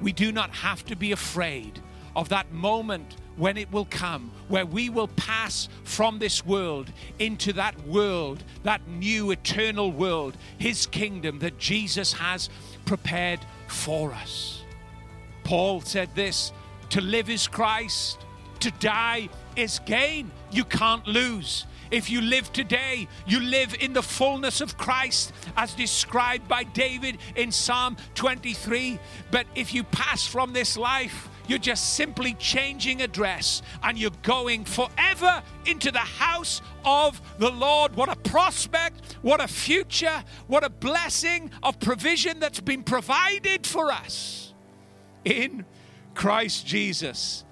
We 0.00 0.12
do 0.12 0.32
not 0.32 0.50
have 0.50 0.84
to 0.86 0.96
be 0.96 1.12
afraid 1.12 1.80
of 2.16 2.28
that 2.28 2.52
moment 2.52 3.16
when 3.36 3.56
it 3.56 3.70
will 3.72 3.86
come, 3.86 4.30
where 4.48 4.66
we 4.66 4.88
will 4.88 5.08
pass 5.08 5.68
from 5.82 6.18
this 6.18 6.44
world 6.46 6.92
into 7.18 7.52
that 7.54 7.78
world, 7.86 8.44
that 8.62 8.86
new 8.86 9.32
eternal 9.32 9.90
world, 9.90 10.36
His 10.58 10.86
kingdom 10.86 11.40
that 11.40 11.58
Jesus 11.58 12.12
has 12.12 12.48
prepared 12.84 13.40
for 13.66 14.12
us. 14.12 14.62
Paul 15.42 15.80
said 15.80 16.14
this 16.14 16.52
to 16.90 17.00
live 17.00 17.28
is 17.28 17.48
Christ, 17.48 18.24
to 18.64 18.70
die 18.80 19.28
is 19.56 19.78
gain. 19.80 20.30
You 20.50 20.64
can't 20.64 21.06
lose. 21.06 21.66
If 21.90 22.08
you 22.08 22.22
live 22.22 22.50
today, 22.50 23.08
you 23.26 23.40
live 23.40 23.76
in 23.78 23.92
the 23.92 24.02
fullness 24.02 24.62
of 24.62 24.78
Christ 24.78 25.34
as 25.54 25.74
described 25.74 26.48
by 26.48 26.64
David 26.64 27.18
in 27.36 27.52
Psalm 27.52 27.98
23. 28.14 28.98
But 29.30 29.46
if 29.54 29.74
you 29.74 29.84
pass 29.84 30.26
from 30.26 30.54
this 30.54 30.78
life, 30.78 31.28
you're 31.46 31.58
just 31.58 31.92
simply 31.92 32.32
changing 32.38 33.02
address 33.02 33.60
and 33.82 33.98
you're 33.98 34.10
going 34.22 34.64
forever 34.64 35.42
into 35.66 35.90
the 35.90 35.98
house 35.98 36.62
of 36.86 37.20
the 37.36 37.50
Lord. 37.50 37.94
What 37.96 38.08
a 38.08 38.16
prospect, 38.16 39.18
what 39.20 39.42
a 39.42 39.48
future, 39.48 40.24
what 40.46 40.64
a 40.64 40.70
blessing 40.70 41.50
of 41.62 41.78
provision 41.80 42.40
that's 42.40 42.60
been 42.60 42.82
provided 42.82 43.66
for 43.66 43.92
us 43.92 44.54
in 45.22 45.66
Christ 46.14 46.66
Jesus. 46.66 47.44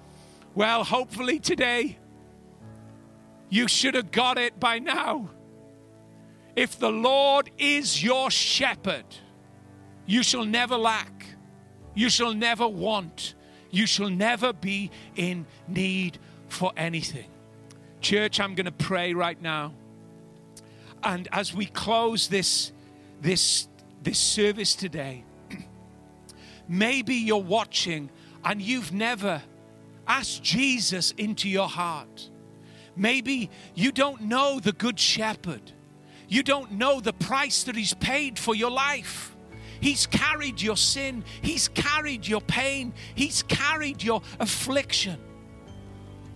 Well, 0.55 0.83
hopefully 0.83 1.39
today 1.39 1.97
you 3.49 3.67
should 3.67 3.95
have 3.95 4.11
got 4.11 4.37
it 4.37 4.59
by 4.59 4.79
now. 4.79 5.29
If 6.55 6.77
the 6.77 6.91
Lord 6.91 7.49
is 7.57 8.03
your 8.03 8.29
shepherd, 8.29 9.05
you 10.05 10.21
shall 10.21 10.45
never 10.45 10.77
lack, 10.77 11.25
you 11.95 12.09
shall 12.09 12.33
never 12.33 12.67
want, 12.67 13.33
you 13.71 13.87
shall 13.87 14.09
never 14.09 14.53
be 14.53 14.91
in 15.15 15.47
need 15.67 16.19
for 16.47 16.71
anything. 16.77 17.29
Church, 18.01 18.39
I'm 18.39 18.53
going 18.53 18.65
to 18.67 18.71
pray 18.71 19.15
right 19.15 19.41
now. 19.41 19.73
And 21.01 21.27
as 21.31 21.53
we 21.53 21.65
close 21.65 22.27
this, 22.27 22.71
this, 23.21 23.67
this 24.03 24.19
service 24.19 24.75
today, 24.75 25.23
maybe 26.67 27.15
you're 27.15 27.37
watching 27.37 28.11
and 28.45 28.61
you've 28.61 28.91
never 28.93 29.41
asked 30.07 30.43
Jesus 30.43 31.11
into 31.17 31.49
your 31.49 31.67
heart. 31.67 32.29
Maybe 32.95 33.49
you 33.75 33.91
don't 33.91 34.21
know 34.21 34.59
the 34.59 34.71
Good 34.71 34.99
Shepherd. 34.99 35.71
You 36.27 36.43
don't 36.43 36.73
know 36.73 36.99
the 36.99 37.13
price 37.13 37.63
that 37.63 37.75
He's 37.75 37.93
paid 37.93 38.37
for 38.37 38.55
your 38.55 38.71
life. 38.71 39.35
He's 39.81 40.05
carried 40.07 40.61
your 40.61 40.77
sin, 40.77 41.25
He's 41.41 41.67
carried 41.67 42.25
your 42.25 42.41
pain, 42.41 42.93
He's 43.15 43.43
carried 43.43 44.01
your 44.01 44.21
affliction 44.39 45.19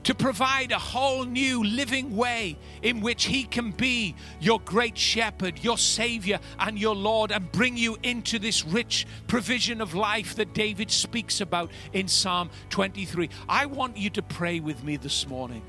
to 0.08 0.16
provide 0.16 0.72
a 0.72 0.80
whole 0.80 1.26
new 1.26 1.62
living 1.66 2.16
way 2.16 2.58
in 2.82 3.01
which 3.01 3.26
He 3.26 3.43
can 3.43 3.72
be 3.72 4.16
your 4.39 4.58
great 4.62 4.97
shepherd, 4.97 5.62
your 5.62 5.78
Savior, 5.78 6.39
and 6.60 6.80
your 6.80 6.95
Lord, 6.95 7.34
and 7.34 7.51
bring 7.51 7.76
you 7.76 7.97
into 8.03 8.39
this 8.39 8.64
rich 8.64 9.05
provision 9.28 9.82
of 9.82 9.95
life 9.95 10.34
that 10.36 10.53
David 10.53 10.91
speaks 10.91 11.41
about 11.41 11.72
in 11.91 12.08
Psalm 12.08 12.49
23. 12.70 13.30
I 13.49 13.66
want 13.66 13.97
you 13.97 14.10
to 14.12 14.22
pray 14.22 14.62
with 14.62 14.82
me 14.82 14.95
this 14.95 15.28
morning. 15.28 15.62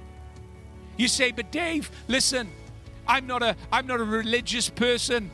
You 0.97 1.09
say, 1.09 1.33
but 1.33 1.51
Dave, 1.51 1.91
listen, 2.07 2.49
I'm 3.09 3.27
not 3.27 3.43
a 3.43 3.57
I'm 3.73 3.89
not 3.89 3.99
a 3.99 4.05
religious 4.05 4.71
person. 4.71 5.33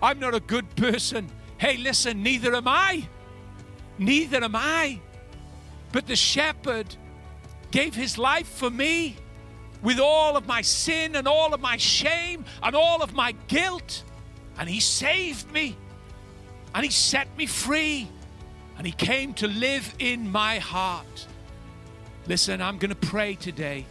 I'm 0.00 0.20
not 0.20 0.36
a 0.36 0.40
good 0.40 0.76
person. 0.76 1.28
Hey, 1.56 1.76
listen, 1.76 2.22
neither 2.22 2.54
am 2.54 2.68
I. 2.68 3.08
Neither 3.98 4.44
am 4.44 4.54
I. 4.54 5.00
But 5.90 6.06
the 6.06 6.14
shepherd 6.14 6.94
gave 7.70 7.94
his 7.94 8.18
life 8.18 8.48
for 8.48 8.70
me 8.70 9.16
with 9.82 10.00
all 10.00 10.36
of 10.36 10.46
my 10.46 10.62
sin 10.62 11.16
and 11.16 11.28
all 11.28 11.54
of 11.54 11.60
my 11.60 11.76
shame 11.76 12.44
and 12.62 12.74
all 12.74 13.02
of 13.02 13.14
my 13.14 13.32
guilt. 13.46 14.02
And 14.58 14.68
he 14.68 14.80
saved 14.80 15.50
me. 15.52 15.76
And 16.74 16.84
he 16.84 16.90
set 16.90 17.28
me 17.36 17.46
free. 17.46 18.08
And 18.76 18.86
he 18.86 18.92
came 18.92 19.34
to 19.34 19.46
live 19.46 19.94
in 19.98 20.30
my 20.30 20.58
heart. 20.58 21.26
Listen, 22.26 22.60
I'm 22.60 22.78
going 22.78 22.90
to 22.90 23.08
pray 23.08 23.34
today. 23.34 23.86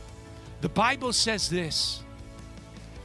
The 0.61 0.69
Bible 0.69 1.13
says 1.13 1.49
this 1.49 2.01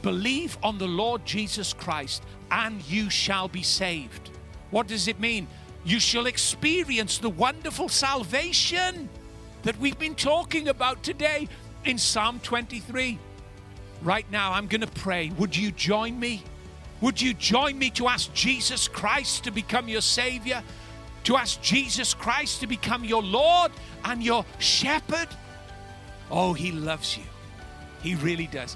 believe 0.01 0.57
on 0.61 0.77
the 0.77 0.87
Lord 0.87 1.25
Jesus 1.25 1.71
Christ 1.71 2.23
and 2.51 2.81
you 2.89 3.09
shall 3.09 3.47
be 3.47 3.63
saved. 3.63 4.31
What 4.69 4.87
does 4.87 5.07
it 5.07 5.19
mean? 5.19 5.47
You 5.85 5.99
shall 5.99 6.25
experience 6.25 7.17
the 7.17 7.29
wonderful 7.29 7.89
salvation 7.89 9.09
that 9.63 9.79
we've 9.79 9.97
been 9.97 10.15
talking 10.15 10.67
about 10.67 11.03
today 11.03 11.47
in 11.85 11.97
Psalm 11.97 12.39
23. 12.43 13.17
Right 14.01 14.29
now, 14.31 14.51
I'm 14.53 14.67
going 14.67 14.81
to 14.81 14.87
pray. 14.87 15.31
Would 15.37 15.55
you 15.55 15.71
join 15.71 16.19
me? 16.19 16.43
Would 17.01 17.21
you 17.21 17.33
join 17.33 17.77
me 17.77 17.89
to 17.91 18.07
ask 18.07 18.33
Jesus 18.33 18.87
Christ 18.87 19.45
to 19.45 19.51
become 19.51 19.87
your 19.87 20.01
Savior? 20.01 20.61
To 21.25 21.37
ask 21.37 21.61
Jesus 21.61 22.13
Christ 22.13 22.59
to 22.61 22.67
become 22.67 23.03
your 23.05 23.23
Lord 23.23 23.71
and 24.03 24.21
your 24.21 24.45
Shepherd? 24.59 25.29
Oh, 26.29 26.53
He 26.53 26.71
loves 26.71 27.17
you. 27.17 27.23
He 28.01 28.15
really 28.15 28.47
does. 28.47 28.75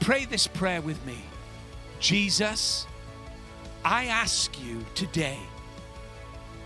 Pray 0.00 0.26
this 0.26 0.46
prayer 0.46 0.82
with 0.82 1.04
me. 1.06 1.16
Jesus, 2.00 2.86
I 3.84 4.06
ask 4.06 4.62
you 4.62 4.84
today 4.94 5.38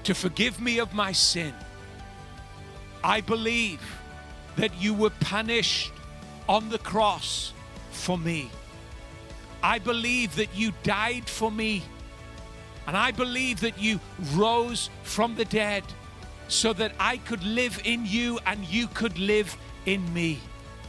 to 0.04 0.14
forgive 0.14 0.60
me 0.60 0.80
of 0.80 0.92
my 0.92 1.12
sin. 1.12 1.54
I 3.04 3.20
believe 3.20 3.80
that 4.56 4.74
you 4.80 4.94
were 4.94 5.10
punished 5.20 5.92
on 6.48 6.68
the 6.68 6.78
cross 6.78 7.52
for 7.90 8.18
me. 8.18 8.50
I 9.62 9.78
believe 9.78 10.36
that 10.36 10.54
you 10.54 10.72
died 10.82 11.28
for 11.28 11.50
me. 11.50 11.82
And 12.86 12.96
I 12.96 13.12
believe 13.12 13.60
that 13.60 13.80
you 13.80 14.00
rose 14.34 14.90
from 15.02 15.36
the 15.36 15.44
dead 15.44 15.84
so 16.48 16.72
that 16.74 16.92
I 16.98 17.18
could 17.18 17.42
live 17.44 17.80
in 17.84 18.04
you 18.04 18.38
and 18.44 18.64
you 18.64 18.88
could 18.88 19.18
live 19.18 19.56
in 19.86 20.12
me. 20.12 20.40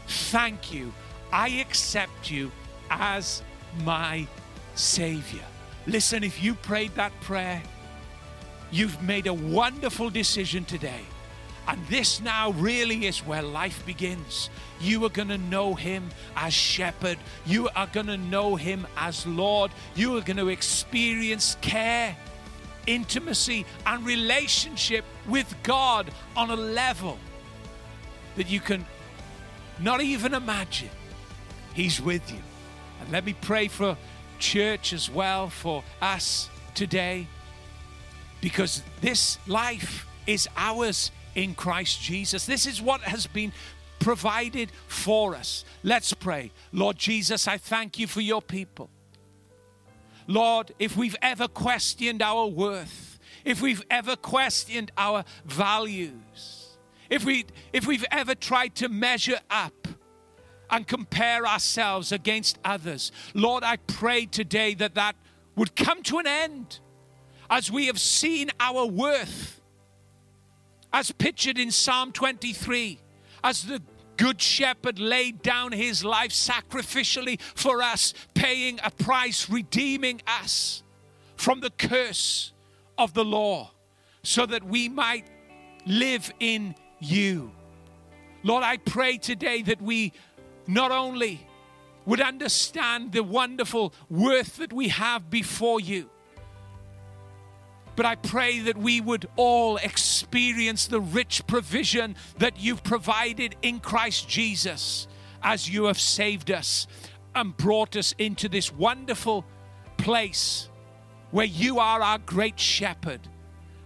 Thank 0.07 0.73
you. 0.73 0.91
I 1.31 1.49
accept 1.49 2.31
you 2.31 2.51
as 2.89 3.43
my 3.83 4.27
Savior. 4.75 5.43
Listen, 5.85 6.23
if 6.23 6.43
you 6.43 6.55
prayed 6.55 6.95
that 6.95 7.11
prayer, 7.21 7.61
you've 8.71 9.01
made 9.03 9.27
a 9.27 9.33
wonderful 9.33 10.09
decision 10.09 10.65
today. 10.65 11.01
And 11.67 11.85
this 11.87 12.19
now 12.19 12.51
really 12.51 13.05
is 13.05 13.19
where 13.19 13.41
life 13.41 13.85
begins. 13.85 14.49
You 14.81 15.05
are 15.05 15.09
going 15.09 15.29
to 15.29 15.37
know 15.37 15.75
Him 15.75 16.09
as 16.35 16.53
Shepherd. 16.53 17.17
You 17.45 17.69
are 17.75 17.87
going 17.87 18.07
to 18.07 18.17
know 18.17 18.55
Him 18.55 18.85
as 18.97 19.25
Lord. 19.25 19.71
You 19.95 20.17
are 20.17 20.21
going 20.21 20.37
to 20.37 20.49
experience 20.49 21.57
care, 21.61 22.17
intimacy, 22.85 23.65
and 23.85 24.05
relationship 24.05 25.05
with 25.27 25.55
God 25.63 26.11
on 26.35 26.49
a 26.49 26.55
level 26.55 27.17
that 28.35 28.49
you 28.49 28.59
can 28.59 28.85
not 29.79 30.01
even 30.01 30.33
imagine. 30.33 30.89
He's 31.73 32.01
with 32.01 32.29
you. 32.29 32.39
And 32.99 33.11
let 33.11 33.25
me 33.25 33.35
pray 33.39 33.69
for 33.69 33.97
church 34.37 34.91
as 34.91 35.09
well, 35.09 35.49
for 35.49 35.83
us 36.01 36.49
today, 36.75 37.27
because 38.41 38.83
this 38.99 39.37
life 39.47 40.05
is 40.27 40.49
ours 40.57 41.11
in 41.35 41.55
Christ 41.55 42.01
Jesus. 42.01 42.45
This 42.45 42.65
is 42.65 42.81
what 42.81 43.01
has 43.01 43.27
been 43.27 43.51
provided 43.99 44.71
for 44.87 45.35
us. 45.35 45.63
Let's 45.83 46.13
pray. 46.13 46.51
Lord 46.71 46.97
Jesus, 46.97 47.47
I 47.47 47.57
thank 47.57 47.97
you 47.97 48.07
for 48.07 48.21
your 48.21 48.41
people. 48.41 48.89
Lord, 50.27 50.73
if 50.79 50.95
we've 50.95 51.15
ever 51.21 51.47
questioned 51.47 52.21
our 52.21 52.45
worth, 52.45 53.19
if 53.45 53.61
we've 53.61 53.83
ever 53.89 54.15
questioned 54.15 54.91
our 54.97 55.25
values, 55.45 56.77
if 57.09 57.25
we 57.25 57.45
if 57.73 57.85
we've 57.85 58.05
ever 58.11 58.35
tried 58.35 58.75
to 58.75 58.89
measure 58.89 59.39
up 59.49 59.87
and 60.69 60.87
compare 60.87 61.45
ourselves 61.45 62.11
against 62.11 62.57
others, 62.63 63.11
Lord, 63.33 63.63
I 63.63 63.77
pray 63.77 64.25
today 64.25 64.73
that 64.75 64.95
that 64.95 65.15
would 65.55 65.75
come 65.75 66.03
to 66.03 66.19
an 66.19 66.27
end 66.27 66.79
as 67.49 67.69
we 67.69 67.87
have 67.87 67.99
seen 67.99 68.49
our 68.59 68.85
worth 68.85 69.61
as 70.93 71.11
pictured 71.11 71.57
in 71.57 71.71
Psalm 71.71 72.11
23, 72.11 72.99
as 73.43 73.63
the 73.63 73.81
Good 74.15 74.39
Shepherd 74.39 74.99
laid 74.99 75.41
down 75.41 75.71
his 75.71 76.05
life 76.05 76.29
sacrificially 76.29 77.41
for 77.41 77.81
us, 77.81 78.13
paying 78.35 78.79
a 78.83 78.91
price, 78.91 79.49
redeeming 79.49 80.21
us 80.27 80.83
from 81.35 81.61
the 81.61 81.71
curse 81.71 82.53
of 82.95 83.15
the 83.15 83.25
law, 83.25 83.71
so 84.21 84.45
that 84.45 84.63
we 84.63 84.87
might 84.87 85.25
live 85.87 86.31
in 86.39 86.75
you. 86.99 87.51
Lord, 88.43 88.63
I 88.63 88.77
pray 88.77 89.17
today 89.17 89.63
that 89.63 89.81
we 89.81 90.13
not 90.67 90.91
only 90.91 91.45
would 92.05 92.21
understand 92.21 93.13
the 93.13 93.23
wonderful 93.23 93.93
worth 94.09 94.57
that 94.57 94.71
we 94.71 94.89
have 94.89 95.29
before 95.29 95.79
you, 95.79 96.09
but 97.95 98.05
I 98.05 98.15
pray 98.15 98.59
that 98.59 98.77
we 98.77 99.01
would 99.01 99.27
all 99.35 99.77
experience 99.77 100.87
the 100.87 100.99
rich 100.99 101.45
provision 101.47 102.15
that 102.39 102.59
you've 102.59 102.83
provided 102.83 103.55
in 103.61 103.79
Christ 103.79 104.27
Jesus 104.27 105.07
as 105.41 105.69
you 105.69 105.85
have 105.85 105.99
saved 105.99 106.49
us 106.49 106.87
and 107.35 107.55
brought 107.55 107.95
us 107.95 108.15
into 108.17 108.49
this 108.49 108.71
wonderful 108.71 109.45
place 109.97 110.69
where 111.31 111.45
you 111.45 111.79
are 111.79 112.01
our 112.01 112.19
great 112.19 112.59
shepherd 112.59 113.21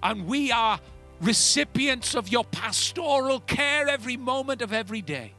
and 0.04 0.28
we 0.28 0.52
are 0.52 0.80
recipients 1.22 2.16
of 2.16 2.30
your 2.30 2.44
pastoral 2.46 3.40
care 3.42 3.88
every 3.88 4.18
moment 4.18 4.62
of 4.62 4.72
every 4.72 5.02
day. 5.02 5.34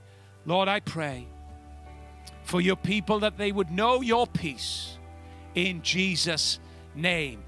Lord, 0.44 0.68
I 0.68 0.80
pray 0.80 1.26
for 2.42 2.60
your 2.60 2.76
people 2.76 3.20
that 3.20 3.36
they 3.38 3.52
would 3.52 3.70
know 3.70 4.00
your 4.00 4.26
peace 4.26 4.98
in 5.54 5.82
Jesus' 5.82 6.58
name. 6.94 7.42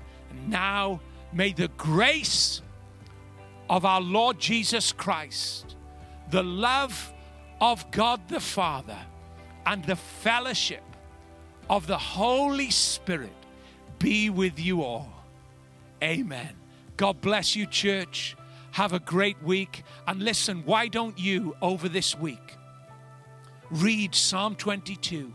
now, 0.47 1.01
May 1.33 1.53
the 1.53 1.69
grace 1.77 2.63
of 3.69 3.85
our 3.85 4.01
Lord 4.01 4.39
Jesus 4.41 4.93
Christ, 4.93 5.77
the 6.31 6.43
love 6.43 7.13
of 7.61 7.89
God 7.91 8.29
the 8.29 8.41
Father, 8.41 8.99
and 9.65 9.85
the 9.85 9.97
fellowship 9.97 10.83
of 11.69 11.87
the 11.87 11.99
Holy 11.99 12.71
Spirit 12.71 13.33
be 13.99 14.29
with 14.29 14.59
you 14.59 14.83
all. 14.83 15.13
Amen. 16.03 16.57
God 16.97 17.21
bless 17.21 17.55
you, 17.55 17.67
church. 17.67 18.37
Have 18.73 18.93
a 18.93 18.99
great 18.99 19.41
week. 19.43 19.85
And 20.09 20.21
listen, 20.23 20.63
why 20.65 20.89
don't 20.89 21.19
you, 21.19 21.57
over 21.63 21.89
this 21.89 22.19
week, 22.19 22.57
read 23.71 24.15
Psalm 24.15 24.57
22, 24.57 25.33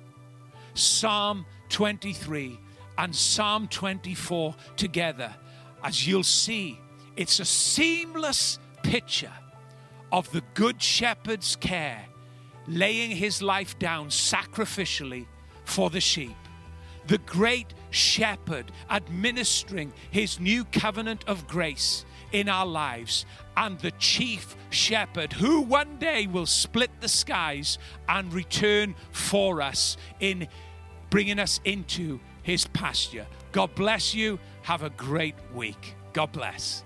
Psalm 0.73 1.45
23, 1.69 2.59
and 2.97 3.15
Psalm 3.15 3.67
24 3.69 4.55
together? 4.75 5.33
As 5.85 6.07
you'll 6.07 6.23
see, 6.23 6.79
it's 7.15 7.39
a 7.39 7.45
seamless 7.45 8.57
picture 8.81 9.31
of 10.11 10.29
the 10.31 10.41
Good 10.55 10.81
Shepherd's 10.81 11.55
care, 11.55 12.03
laying 12.67 13.11
his 13.11 13.43
life 13.43 13.77
down 13.77 14.07
sacrificially 14.07 15.27
for 15.63 15.91
the 15.91 16.01
sheep. 16.01 16.35
The 17.05 17.19
great 17.19 17.75
shepherd 17.91 18.71
administering 18.89 19.93
his 20.09 20.39
new 20.39 20.65
covenant 20.65 21.23
of 21.27 21.47
grace 21.47 22.03
in 22.31 22.49
our 22.49 22.65
lives, 22.65 23.27
and 23.55 23.79
the 23.79 23.91
chief 23.91 24.55
shepherd 24.71 25.33
who 25.33 25.61
one 25.61 25.97
day 25.99 26.25
will 26.25 26.47
split 26.47 26.89
the 26.99 27.07
skies 27.07 27.77
and 28.09 28.33
return 28.33 28.95
for 29.11 29.61
us 29.61 29.97
in 30.19 30.47
bringing 31.11 31.37
us 31.37 31.59
into 31.63 32.19
his 32.41 32.65
pasture. 32.69 33.27
God 33.51 33.75
bless 33.75 34.15
you. 34.15 34.39
Have 34.65 34.81
a 34.81 34.89
great 34.89 35.35
week. 35.53 35.95
God 36.13 36.31
bless. 36.31 36.83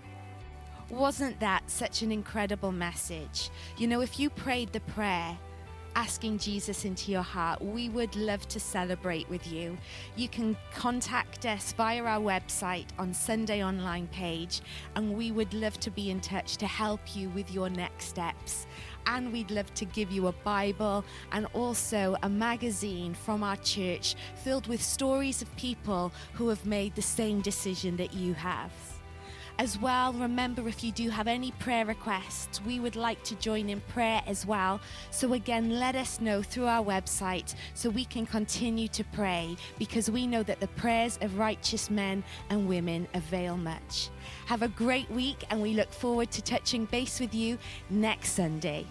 Wasn't 0.89 1.39
that 1.39 1.69
such 1.71 2.01
an 2.01 2.11
incredible 2.11 2.73
message? 2.73 3.51
You 3.77 3.87
know, 3.87 4.01
if 4.01 4.19
you 4.19 4.29
prayed 4.29 4.73
the 4.73 4.81
prayer, 4.81 5.37
asking 5.95 6.39
Jesus 6.39 6.83
into 6.83 7.09
your 7.09 7.21
heart, 7.21 7.61
we 7.61 7.87
would 7.87 8.13
love 8.17 8.45
to 8.49 8.59
celebrate 8.59 9.29
with 9.29 9.49
you. 9.49 9.77
You 10.17 10.27
can 10.27 10.57
contact 10.73 11.45
us 11.45 11.71
via 11.71 12.03
our 12.03 12.19
website 12.19 12.87
on 12.97 13.13
Sunday 13.13 13.63
online 13.63 14.07
page, 14.07 14.59
and 14.97 15.13
we 15.13 15.31
would 15.31 15.53
love 15.53 15.79
to 15.79 15.89
be 15.89 16.09
in 16.09 16.19
touch 16.19 16.57
to 16.57 16.67
help 16.67 17.15
you 17.15 17.29
with 17.29 17.49
your 17.49 17.69
next 17.69 18.07
steps 18.07 18.67
and 19.05 19.31
we'd 19.31 19.51
love 19.51 19.73
to 19.75 19.85
give 19.85 20.11
you 20.11 20.27
a 20.27 20.31
Bible 20.31 21.03
and 21.31 21.45
also 21.53 22.15
a 22.23 22.29
magazine 22.29 23.13
from 23.13 23.43
our 23.43 23.57
church 23.57 24.15
filled 24.43 24.67
with 24.67 24.81
stories 24.81 25.41
of 25.41 25.55
people 25.55 26.11
who 26.33 26.47
have 26.49 26.65
made 26.65 26.95
the 26.95 27.01
same 27.01 27.41
decision 27.41 27.97
that 27.97 28.13
you 28.13 28.33
have. 28.33 28.71
As 29.59 29.77
well, 29.77 30.13
remember 30.13 30.69
if 30.69 30.85
you 30.85 30.93
do 30.93 31.09
have 31.09 31.27
any 31.27 31.51
prayer 31.51 31.85
requests, 31.85 32.61
we 32.65 32.79
would 32.79 32.95
like 32.95 33.21
to 33.23 33.35
join 33.35 33.67
in 33.67 33.81
prayer 33.81 34.21
as 34.25 34.45
well. 34.45 34.79
So, 35.11 35.33
again, 35.33 35.71
let 35.71 35.95
us 35.95 36.21
know 36.21 36.41
through 36.41 36.67
our 36.67 36.81
website 36.81 37.55
so 37.73 37.89
we 37.89 38.05
can 38.05 38.25
continue 38.25 38.87
to 38.87 39.03
pray 39.03 39.57
because 39.77 40.09
we 40.09 40.25
know 40.27 40.43
that 40.43 40.61
the 40.61 40.69
prayers 40.69 41.19
of 41.21 41.37
righteous 41.37 41.89
men 41.89 42.23
and 42.49 42.69
women 42.69 43.05
avail 43.13 43.57
much. 43.57 44.09
Have 44.45 44.61
a 44.61 44.69
great 44.69 45.11
week, 45.11 45.43
and 45.49 45.61
we 45.61 45.73
look 45.73 45.91
forward 45.91 46.31
to 46.31 46.41
touching 46.41 46.85
base 46.85 47.19
with 47.19 47.35
you 47.35 47.57
next 47.89 48.31
Sunday. 48.31 48.85